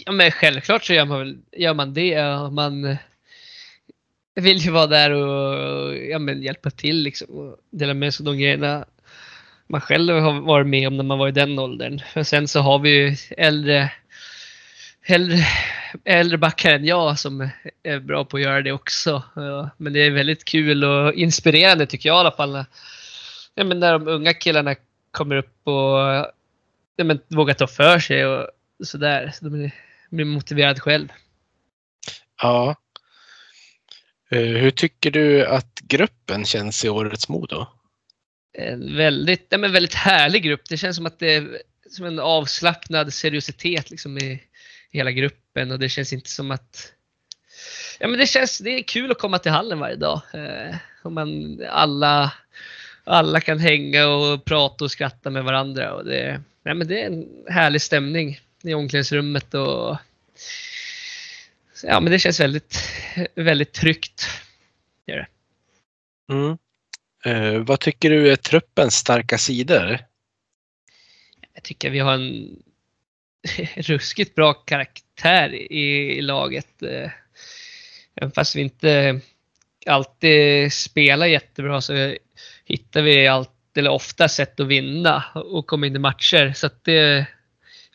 Ja, 0.05 0.11
men 0.11 0.31
självklart 0.31 0.83
så 0.83 0.93
gör 0.93 1.05
man, 1.05 1.19
väl, 1.19 1.37
gör 1.51 1.73
man 1.73 1.93
det. 1.93 2.23
Man 2.51 2.97
vill 4.35 4.57
ju 4.57 4.71
vara 4.71 4.87
där 4.87 5.11
och 5.11 5.95
ja, 5.97 6.19
men 6.19 6.43
hjälpa 6.43 6.69
till 6.69 6.97
liksom, 7.03 7.27
och 7.29 7.57
dela 7.71 7.93
med 7.93 8.13
sig 8.13 8.23
av 8.23 8.33
de 8.33 8.39
grejerna 8.41 8.85
man 9.67 9.81
själv 9.81 10.13
har 10.15 10.41
varit 10.41 10.67
med 10.67 10.87
om 10.87 10.97
när 10.97 11.03
man 11.03 11.17
var 11.19 11.27
i 11.27 11.31
den 11.31 11.59
åldern. 11.59 12.01
Och 12.15 12.27
sen 12.27 12.47
så 12.47 12.59
har 12.59 12.79
vi 12.79 12.89
ju 12.89 13.15
äldre, 13.37 13.91
äldre, 15.05 15.37
äldre 16.03 16.37
backar 16.37 16.73
än 16.75 16.85
jag 16.85 17.19
som 17.19 17.49
är 17.83 17.99
bra 17.99 18.25
på 18.25 18.37
att 18.37 18.43
göra 18.43 18.61
det 18.61 18.71
också. 18.71 19.23
Ja, 19.35 19.69
Men 19.77 19.93
det 19.93 19.99
är 19.99 20.11
väldigt 20.11 20.45
kul 20.45 20.83
och 20.83 21.13
inspirerande 21.13 21.85
tycker 21.85 22.09
jag 22.09 22.15
i 22.15 22.19
alla 22.19 22.31
fall. 22.31 22.51
när- 22.51 22.65
Ja, 23.55 23.63
men 23.63 23.79
när 23.79 23.91
de 23.93 24.07
unga 24.07 24.33
killarna 24.33 24.75
kommer 25.11 25.35
upp 25.35 25.67
och 25.67 25.99
ja, 26.95 27.03
men, 27.03 27.19
vågar 27.27 27.53
ta 27.53 27.67
för 27.67 27.99
sig 27.99 28.25
och 28.25 28.47
sådär. 28.83 29.31
Så 29.33 29.45
de 29.45 29.49
blir 29.49 29.71
motiverade 30.09 30.25
motiverad 30.25 30.79
själv. 30.81 31.07
Ja. 32.41 32.75
Eh, 34.33 34.61
hur 34.61 34.71
tycker 34.71 35.11
du 35.11 35.45
att 35.45 35.79
gruppen 35.83 36.45
känns 36.45 36.85
i 36.85 36.89
årets 36.89 37.29
Modo? 37.29 37.65
En 38.57 38.95
väldigt, 38.95 39.47
ja, 39.49 39.57
men 39.57 39.71
väldigt 39.71 39.93
härlig 39.93 40.43
grupp. 40.43 40.61
Det 40.69 40.77
känns 40.77 40.95
som 40.95 41.05
att 41.05 41.19
det 41.19 41.33
är 41.33 41.61
som 41.89 42.05
en 42.05 42.19
avslappnad 42.19 43.13
seriositet 43.13 43.91
liksom 43.91 44.17
i, 44.17 44.31
i 44.91 44.97
hela 44.97 45.11
gruppen 45.11 45.71
och 45.71 45.79
det 45.79 45.89
känns 45.89 46.13
inte 46.13 46.29
som 46.29 46.51
att 46.51 46.93
Ja 47.99 48.07
men 48.07 48.19
det 48.19 48.27
känns, 48.27 48.57
det 48.57 48.69
är 48.69 48.83
kul 48.83 49.11
att 49.11 49.19
komma 49.19 49.39
till 49.39 49.51
hallen 49.51 49.79
varje 49.79 49.95
dag. 49.95 50.21
Eh, 50.33 50.75
Och 51.03 51.11
man, 51.11 51.59
alla, 51.69 52.33
alla 53.03 53.41
kan 53.41 53.59
hänga 53.59 54.07
och 54.07 54.45
prata 54.45 54.83
och 54.83 54.91
skratta 54.91 55.29
med 55.29 55.43
varandra. 55.43 55.93
Och 55.93 56.05
det, 56.05 56.41
nej 56.65 56.75
men 56.75 56.87
det 56.87 57.01
är 57.01 57.05
en 57.05 57.27
härlig 57.49 57.81
stämning 57.81 58.39
i 58.63 58.73
omklädningsrummet. 58.73 59.53
Och, 59.53 59.97
ja, 61.83 61.99
men 61.99 62.11
det 62.11 62.19
känns 62.19 62.39
väldigt, 62.39 62.77
väldigt 63.35 63.73
tryggt. 63.73 64.25
Gör 65.07 65.17
det. 65.17 65.27
Mm. 66.33 66.57
Eh, 67.25 67.59
vad 67.59 67.79
tycker 67.79 68.09
du 68.09 68.31
är 68.31 68.35
truppens 68.35 68.95
starka 68.95 69.37
sidor? 69.37 69.99
Jag 71.53 71.63
tycker 71.63 71.89
vi 71.89 71.99
har 71.99 72.13
en 72.13 72.63
ruskigt 73.75 74.35
bra 74.35 74.53
karaktär 74.53 75.53
i, 75.53 76.17
i 76.17 76.21
laget. 76.21 76.83
Eh, 76.83 77.11
Även 78.15 78.31
fast 78.31 78.55
vi 78.55 78.61
inte 78.61 79.19
alltid 79.85 80.73
spelar 80.73 81.25
jättebra 81.25 81.81
så 81.81 82.15
hittar 82.65 83.01
vi 83.01 83.27
allt, 83.27 83.49
eller 83.77 83.89
ofta 83.89 84.29
sätt 84.29 84.59
att 84.59 84.67
vinna 84.67 85.23
och 85.33 85.67
komma 85.67 85.87
in 85.87 85.95
i 85.95 85.99
matcher. 85.99 86.53
Så 86.55 86.69
det 86.81 86.97
är 86.97 87.25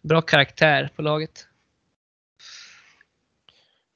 bra 0.03 0.23
karaktär 0.23 0.91
på 0.97 1.03
laget. 1.03 1.48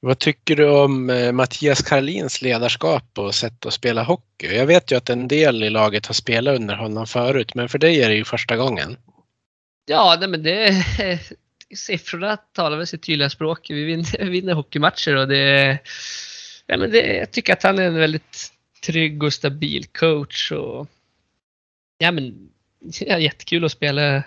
Vad 0.05 0.19
tycker 0.19 0.55
du 0.55 0.69
om 0.69 1.09
eh, 1.09 1.31
Mattias 1.31 1.81
Karlins 1.81 2.41
ledarskap 2.41 3.17
och 3.17 3.35
sätt 3.35 3.65
att 3.65 3.73
spela 3.73 4.03
hockey? 4.03 4.55
Jag 4.55 4.65
vet 4.65 4.91
ju 4.91 4.95
att 4.95 5.09
en 5.09 5.27
del 5.27 5.63
i 5.63 5.69
laget 5.69 6.05
har 6.05 6.13
spelat 6.13 6.55
under 6.55 6.75
honom 6.75 7.07
förut, 7.07 7.55
men 7.55 7.69
för 7.69 7.77
dig 7.77 8.01
är 8.01 8.09
det 8.09 8.15
ju 8.15 8.25
första 8.25 8.57
gången. 8.57 8.97
Ja, 9.85 10.17
nej, 10.19 10.29
men 10.29 10.43
det 10.43 10.85
siffrorna 11.75 12.37
talar 12.37 12.77
väl 12.77 12.87
sitt 12.87 13.03
tydliga 13.03 13.29
språk. 13.29 13.69
Vi 13.69 13.83
vinner, 13.83 14.25
vinner 14.29 14.53
hockeymatcher 14.53 15.15
och 15.15 15.27
det, 15.27 15.79
ja, 16.67 16.77
men 16.77 16.91
det, 16.91 17.15
jag 17.15 17.31
tycker 17.31 17.53
att 17.53 17.63
han 17.63 17.79
är 17.79 17.83
en 17.83 17.95
väldigt 17.95 18.51
trygg 18.85 19.23
och 19.23 19.33
stabil 19.33 19.85
coach. 19.85 20.51
Och, 20.51 20.87
ja, 21.97 22.11
men, 22.11 22.49
ja, 22.99 23.19
jättekul 23.19 23.65
att 23.65 23.71
spela, 23.71 24.23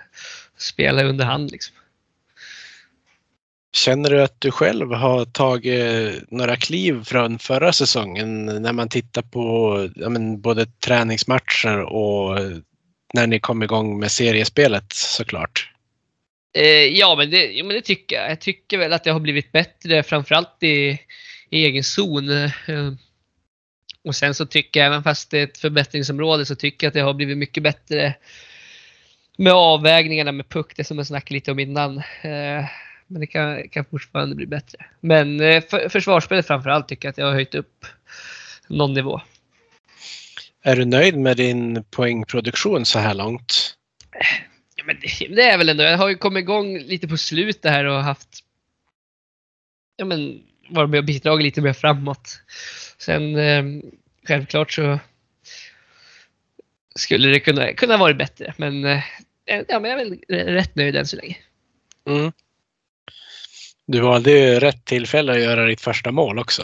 spela 0.56 1.02
under 1.04 1.24
hand. 1.24 1.50
Liksom. 1.50 1.76
Känner 3.76 4.10
du 4.10 4.22
att 4.22 4.40
du 4.40 4.50
själv 4.50 4.92
har 4.92 5.24
tagit 5.24 5.80
eh, 5.80 6.22
några 6.28 6.56
kliv 6.56 7.04
från 7.04 7.38
förra 7.38 7.72
säsongen 7.72 8.46
när 8.46 8.72
man 8.72 8.88
tittar 8.88 9.22
på 9.22 9.88
ja, 9.94 10.08
men, 10.08 10.40
både 10.40 10.66
träningsmatcher 10.66 11.78
och 11.78 12.38
eh, 12.38 12.56
när 13.14 13.26
ni 13.26 13.40
kom 13.40 13.62
igång 13.62 13.98
med 13.98 14.10
seriespelet 14.10 14.92
såklart? 14.92 15.72
Eh, 16.58 16.64
ja, 16.68 17.14
men 17.18 17.30
det, 17.30 17.52
ja, 17.52 17.64
men 17.64 17.76
det 17.76 17.82
tycker 17.82 18.16
jag. 18.16 18.30
Jag 18.30 18.40
tycker 18.40 18.78
väl 18.78 18.92
att 18.92 19.06
jag 19.06 19.12
har 19.12 19.20
blivit 19.20 19.52
bättre 19.52 20.02
framförallt 20.02 20.62
i, 20.62 20.98
i 21.50 21.64
egen 21.64 21.84
zon. 21.84 22.28
Eh, 22.28 22.50
och 24.04 24.16
sen 24.16 24.34
så 24.34 24.46
tycker 24.46 24.80
jag, 24.80 24.86
även 24.86 25.02
fast 25.02 25.30
det 25.30 25.38
är 25.38 25.44
ett 25.44 25.58
förbättringsområde, 25.58 26.46
så 26.46 26.54
tycker 26.54 26.86
jag 26.86 26.90
att 26.90 26.96
jag 26.96 27.04
har 27.04 27.14
blivit 27.14 27.38
mycket 27.38 27.62
bättre 27.62 28.14
med 29.38 29.52
avvägningarna 29.52 30.32
med 30.32 30.48
puck, 30.48 30.72
det 30.76 30.84
som 30.84 30.98
jag 30.98 31.06
snackade 31.06 31.34
lite 31.34 31.50
om 31.50 31.58
innan. 31.58 32.02
Men 33.06 33.20
det 33.20 33.26
kan, 33.26 33.68
kan 33.68 33.84
fortfarande 33.84 34.34
bli 34.34 34.46
bättre. 34.46 34.86
Men 35.00 35.40
eh, 35.40 35.64
för, 35.64 35.88
försvarsspelet 35.88 36.46
framförallt 36.46 36.88
tycker 36.88 37.08
jag 37.08 37.10
att 37.10 37.18
jag 37.18 37.26
har 37.26 37.32
höjt 37.32 37.54
upp 37.54 37.86
någon 38.68 38.94
nivå. 38.94 39.20
Är 40.62 40.76
du 40.76 40.84
nöjd 40.84 41.16
med 41.16 41.36
din 41.36 41.84
poängproduktion 41.90 42.84
så 42.84 42.98
här 42.98 43.14
långt? 43.14 43.76
Ja, 44.76 44.84
men 44.84 44.96
det, 45.00 45.34
det, 45.34 45.42
är 45.42 45.58
väl 45.58 45.68
ändå. 45.68 45.82
Jag 45.82 45.98
har 45.98 46.08
ju 46.08 46.16
kommit 46.16 46.40
igång 46.40 46.78
lite 46.78 47.08
på 47.08 47.16
slutet 47.16 47.70
här 47.70 47.84
och 47.84 48.02
haft 48.02 48.44
ja, 49.96 50.04
men, 50.04 50.42
varit 50.70 50.90
med 50.90 50.98
och 50.98 51.04
bidragit 51.04 51.44
lite 51.44 51.60
mer 51.60 51.72
framåt. 51.72 52.40
Sen 52.98 53.36
eh, 53.36 53.64
självklart 54.28 54.72
så 54.72 54.98
skulle 56.94 57.28
det 57.28 57.40
kunna, 57.40 57.72
kunna 57.72 57.96
vara 57.96 58.14
bättre. 58.14 58.54
Men, 58.56 58.84
eh, 58.84 59.02
ja, 59.44 59.80
men 59.80 59.90
jag 59.90 60.00
är 60.00 60.04
väl 60.04 60.20
rätt 60.54 60.76
nöjd 60.76 60.96
än 60.96 61.06
så 61.06 61.16
länge. 61.16 61.36
Mm. 62.06 62.32
Du 63.88 64.00
valde 64.00 64.30
ju 64.30 64.60
rätt 64.60 64.84
tillfälle 64.84 65.32
att 65.32 65.40
göra 65.40 65.64
ditt 65.64 65.80
första 65.80 66.12
mål 66.12 66.38
också. 66.38 66.62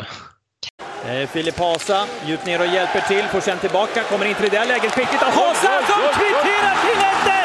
Eh, 1.06 1.28
Filip 1.28 1.58
Hasa 1.58 2.06
djupt 2.26 2.46
ner 2.46 2.60
och 2.60 2.66
hjälper 2.66 3.00
till, 3.00 3.24
får 3.24 3.40
sen 3.40 3.58
tillbaka, 3.58 4.02
kommer 4.02 4.26
in 4.26 4.34
till 4.34 4.50
det 4.50 4.58
där 4.58 4.66
läget 4.66 4.92
skickligt 4.92 5.22
av 5.22 5.28
Hasa 5.28 5.86
som 5.86 6.20
kvitterar 6.20 6.76
till 6.84 6.98
1-1! 6.98 7.42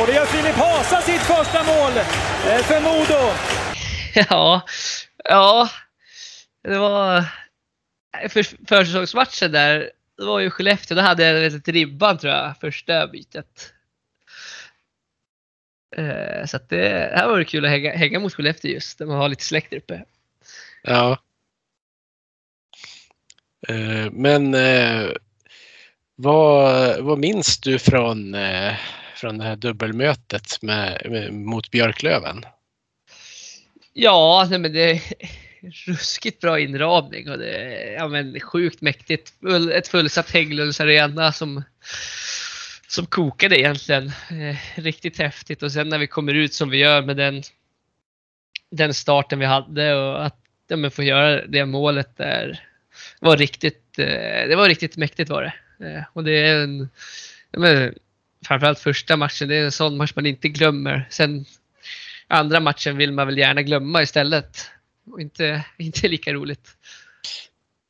Och 0.00 0.06
det 0.06 0.12
gör 0.12 0.26
Filip 0.26 0.56
Hasa 0.56 1.00
sitt 1.00 1.22
första 1.22 1.62
mål 1.64 1.92
eh, 2.48 2.62
för 2.62 2.80
Modo. 2.80 3.32
Ja, 4.30 4.62
ja. 5.24 5.68
Det 6.64 6.78
var 6.78 7.24
för, 8.28 8.66
försäsongsmatchen 8.66 9.52
där. 9.52 9.90
Det 10.16 10.24
var 10.24 10.40
ju 10.40 10.50
Skellefteå. 10.50 10.96
Då 10.96 11.02
hade 11.02 11.24
jag 11.24 11.44
ett 11.44 11.68
ribban 11.68 12.18
tror 12.18 12.32
jag, 12.32 12.58
första 12.60 13.06
bytet. 13.06 13.72
Eh, 15.96 16.46
så 16.46 16.56
att 16.56 16.68
det 16.68 17.12
här 17.16 17.28
var 17.28 17.38
det 17.38 17.44
kul 17.44 17.64
att 17.64 17.70
hänga, 17.70 17.96
hänga 17.96 18.20
mot 18.20 18.34
Skellefteå 18.34 18.70
just, 18.70 18.98
där 18.98 19.06
man 19.06 19.16
har 19.16 19.28
lite 19.28 19.44
släkt 19.44 19.70
där 19.70 19.76
uppe. 19.76 20.04
Ja. 20.82 21.18
Eh, 23.68 24.10
men 24.12 24.54
eh, 24.54 25.10
vad, 26.16 27.00
vad 27.00 27.18
minns 27.18 27.58
du 27.60 27.78
från, 27.78 28.34
eh, 28.34 28.74
från 29.16 29.38
det 29.38 29.44
här 29.44 29.56
dubbelmötet 29.56 30.62
med, 30.62 31.06
med, 31.10 31.32
mot 31.32 31.70
Björklöven? 31.70 32.44
Ja, 33.92 34.46
nej 34.50 34.58
men 34.58 34.72
det 34.72 35.02
ruskigt 35.70 36.40
bra 36.40 36.60
inramning 36.60 37.30
och 37.30 37.38
det 37.38 37.50
är 37.50 37.92
ja, 37.92 38.08
men, 38.08 38.40
sjukt 38.40 38.80
mäktigt. 38.80 39.32
Ett 39.72 39.88
fullsatt 39.88 40.30
Hägglunds 40.30 40.80
arena 40.80 41.32
som, 41.32 41.62
som 42.88 43.06
kokade 43.06 43.60
egentligen. 43.60 44.06
Eh, 44.06 44.80
riktigt 44.80 45.18
häftigt 45.18 45.62
och 45.62 45.72
sen 45.72 45.88
när 45.88 45.98
vi 45.98 46.06
kommer 46.06 46.34
ut 46.34 46.54
som 46.54 46.70
vi 46.70 46.76
gör 46.78 47.02
med 47.02 47.16
den, 47.16 47.42
den 48.70 48.94
starten 48.94 49.38
vi 49.38 49.46
hade 49.46 49.94
och 49.94 50.26
att 50.26 50.40
ja, 50.68 50.76
men, 50.76 50.90
få 50.90 51.02
göra 51.02 51.46
det 51.46 51.66
målet 51.66 52.16
där 52.16 52.60
var 53.20 53.36
riktigt, 53.36 53.98
eh, 53.98 54.48
det 54.48 54.56
var 54.56 54.68
riktigt 54.68 54.96
mäktigt 54.96 55.30
var 55.30 55.42
det. 55.42 55.54
Eh, 55.86 56.02
och 56.12 56.24
det 56.24 56.32
är 56.32 56.62
en, 56.62 56.88
ja, 57.50 57.58
men, 57.58 57.94
framförallt 58.46 58.78
första 58.78 59.16
matchen, 59.16 59.48
det 59.48 59.56
är 59.56 59.64
en 59.64 59.72
sån 59.72 59.96
match 59.96 60.12
man 60.16 60.26
inte 60.26 60.48
glömmer. 60.48 61.06
Sen 61.10 61.44
andra 62.28 62.60
matchen 62.60 62.96
vill 62.96 63.12
man 63.12 63.26
väl 63.26 63.38
gärna 63.38 63.62
glömma 63.62 64.02
istället. 64.02 64.70
Och 65.06 65.20
inte, 65.20 65.64
inte 65.78 66.08
lika 66.08 66.32
roligt. 66.32 66.76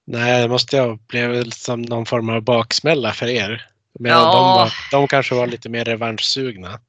Nej, 0.07 0.43
det 0.43 0.49
måste 0.49 0.79
ha 0.79 0.99
blivit 1.07 1.55
som 1.55 1.83
någon 1.83 2.07
form 2.07 2.29
av 2.29 2.43
baksmälla 2.43 3.13
för 3.13 3.27
er. 3.27 3.67
Medan 3.99 4.19
Ja. 4.19 4.33
de, 4.33 4.43
var, 4.43 4.73
de 4.91 5.09
kanske 5.09 5.35
var 5.35 5.47
lite 5.47 5.69
mer 5.69 5.85
revanschsugna. 5.85 6.81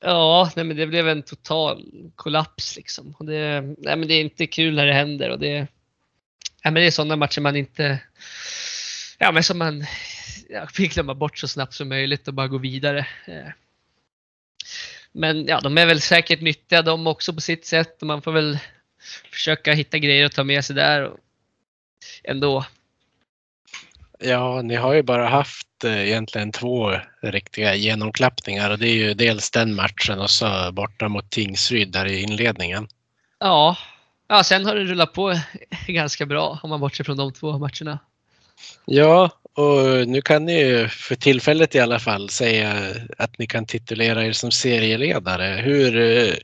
Ja, 0.00 0.50
nej, 0.56 0.64
men 0.64 0.76
det 0.76 0.86
blev 0.86 1.08
en 1.08 1.22
total 1.22 1.84
kollaps 2.14 2.76
liksom. 2.76 3.14
Och 3.18 3.26
det, 3.26 3.60
nej, 3.60 3.96
men 3.96 4.08
det 4.08 4.14
är 4.14 4.20
inte 4.20 4.46
kul 4.46 4.74
när 4.74 4.86
det 4.86 4.92
händer 4.92 5.30
och 5.30 5.38
det, 5.38 5.54
nej, 5.58 5.66
men 6.62 6.74
det 6.74 6.82
är 6.86 6.90
sådana 6.90 7.16
matcher 7.16 7.40
man 7.40 7.56
inte, 7.56 7.98
ja 9.18 9.32
men 9.32 9.42
som 9.44 9.58
man 9.58 9.86
ja, 10.48 10.68
vill 10.78 10.88
glömma 10.88 11.14
bort 11.14 11.38
så 11.38 11.48
snabbt 11.48 11.74
som 11.74 11.88
möjligt 11.88 12.28
och 12.28 12.34
bara 12.34 12.48
gå 12.48 12.58
vidare. 12.58 13.06
Eh. 13.26 13.52
Men 15.12 15.46
ja, 15.46 15.60
de 15.60 15.78
är 15.78 15.86
väl 15.86 16.00
säkert 16.00 16.40
nyttiga 16.40 16.82
de 16.82 17.06
också 17.06 17.32
på 17.32 17.40
sitt 17.40 17.66
sätt 17.66 18.02
och 18.02 18.06
man 18.06 18.22
får 18.22 18.32
väl 18.32 18.58
försöka 19.30 19.72
hitta 19.72 19.98
grejer 19.98 20.26
att 20.26 20.32
ta 20.32 20.44
med 20.44 20.64
sig 20.64 20.76
där 20.76 21.02
och 21.02 21.18
ändå. 22.24 22.64
Ja, 24.18 24.62
ni 24.62 24.74
har 24.74 24.94
ju 24.94 25.02
bara 25.02 25.28
haft 25.28 25.84
eh, 25.84 26.08
egentligen 26.08 26.52
två 26.52 26.92
riktiga 27.22 27.74
genomklappningar 27.74 28.70
och 28.70 28.78
det 28.78 28.88
är 28.88 28.94
ju 28.94 29.14
dels 29.14 29.50
den 29.50 29.74
matchen 29.74 30.18
och 30.18 30.30
så 30.30 30.72
borta 30.72 31.08
mot 31.08 31.30
Tingsryd 31.30 31.92
där 31.92 32.06
i 32.06 32.22
inledningen. 32.22 32.88
Ja, 33.38 33.76
ja 34.28 34.44
sen 34.44 34.66
har 34.66 34.74
det 34.74 34.84
rullat 34.84 35.12
på 35.12 35.40
ganska 35.86 36.26
bra 36.26 36.60
om 36.62 36.70
man 36.70 36.80
bortser 36.80 37.04
från 37.04 37.16
de 37.16 37.32
två 37.32 37.58
matcherna. 37.58 37.98
Ja, 38.84 39.30
och 39.52 40.08
nu 40.08 40.22
kan 40.22 40.44
ni 40.44 40.58
ju 40.58 40.88
för 40.88 41.14
tillfället 41.14 41.74
i 41.74 41.80
alla 41.80 41.98
fall 41.98 42.28
säga 42.28 42.94
att 43.18 43.38
ni 43.38 43.46
kan 43.46 43.66
titulera 43.66 44.24
er 44.24 44.32
som 44.32 44.50
serieledare. 44.50 45.60
Hur, 45.62 45.96
eh, 45.96 46.34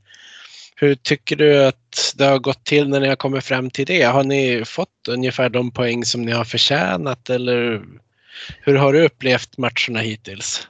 hur 0.82 0.94
tycker 0.94 1.36
du 1.36 1.64
att 1.64 2.14
det 2.16 2.24
har 2.24 2.38
gått 2.38 2.64
till 2.64 2.88
när 2.88 3.00
ni 3.00 3.08
har 3.08 3.16
kommit 3.16 3.44
fram 3.44 3.70
till 3.70 3.86
det? 3.86 4.02
Har 4.02 4.24
ni 4.24 4.64
fått 4.64 5.08
ungefär 5.08 5.48
de 5.48 5.70
poäng 5.70 6.04
som 6.04 6.22
ni 6.22 6.32
har 6.32 6.44
förtjänat 6.44 7.30
eller 7.30 7.82
hur 8.60 8.74
har 8.74 8.92
du 8.92 9.04
upplevt 9.04 9.58
matcherna 9.58 10.00
hittills? 10.00 10.68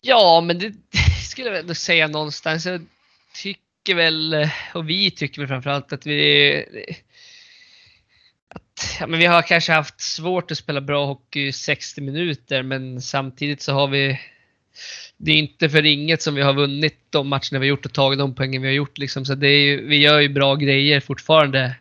Ja, 0.00 0.40
men 0.40 0.58
det 0.58 0.72
skulle 1.30 1.48
jag 1.48 1.58
ändå 1.58 1.74
säga 1.74 2.08
någonstans. 2.08 2.66
Jag 2.66 2.86
tycker 3.34 3.94
väl, 3.94 4.48
och 4.74 4.88
vi 4.88 5.10
tycker 5.10 5.40
väl 5.40 5.48
framförallt 5.48 5.92
att 5.92 6.06
vi 6.06 6.64
att 8.48 8.96
ja, 9.00 9.06
men 9.06 9.20
vi 9.20 9.26
har 9.26 9.42
kanske 9.42 9.72
haft 9.72 10.00
svårt 10.00 10.50
att 10.50 10.58
spela 10.58 10.80
bra 10.80 11.06
hockey 11.06 11.46
i 11.46 11.52
60 11.52 12.00
minuter 12.00 12.62
men 12.62 13.02
samtidigt 13.02 13.62
så 13.62 13.72
har 13.72 13.88
vi 13.88 14.20
det 15.16 15.32
är 15.32 15.36
inte 15.36 15.68
för 15.68 15.86
inget 15.86 16.22
som 16.22 16.34
vi 16.34 16.42
har 16.42 16.54
vunnit 16.54 16.98
de 17.10 17.28
matcherna 17.28 17.50
vi 17.52 17.58
har 17.58 17.64
gjort 17.64 17.86
och 17.86 17.92
tagit 17.92 18.18
de 18.18 18.34
poängen 18.34 18.62
vi 18.62 18.68
har 18.68 18.74
gjort. 18.74 18.98
Liksom. 18.98 19.24
Så 19.24 19.34
det 19.34 19.48
är 19.48 19.60
ju, 19.60 19.86
vi 19.86 19.96
gör 19.96 20.20
ju 20.20 20.28
bra 20.28 20.54
grejer 20.54 21.00
fortfarande. 21.00 21.76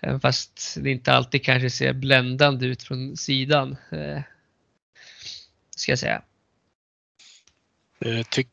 Även 0.00 0.20
fast 0.20 0.76
det 0.80 0.90
inte 0.90 1.12
alltid 1.12 1.44
kanske 1.44 1.70
ser 1.70 1.92
bländande 1.92 2.66
ut 2.66 2.82
från 2.82 3.16
sidan. 3.16 3.76
Eh, 3.92 4.20
ska 5.76 5.92
jag 5.92 5.98
säga. 5.98 6.22
Eh, 8.04 8.22
Ty 8.22 8.44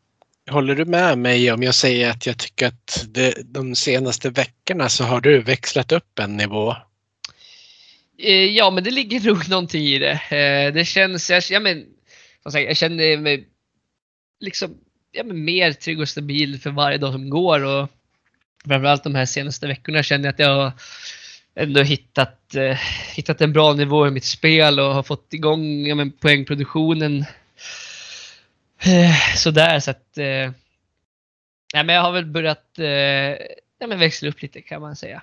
håller 0.49 0.75
du 0.75 0.86
med 0.86 1.17
mig 1.17 1.51
om 1.51 1.63
jag 1.63 1.75
säger 1.75 2.09
att 2.09 2.25
jag 2.25 2.38
tycker 2.38 2.67
att 2.67 3.05
det, 3.07 3.34
de 3.45 3.75
senaste 3.75 4.30
veckorna 4.30 4.89
så 4.89 5.03
har 5.03 5.21
du 5.21 5.41
växlat 5.41 5.91
upp 5.91 6.19
en 6.19 6.38
nivå? 6.38 6.75
Eh, 8.17 8.45
ja, 8.45 8.71
men 8.71 8.84
det 8.84 8.91
ligger 8.91 9.19
nog 9.27 9.49
någonting 9.49 9.84
i 9.84 9.99
det. 9.99 10.11
Eh, 10.11 10.73
det 10.73 10.86
känns, 10.86 11.30
jag, 11.30 11.43
ja, 11.49 11.59
men, 11.59 11.86
jag 12.53 12.77
känner 12.77 13.17
mig 13.17 13.47
liksom 14.39 14.77
ja, 15.11 15.23
men 15.23 15.45
mer 15.45 15.71
trygg 15.73 15.99
och 15.99 16.09
stabil 16.09 16.59
för 16.61 16.69
varje 16.69 16.97
dag 16.97 17.13
som 17.13 17.29
går. 17.29 17.63
Och 17.65 17.89
framförallt 18.65 19.03
de 19.03 19.15
här 19.15 19.25
senaste 19.25 19.67
veckorna 19.67 20.03
känner 20.03 20.25
jag 20.25 20.33
att 20.33 20.39
jag 20.39 20.55
har 20.55 20.71
ändå 21.55 21.81
hittat, 21.81 22.55
eh, 22.55 22.77
hittat 23.15 23.41
en 23.41 23.53
bra 23.53 23.73
nivå 23.73 24.07
i 24.07 24.11
mitt 24.11 24.25
spel 24.25 24.79
och 24.79 24.93
har 24.93 25.03
fått 25.03 25.33
igång 25.33 25.87
ja, 25.87 25.95
men, 25.95 26.11
poängproduktionen 26.11 27.25
eh, 28.79 29.35
sådär. 29.35 29.79
Så 29.79 29.91
att, 29.91 30.17
eh, 30.17 30.51
ja, 31.73 31.83
men 31.83 31.89
jag 31.89 32.01
har 32.01 32.11
väl 32.11 32.25
börjat 32.25 32.79
eh, 32.79 32.87
ja, 33.79 33.87
men 33.87 33.99
växla 33.99 34.29
upp 34.29 34.41
lite 34.41 34.61
kan 34.61 34.81
man 34.81 34.95
säga. 34.95 35.21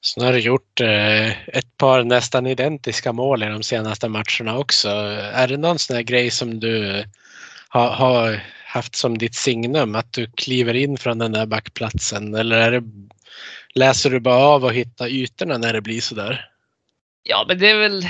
Så 0.00 0.20
nu 0.20 0.26
har 0.26 0.32
du 0.32 0.38
gjort 0.38 0.80
eh, 0.80 1.48
ett 1.48 1.76
par 1.76 2.04
nästan 2.04 2.46
identiska 2.46 3.12
mål 3.12 3.42
i 3.42 3.46
de 3.46 3.62
senaste 3.62 4.08
matcherna 4.08 4.58
också. 4.58 4.88
Är 5.32 5.48
det 5.48 5.56
någon 5.56 5.78
sån 5.78 5.96
här 5.96 6.02
grej 6.02 6.30
som 6.30 6.60
du 6.60 7.04
har, 7.72 7.90
har 7.90 8.42
haft 8.66 8.94
som 8.94 9.18
ditt 9.18 9.34
signum 9.34 9.94
att 9.94 10.12
du 10.12 10.26
kliver 10.26 10.74
in 10.74 10.98
från 10.98 11.18
den 11.18 11.32
där 11.32 11.46
backplatsen 11.46 12.34
eller 12.34 12.56
är 12.56 12.70
det, 12.70 12.82
läser 13.74 14.10
du 14.10 14.20
bara 14.20 14.44
av 14.44 14.64
och 14.64 14.74
hittar 14.74 15.08
ytorna 15.08 15.58
när 15.58 15.72
det 15.72 15.80
blir 15.80 16.00
sådär? 16.00 16.50
Ja, 17.22 17.44
men 17.48 17.58
det 17.58 17.70
är 17.70 17.78
väl, 17.78 18.06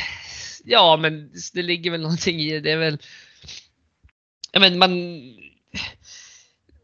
ja, 0.64 0.96
men 0.96 1.32
det 1.52 1.62
ligger 1.62 1.90
väl 1.90 2.00
någonting 2.00 2.40
i 2.40 2.50
det. 2.50 2.60
Det 2.60 2.70
är 2.70 2.76
väl, 2.76 2.98
ja, 4.52 4.60
men 4.60 4.78
man, 4.78 4.90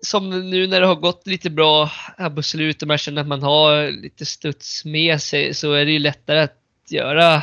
som 0.02 0.50
nu 0.50 0.66
när 0.66 0.80
det 0.80 0.86
har 0.86 0.94
gått 0.94 1.26
lite 1.26 1.50
bra 1.50 1.90
här 2.18 2.30
på 2.30 2.42
slutet, 2.42 2.82
och 2.82 2.88
man 2.88 2.98
känner 2.98 3.20
att 3.20 3.28
man 3.28 3.42
har 3.42 3.90
lite 3.90 4.26
studs 4.26 4.84
med 4.84 5.22
sig, 5.22 5.54
så 5.54 5.72
är 5.72 5.84
det 5.84 5.92
ju 5.92 5.98
lättare 5.98 6.40
att 6.40 6.60
göra 6.90 7.42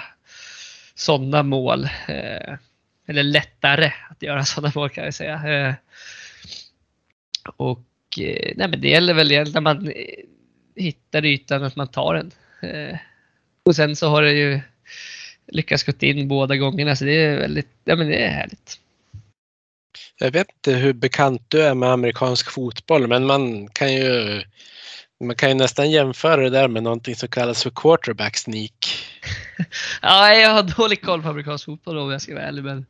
sådana 0.96 1.44
mål. 1.44 1.84
Eh. 2.08 2.54
Eller 3.08 3.24
lättare 3.24 3.91
att 4.10 4.22
göra 4.22 4.45
sådana 4.45 4.72
mål 4.76 4.89
kan 4.89 5.04
jag 5.04 5.14
säga. 5.14 5.68
Eh, 5.68 5.74
och 7.56 8.20
eh, 8.20 8.54
nej, 8.56 8.68
men 8.68 8.82
det 8.82 8.89
gäller 8.89 9.14
väl 9.14 9.51
när 9.54 9.62
man 9.62 9.88
eh, 9.88 9.93
hittar 10.76 11.26
ytan 11.26 11.64
att 11.64 11.76
man 11.76 11.88
tar 11.88 12.16
den. 12.16 12.32
Och 13.66 13.76
sen 13.76 13.95
så 13.95 14.08
har 14.08 14.22
det 14.22 14.34
ju 14.34 14.60
lyckats 15.47 15.84
gå 15.84 15.93
in 15.99 16.28
båda 16.28 16.58
gångerna 16.58 16.95
så 16.95 17.06
det 17.06 17.12
är 17.12 17.39
väldigt, 17.39 17.70
ja 17.84 17.95
men 17.95 18.08
det 18.08 18.16
är 18.16 18.30
härligt. 18.30 18.80
Jag 20.20 20.32
vet 20.32 20.47
inte 20.51 20.74
hur 20.74 20.93
bekant 20.93 21.41
du 21.47 21.62
är 21.62 21.74
med 21.74 21.89
amerikansk 21.89 22.51
fotboll 22.51 23.08
men 23.08 23.26
man 23.26 23.68
kan 23.68 23.93
ju 23.93 24.41
man 25.24 25.36
kan 25.36 25.49
ju 25.49 25.56
nästan 25.56 25.91
jämföra 25.91 26.41
det 26.41 26.49
där 26.49 26.68
med 26.68 26.84
någonting 26.84 27.16
som 27.16 27.30
kallas 27.30 27.64
för 27.64 27.70
quarterback 27.70 28.38
sneak. 28.38 29.06
ja, 30.01 30.34
jag 30.34 30.49
har 30.49 30.64
dålig 30.64 31.01
koll 31.01 31.22
på 31.22 31.30
amerikansk 31.30 31.66
fotboll 31.66 31.97
om 31.97 32.12
jag 32.12 32.22
ska 32.22 32.34
vara 32.34 32.43
ärlig. 32.43 32.64
Men 32.64 32.86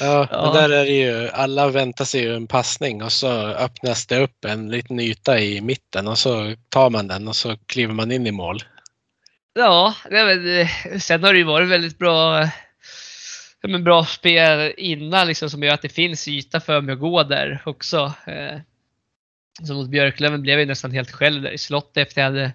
Ja, 0.00 0.28
ja. 0.30 0.52
där 0.52 0.70
är 0.70 0.84
det 0.84 0.92
ju, 0.92 1.28
alla 1.28 1.68
väntar 1.68 2.04
sig 2.04 2.22
ju 2.22 2.34
en 2.34 2.46
passning 2.46 3.02
och 3.02 3.12
så 3.12 3.46
öppnas 3.46 4.06
det 4.06 4.18
upp 4.18 4.44
en 4.44 4.70
liten 4.70 5.00
yta 5.00 5.40
i 5.40 5.60
mitten 5.60 6.08
och 6.08 6.18
så 6.18 6.54
tar 6.68 6.90
man 6.90 7.08
den 7.08 7.28
och 7.28 7.36
så 7.36 7.56
kliver 7.66 7.94
man 7.94 8.12
in 8.12 8.26
i 8.26 8.32
mål. 8.32 8.62
Ja, 9.54 9.94
men, 10.10 10.68
sen 11.00 11.24
har 11.24 11.32
det 11.32 11.38
ju 11.38 11.44
varit 11.44 11.68
väldigt 11.68 11.98
bra, 11.98 12.48
men 13.62 13.84
bra 13.84 14.04
spel 14.04 14.74
innan 14.76 15.26
liksom, 15.26 15.50
som 15.50 15.62
gör 15.62 15.74
att 15.74 15.82
det 15.82 15.88
finns 15.88 16.28
yta 16.28 16.60
för 16.60 16.80
mig 16.80 16.92
att 16.92 17.00
gå 17.00 17.22
där 17.22 17.62
också. 17.64 18.12
Eh, 18.26 18.58
så 19.66 19.74
mot 19.74 19.88
Björklöven 19.88 20.42
blev 20.42 20.58
jag 20.58 20.68
nästan 20.68 20.92
helt 20.92 21.10
själv 21.10 21.42
där 21.42 21.50
i 21.50 21.58
slottet 21.58 21.96
efter 21.96 22.20
jag 22.20 22.30
hade 22.30 22.52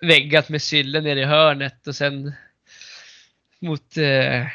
väggat 0.00 0.48
med 0.48 0.62
Sylle 0.62 1.00
nere 1.00 1.20
i 1.20 1.24
hörnet 1.24 1.86
och 1.86 1.96
sen 1.96 2.32
mot 3.60 3.96
eh, 3.96 4.46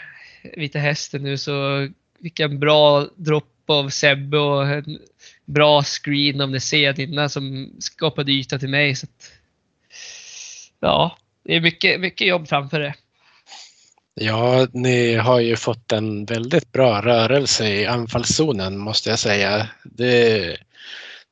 Vita 0.58 0.80
Hästen 0.80 1.24
nu 1.24 1.38
så 1.38 1.88
vilken 2.20 2.60
bra 2.60 3.08
dropp 3.16 3.54
av 3.70 3.89
Sebbe 3.89 4.38
och 4.38 4.68
en 4.68 5.00
bra 5.45 5.84
screen 5.84 6.41
av 6.41 6.52
Nesedina 6.52 7.30
som 7.30 7.72
skapade 7.80 8.32
yta 8.32 8.60
till 8.60 8.70
mig. 8.70 8.95
Så 8.95 9.06
att, 9.06 9.32
ja, 10.80 11.18
det 11.43 11.56
är 11.56 11.62
mycket, 11.62 12.00
mycket 12.00 12.28
jobb 12.28 12.48
framför 12.48 12.80
det. 12.80 12.93
Ja, 14.20 14.68
ni 14.72 15.16
har 15.16 15.39
ju 15.39 15.56
fått 15.56 15.91
en 15.91 16.26
väldigt 16.26 16.72
bra 16.72 17.02
rörelse 17.02 17.68
i 17.70 17.86
anfallszonen 17.86 18.78
måste 18.78 19.10
jag 19.10 19.20
säga. 19.20 19.70
Det, 19.84 20.58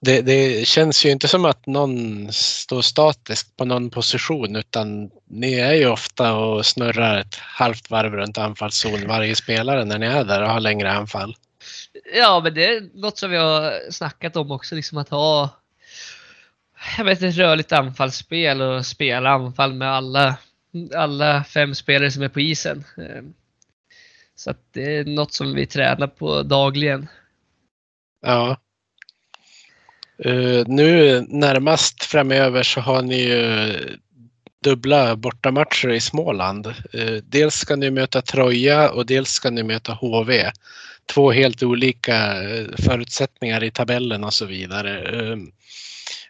det, 0.02 0.22
det, 0.22 0.68
känns 0.68 1.06
ju 1.06 1.10
inte 1.10 1.28
som 1.28 1.46
att 1.46 1.66
någon 1.66 2.28
står 2.32 2.82
statiskt 2.82 3.58
på 3.58 3.66
någon 3.66 3.90
position 3.90 4.56
utan 4.56 5.10
ni 5.36 5.54
är 5.54 5.74
ju 5.74 5.88
ofta 5.88 6.34
och 6.34 6.66
snurrar 6.66 7.20
ett 7.20 7.36
halvt 7.36 7.90
varv 7.90 8.14
runt 8.14 8.38
anfallszon 8.38 9.08
varje 9.08 9.36
spelare 9.36 9.86
när 9.86 10.00
ni 10.00 10.06
är 10.06 10.24
där 10.24 10.42
och 10.42 10.50
har 10.50 10.60
längre 10.60 10.92
anfall. 10.92 11.36
Ja, 12.16 12.42
men 12.44 12.54
det 12.54 12.66
är 12.66 12.90
något 12.94 13.18
som 13.18 13.32
vi 13.32 13.38
har 13.38 13.92
snackat 13.92 14.36
om 14.36 14.52
också, 14.52 14.76
liksom 14.76 14.98
att 14.98 15.10
ha 15.10 15.50
jag 16.98 17.06
vet, 17.06 17.22
ett 17.22 17.38
rörligt 17.38 17.72
anfallsspel 17.72 18.62
och 18.62 18.86
spela 18.86 19.30
anfall 19.30 19.74
med 19.74 19.92
alla, 19.92 20.38
alla 20.96 21.44
fem 21.44 21.76
spelare 21.76 22.12
som 22.12 22.24
är 22.24 22.30
på 22.30 22.40
isen. 22.40 22.84
Ehm, 22.98 23.34
så 24.36 24.50
att 24.50 24.60
det 24.74 24.98
är 24.98 25.06
något 25.06 25.34
som 25.34 25.54
vi 25.56 25.66
tränar 25.66 26.08
på 26.08 26.44
dagligen. 26.44 27.08
Ja, 28.22 28.58
Uh, 30.26 30.64
nu 30.68 31.22
närmast 31.28 32.04
framöver 32.04 32.64
så 32.64 32.82
har 32.82 33.02
ni 33.02 33.22
ju 33.22 33.74
dubbla 34.66 35.16
bortamatcher 35.16 35.90
i 35.90 36.00
Småland. 36.00 36.68
Eh, 36.94 37.14
dels 37.24 37.56
ska 37.56 37.76
ni 37.76 37.92
möta 37.92 38.22
Troja 38.22 38.90
och 38.90 39.06
dels 39.06 39.30
ska 39.30 39.50
ni 39.50 39.64
möta 39.64 39.94
HV. 39.94 40.52
Två 41.06 41.32
helt 41.32 41.64
olika 41.64 42.44
eh, 42.44 42.66
förutsättningar 42.78 43.64
i 43.64 43.72
tabellen 43.72 44.24
och 44.24 44.34
så 44.34 44.46
vidare. 44.46 45.22
Eh, 45.22 45.38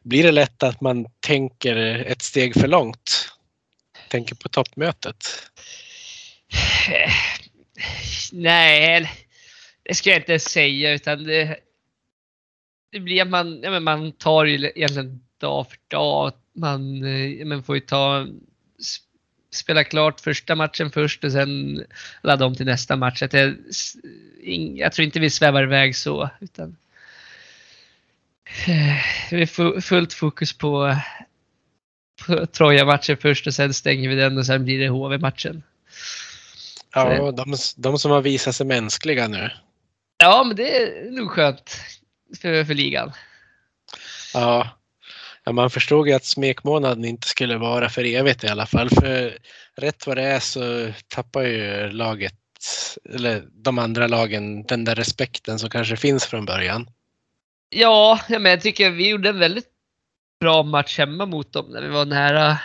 blir 0.04 0.24
det 0.24 0.32
lätt 0.32 0.64
att 0.64 0.82
man 0.82 1.06
tänker 1.20 1.76
ett 2.08 2.22
steg 2.22 2.54
för 2.54 2.68
långt? 2.68 3.30
Tänker 4.10 4.36
på 4.36 4.50
toppmötet? 4.50 5.26
Nej, 8.32 9.12
det 9.84 9.96
ska 9.96 10.10
jag 10.10 10.20
inte 10.20 10.40
säga 10.40 10.92
utan 10.94 11.24
det, 11.24 11.58
det 12.92 13.00
blir 13.00 13.22
att 13.22 13.30
man, 13.30 13.60
ja, 13.64 13.70
men 13.72 13.84
man 13.84 14.12
tar 14.12 14.46
ju 14.46 14.72
egentligen 14.76 15.25
dag 15.38 15.70
för 15.70 15.78
dag. 15.88 16.34
Man, 16.54 17.04
eh, 17.04 17.46
man 17.46 17.64
får 17.64 17.76
ju 17.76 17.82
ta 17.82 18.28
spela 19.52 19.84
klart 19.84 20.20
första 20.20 20.56
matchen 20.56 20.92
först 20.92 21.24
och 21.24 21.32
sen 21.32 21.84
ladda 22.22 22.46
om 22.46 22.56
till 22.56 22.66
nästa 22.66 22.96
match. 22.96 23.24
Att 23.24 23.34
jag, 23.34 23.56
jag 24.76 24.92
tror 24.92 25.06
inte 25.06 25.20
vi 25.20 25.30
svävar 25.30 25.64
iväg 25.64 25.96
så. 25.96 26.30
Utan, 26.40 26.78
vi 29.32 29.42
är 29.42 29.82
fullt 29.82 30.14
fokus 30.14 30.54
på, 30.54 30.98
på 32.26 32.46
Troja-matchen 32.46 33.18
först 33.18 33.48
och 33.48 33.54
sen 33.54 33.74
stänger 33.74 34.10
vi 34.10 34.16
den 34.16 34.38
och 34.38 34.46
sen 34.46 34.66
blir 34.66 34.80
det 34.80 34.88
HV-matchen. 34.88 35.64
Ja, 36.94 37.32
de, 37.32 37.56
de 37.78 38.00
som 38.00 38.12
har 38.12 38.22
visat 38.22 38.56
sig 38.56 38.66
mänskliga 38.66 39.28
nu. 39.28 39.50
Ja, 40.18 40.44
men 40.44 40.56
det 40.56 40.78
är 40.78 41.12
nog 41.12 41.32
skönt 41.32 41.80
för, 42.42 42.64
för 42.64 42.74
ligan. 42.74 43.12
Ja 44.34 44.70
ja, 45.46 45.52
man 45.52 45.70
förstod 45.70 46.08
ju 46.08 46.14
att 46.14 46.26
smekmånaden 46.26 47.06
inte 47.06 47.28
skulle 47.28 47.58
vara 47.58 47.90
för 47.90 48.04
evigt 48.04 48.44
i 48.44 48.48
alla 48.48 48.66
fall. 48.66 48.90
För 48.90 49.38
rätt 49.78 50.08
vad 50.08 50.18
det 50.18 50.24
är 50.24 50.40
så 50.40 50.92
tappar 51.08 51.42
ju 51.42 51.92
laget, 51.92 52.34
eller 53.14 53.44
de 53.52 53.80
andra 53.80 54.08
lagen, 54.08 54.64
den 54.64 54.86
där 54.86 54.96
respekten 54.96 55.60
som 55.60 55.70
kanske 55.70 55.98
finns 55.98 56.26
från 56.26 56.46
början. 56.46 56.88
Ja, 57.70 58.20
men 58.30 58.46
jag 58.46 58.62
tycker 58.62 58.90
vi 58.90 59.10
gjorde 59.10 59.30
en 59.30 59.40
väldigt 59.40 59.70
bra 60.40 60.64
match 60.64 60.98
hemma 60.98 61.26
mot 61.26 61.54
dem 61.54 61.66
när 61.70 61.82
vi 61.82 61.88
var 61.88 62.06
nära. 62.06 62.58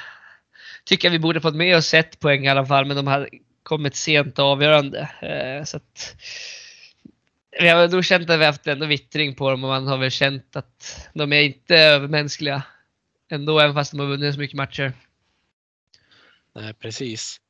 Tycker 0.85 1.11
vi 1.11 1.19
borde 1.19 1.41
fått 1.41 1.55
med 1.55 1.77
oss 1.77 1.95
ett 1.95 2.21
poäng 2.21 2.45
i 2.45 2.49
alla 2.49 2.67
fall, 2.67 2.85
men 2.85 2.97
de 2.97 3.07
hade 3.07 3.29
kommit 3.63 3.97
sent 3.97 4.39
och 4.39 4.45
avgörande. 4.45 5.11
Eh, 5.23 5.65
så 5.65 5.77
att, 5.77 6.17
vi 7.61 7.69
har 7.69 7.89
nog 7.89 8.05
känt 8.05 8.31
att 8.31 8.41
vi 8.41 8.45
haft 8.45 8.67
ändå 8.67 8.87
vittring 8.87 9.35
på 9.35 9.51
dem 9.51 9.65
och 9.65 9.71
man 9.71 9.87
har 9.87 9.99
väl 9.99 10.11
känt 10.11 10.57
att 10.57 11.09
de 11.15 11.33
är 11.33 11.41
inte 11.43 11.77
övermänskliga 11.77 12.63
ändå, 13.29 13.61
även 13.61 13.75
fast 13.75 13.91
de 13.93 14.01
har 14.01 14.07
vunnit 14.07 14.35
så 14.35 14.41
mycket 14.41 14.57
matcher. 14.57 14.93
Nej, 16.55 16.75
precis. 16.75 17.41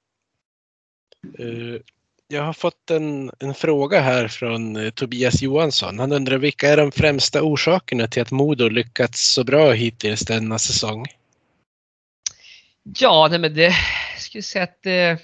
Eh, 1.39 1.81
jag 2.29 2.43
har 2.43 2.53
fått 2.53 2.91
en, 2.91 3.31
en 3.39 3.55
fråga 3.55 4.01
här 4.01 4.29
från 4.29 4.77
eh, 4.77 4.91
Tobias 4.91 5.43
Johansson. 5.43 5.99
Han 5.99 6.13
undrar 6.13 6.39
vilka 6.39 6.69
är 6.69 6.77
de 6.77 6.93
främsta 6.93 7.43
orsakerna 7.43 8.07
till 8.07 8.23
att 8.23 8.31
Modo 8.31 8.69
lyckats 8.69 9.33
så 9.33 9.45
bra 9.45 9.73
hittills 9.73 10.21
denna 10.21 10.59
säsong? 10.59 11.07
Ja, 12.83 13.29
nej 13.31 13.39
men 13.39 13.55
det 13.55 13.75
jag 14.13 14.21
skulle 14.21 14.43
säga 14.43 14.65
att 14.65 14.83
det, 14.83 15.19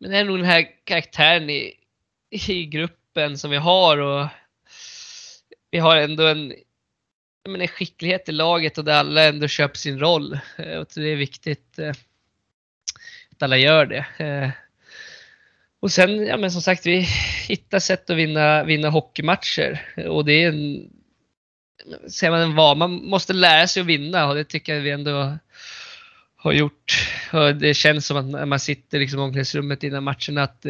men 0.00 0.10
det 0.10 0.18
är 0.18 0.24
nog 0.24 0.38
den 0.38 0.46
här 0.46 0.84
karaktären 0.84 1.50
i, 1.50 1.74
i 2.30 2.66
gruppen 2.66 3.38
som 3.38 3.50
vi 3.50 3.56
har 3.56 3.98
och 3.98 4.28
vi 5.70 5.78
har 5.78 5.96
ändå 5.96 6.26
en, 6.26 6.54
men 7.48 7.60
en 7.60 7.68
skicklighet 7.68 8.28
i 8.28 8.32
laget 8.32 8.78
och 8.78 8.84
där 8.84 8.94
alla 8.94 9.24
ändå 9.24 9.48
köper 9.48 9.76
sin 9.76 9.98
roll. 9.98 10.38
Eh, 10.56 10.78
och 10.78 10.86
det 10.94 11.08
är 11.08 11.16
viktigt 11.16 11.78
eh, 11.78 11.92
att 13.32 13.42
alla 13.42 13.56
gör 13.56 13.86
det. 13.86 14.06
Eh, 14.18 14.50
och 15.80 15.92
sen, 15.92 16.26
ja 16.26 16.36
men 16.36 16.50
som 16.50 16.62
sagt, 16.62 16.86
vi 16.86 16.98
hittar 17.48 17.78
sätt 17.78 18.10
att 18.10 18.16
vinna, 18.16 18.64
vinna 18.64 18.90
hockeymatcher 18.90 19.80
och 20.08 20.24
det 20.24 20.32
är 20.32 20.48
en, 20.48 20.90
säger 22.10 22.30
man 22.30 22.40
en 22.40 22.54
van, 22.54 22.78
man 22.78 22.90
måste 22.90 23.32
lära 23.32 23.66
sig 23.66 23.80
att 23.80 23.86
vinna 23.86 24.28
och 24.28 24.34
det 24.34 24.44
tycker 24.44 24.74
jag 24.74 24.82
vi 24.82 24.90
ändå 24.90 25.38
har 26.36 26.52
gjort. 26.52 27.08
Och 27.32 27.56
det 27.56 27.74
känns 27.74 28.06
som 28.06 28.16
att 28.16 28.24
när 28.24 28.46
man 28.46 28.60
sitter 28.60 28.98
liksom 28.98 29.20
i 29.20 29.22
omklädningsrummet 29.22 29.82
innan 29.82 30.04
matcherna 30.04 30.42
att 30.42 30.66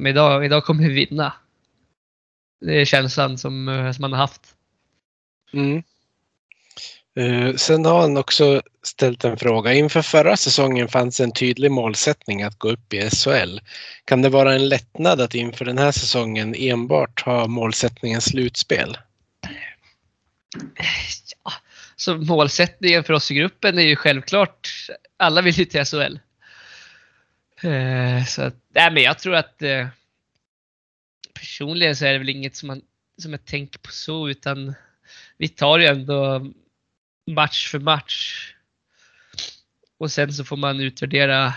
eh, 0.00 0.08
idag, 0.08 0.44
idag 0.44 0.64
kommer 0.64 0.88
vi 0.88 1.06
vinna. 1.06 1.32
Det 2.60 2.80
är 2.80 2.84
känslan 2.84 3.38
som, 3.38 3.68
eh, 3.68 3.92
som 3.92 4.02
man 4.02 4.12
har 4.12 4.18
haft. 4.18 4.54
Mm. 5.52 5.82
Uh, 7.20 7.56
sen 7.56 7.84
har 7.84 8.00
han 8.00 8.16
också 8.16 8.62
ställt 8.82 9.24
en 9.24 9.36
fråga. 9.36 9.72
Inför 9.72 10.02
förra 10.02 10.36
säsongen 10.36 10.88
fanns 10.88 11.20
en 11.20 11.32
tydlig 11.32 11.70
målsättning 11.70 12.42
att 12.42 12.58
gå 12.58 12.70
upp 12.70 12.94
i 12.94 13.10
SHL. 13.10 13.58
Kan 14.04 14.22
det 14.22 14.28
vara 14.28 14.54
en 14.54 14.68
lättnad 14.68 15.20
att 15.20 15.34
inför 15.34 15.64
den 15.64 15.78
här 15.78 15.92
säsongen 15.92 16.54
enbart 16.54 17.22
ha 17.22 17.46
målsättningen 17.46 18.20
slutspel? 18.20 18.98
Ja, 21.44 21.52
så 21.96 22.16
målsättningen 22.16 23.04
för 23.04 23.12
oss 23.12 23.30
i 23.30 23.34
gruppen 23.34 23.78
är 23.78 23.82
ju 23.82 23.96
självklart, 23.96 24.68
alla 25.16 25.42
vill 25.42 25.54
ju 25.54 25.64
till 25.64 25.84
SHL. 25.84 26.18
Uh, 27.64 28.24
så 28.24 28.42
att, 28.42 28.61
nej, 28.74 28.92
men 28.92 29.02
jag 29.02 29.18
tror 29.18 29.34
att 29.34 29.62
eh, 29.62 29.88
personligen 31.34 31.96
så 31.96 32.04
är 32.04 32.12
det 32.12 32.18
väl 32.18 32.28
inget 32.28 32.56
som, 32.56 32.66
man, 32.66 32.82
som 33.22 33.32
jag 33.32 33.44
tänker 33.44 33.78
på 33.78 33.90
så 33.90 34.28
utan 34.28 34.74
vi 35.36 35.48
tar 35.48 35.78
ju 35.78 35.86
ändå 35.86 36.46
match 37.30 37.70
för 37.70 37.78
match. 37.78 38.48
Och 39.98 40.12
sen 40.12 40.32
så 40.32 40.44
får 40.44 40.56
man 40.56 40.80
utvärdera 40.80 41.54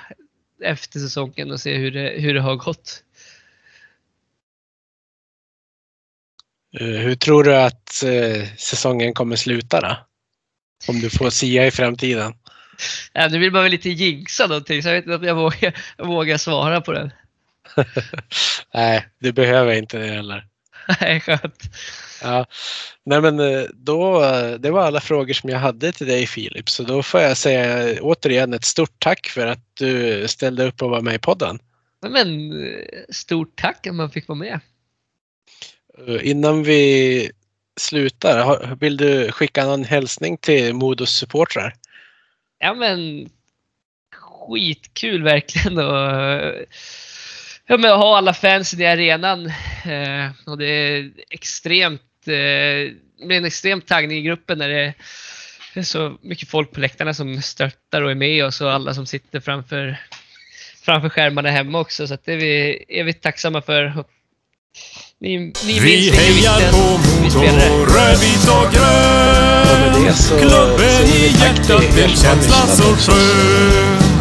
efter 0.63 0.99
säsongen 0.99 1.51
och 1.51 1.59
se 1.59 1.77
hur 1.77 1.91
det, 1.91 2.21
hur 2.21 2.33
det 2.33 2.41
har 2.41 2.55
gått. 2.55 3.03
Eh, 6.79 6.87
hur 6.87 7.15
tror 7.15 7.43
du 7.43 7.55
att 7.55 8.03
eh, 8.03 8.55
säsongen 8.57 9.13
kommer 9.13 9.35
sluta 9.35 9.81
då? 9.81 9.97
Om 10.87 10.99
du 10.99 11.09
får 11.09 11.29
sia 11.29 11.67
i 11.67 11.71
framtiden. 11.71 12.33
Ja, 13.13 13.27
nu 13.27 13.39
vill 13.39 13.51
man 13.51 13.63
väl 13.63 13.71
lite 13.71 13.89
jinxa 13.89 14.47
någonting 14.47 14.83
så 14.83 14.89
jag 14.89 14.95
vet 14.95 15.05
inte 15.05 15.15
om 15.15 15.23
jag 15.23 15.35
vågar, 15.35 15.73
jag 15.97 16.05
vågar 16.05 16.37
svara 16.37 16.81
på 16.81 16.91
den. 16.91 17.11
Nej, 18.73 19.07
du 19.19 19.31
behöver 19.31 19.73
inte 19.73 19.97
det 19.97 20.07
heller. 20.07 20.45
Nej, 21.01 21.19
skönt. 21.19 21.63
Ja. 22.21 22.45
Nej 23.05 23.21
men 23.21 23.39
eh, 23.39 23.63
då, 23.73 24.21
det 24.59 24.71
var 24.71 24.81
alla 24.81 25.01
frågor 25.01 25.33
som 25.33 25.49
jag 25.49 25.59
hade 25.59 25.91
till 25.91 26.07
dig 26.07 26.27
Filip. 26.27 26.69
Så 26.69 26.83
då 26.83 27.03
får 27.03 27.21
jag 27.21 27.37
säga 27.37 27.95
återigen 28.01 28.53
ett 28.53 28.65
stort 28.65 28.99
tack 28.99 29.27
för 29.27 29.47
att 29.47 29.65
du 29.73 30.27
ställde 30.27 30.67
upp 30.67 30.81
och 30.81 30.89
var 30.89 31.01
med 31.01 31.15
i 31.15 31.19
podden. 31.19 31.59
Men 32.09 32.53
stort 33.09 33.55
tack 33.55 33.87
att 33.87 33.95
man 33.95 34.11
fick 34.11 34.27
vara 34.27 34.39
med. 34.39 34.59
Eh, 36.07 36.29
innan 36.29 36.63
vi 36.63 37.31
slutar, 37.77 38.75
vill 38.75 38.97
du 38.97 39.31
skicka 39.31 39.65
någon 39.65 39.83
hälsning 39.83 40.37
till 40.37 40.73
Modos 40.73 41.11
supportrar? 41.11 41.73
Ja 42.59 42.73
men 42.73 43.29
skitkul 44.11 45.23
verkligen 45.23 45.77
och 45.77 46.53
ja, 47.65 47.77
men 47.77 47.91
ha 47.91 48.17
alla 48.17 48.33
fansen 48.33 48.81
i 48.81 48.85
arenan. 48.85 49.45
Eh, 49.85 50.31
och 50.45 50.57
det 50.57 50.65
är 50.65 51.11
extremt, 51.29 52.27
eh, 52.27 52.33
det 53.19 53.25
blir 53.27 53.37
en 53.37 53.45
extrem 53.45 53.81
taggning 53.81 54.17
i 54.17 54.21
gruppen 54.21 54.57
när 54.57 54.69
det 54.69 54.93
är 55.73 55.83
så 55.83 56.17
mycket 56.21 56.49
folk 56.49 56.71
på 56.71 56.79
läktarna 56.79 57.13
som 57.13 57.41
stöttar 57.41 58.01
och 58.01 58.11
är 58.11 58.15
med 58.15 58.45
oss 58.45 58.61
och 58.61 58.71
alla 58.71 58.93
som 58.93 59.05
sitter 59.05 59.39
framför, 59.39 59.97
framför 60.85 61.09
skärmarna 61.09 61.49
hemma 61.49 61.79
också. 61.79 62.07
Så 62.07 62.13
att 62.13 62.25
det 62.25 62.33
är 62.33 62.37
vi, 62.37 62.85
är 62.87 63.03
vi 63.03 63.13
tacksamma 63.13 63.61
för. 63.61 64.05
Ni, 65.21 65.37
ni 65.37 65.79
vi 65.79 65.81
minns 65.81 66.17
hejar 66.17 66.71
på 66.71 66.77
Modo, 66.77 67.41
rödvit 67.93 68.47
och 68.47 68.73
grön. 68.73 70.05
Ja, 70.05 70.13
så, 70.13 70.37
Klubben 70.37 71.07
så 71.07 71.15
i 71.15 71.35
hjärtat, 71.39 71.97
en 71.97 72.09
känsla 72.09 72.67
så 72.67 72.83
skön. 72.83 74.15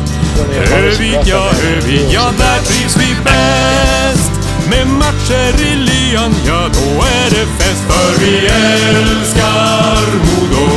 Övik, 0.72 1.18
ja, 1.24 1.50
Övik, 1.64 2.06
ja, 2.10 2.32
där 2.38 2.60
trivs 2.60 2.96
vi 2.96 3.14
bäst. 3.24 4.30
Med 4.70 4.86
matcher 4.86 5.62
i 5.62 5.76
lyan, 5.76 6.34
ja, 6.46 6.68
då 6.72 7.02
är 7.02 7.30
det 7.30 7.46
fest. 7.58 7.84
För 7.88 8.24
vi 8.24 8.36
älskar 8.46 10.02
Modo. 10.18 10.68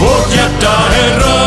Vårt 0.00 0.34
hjärta 0.34 0.74
är 1.02 1.18
rött. 1.18 1.37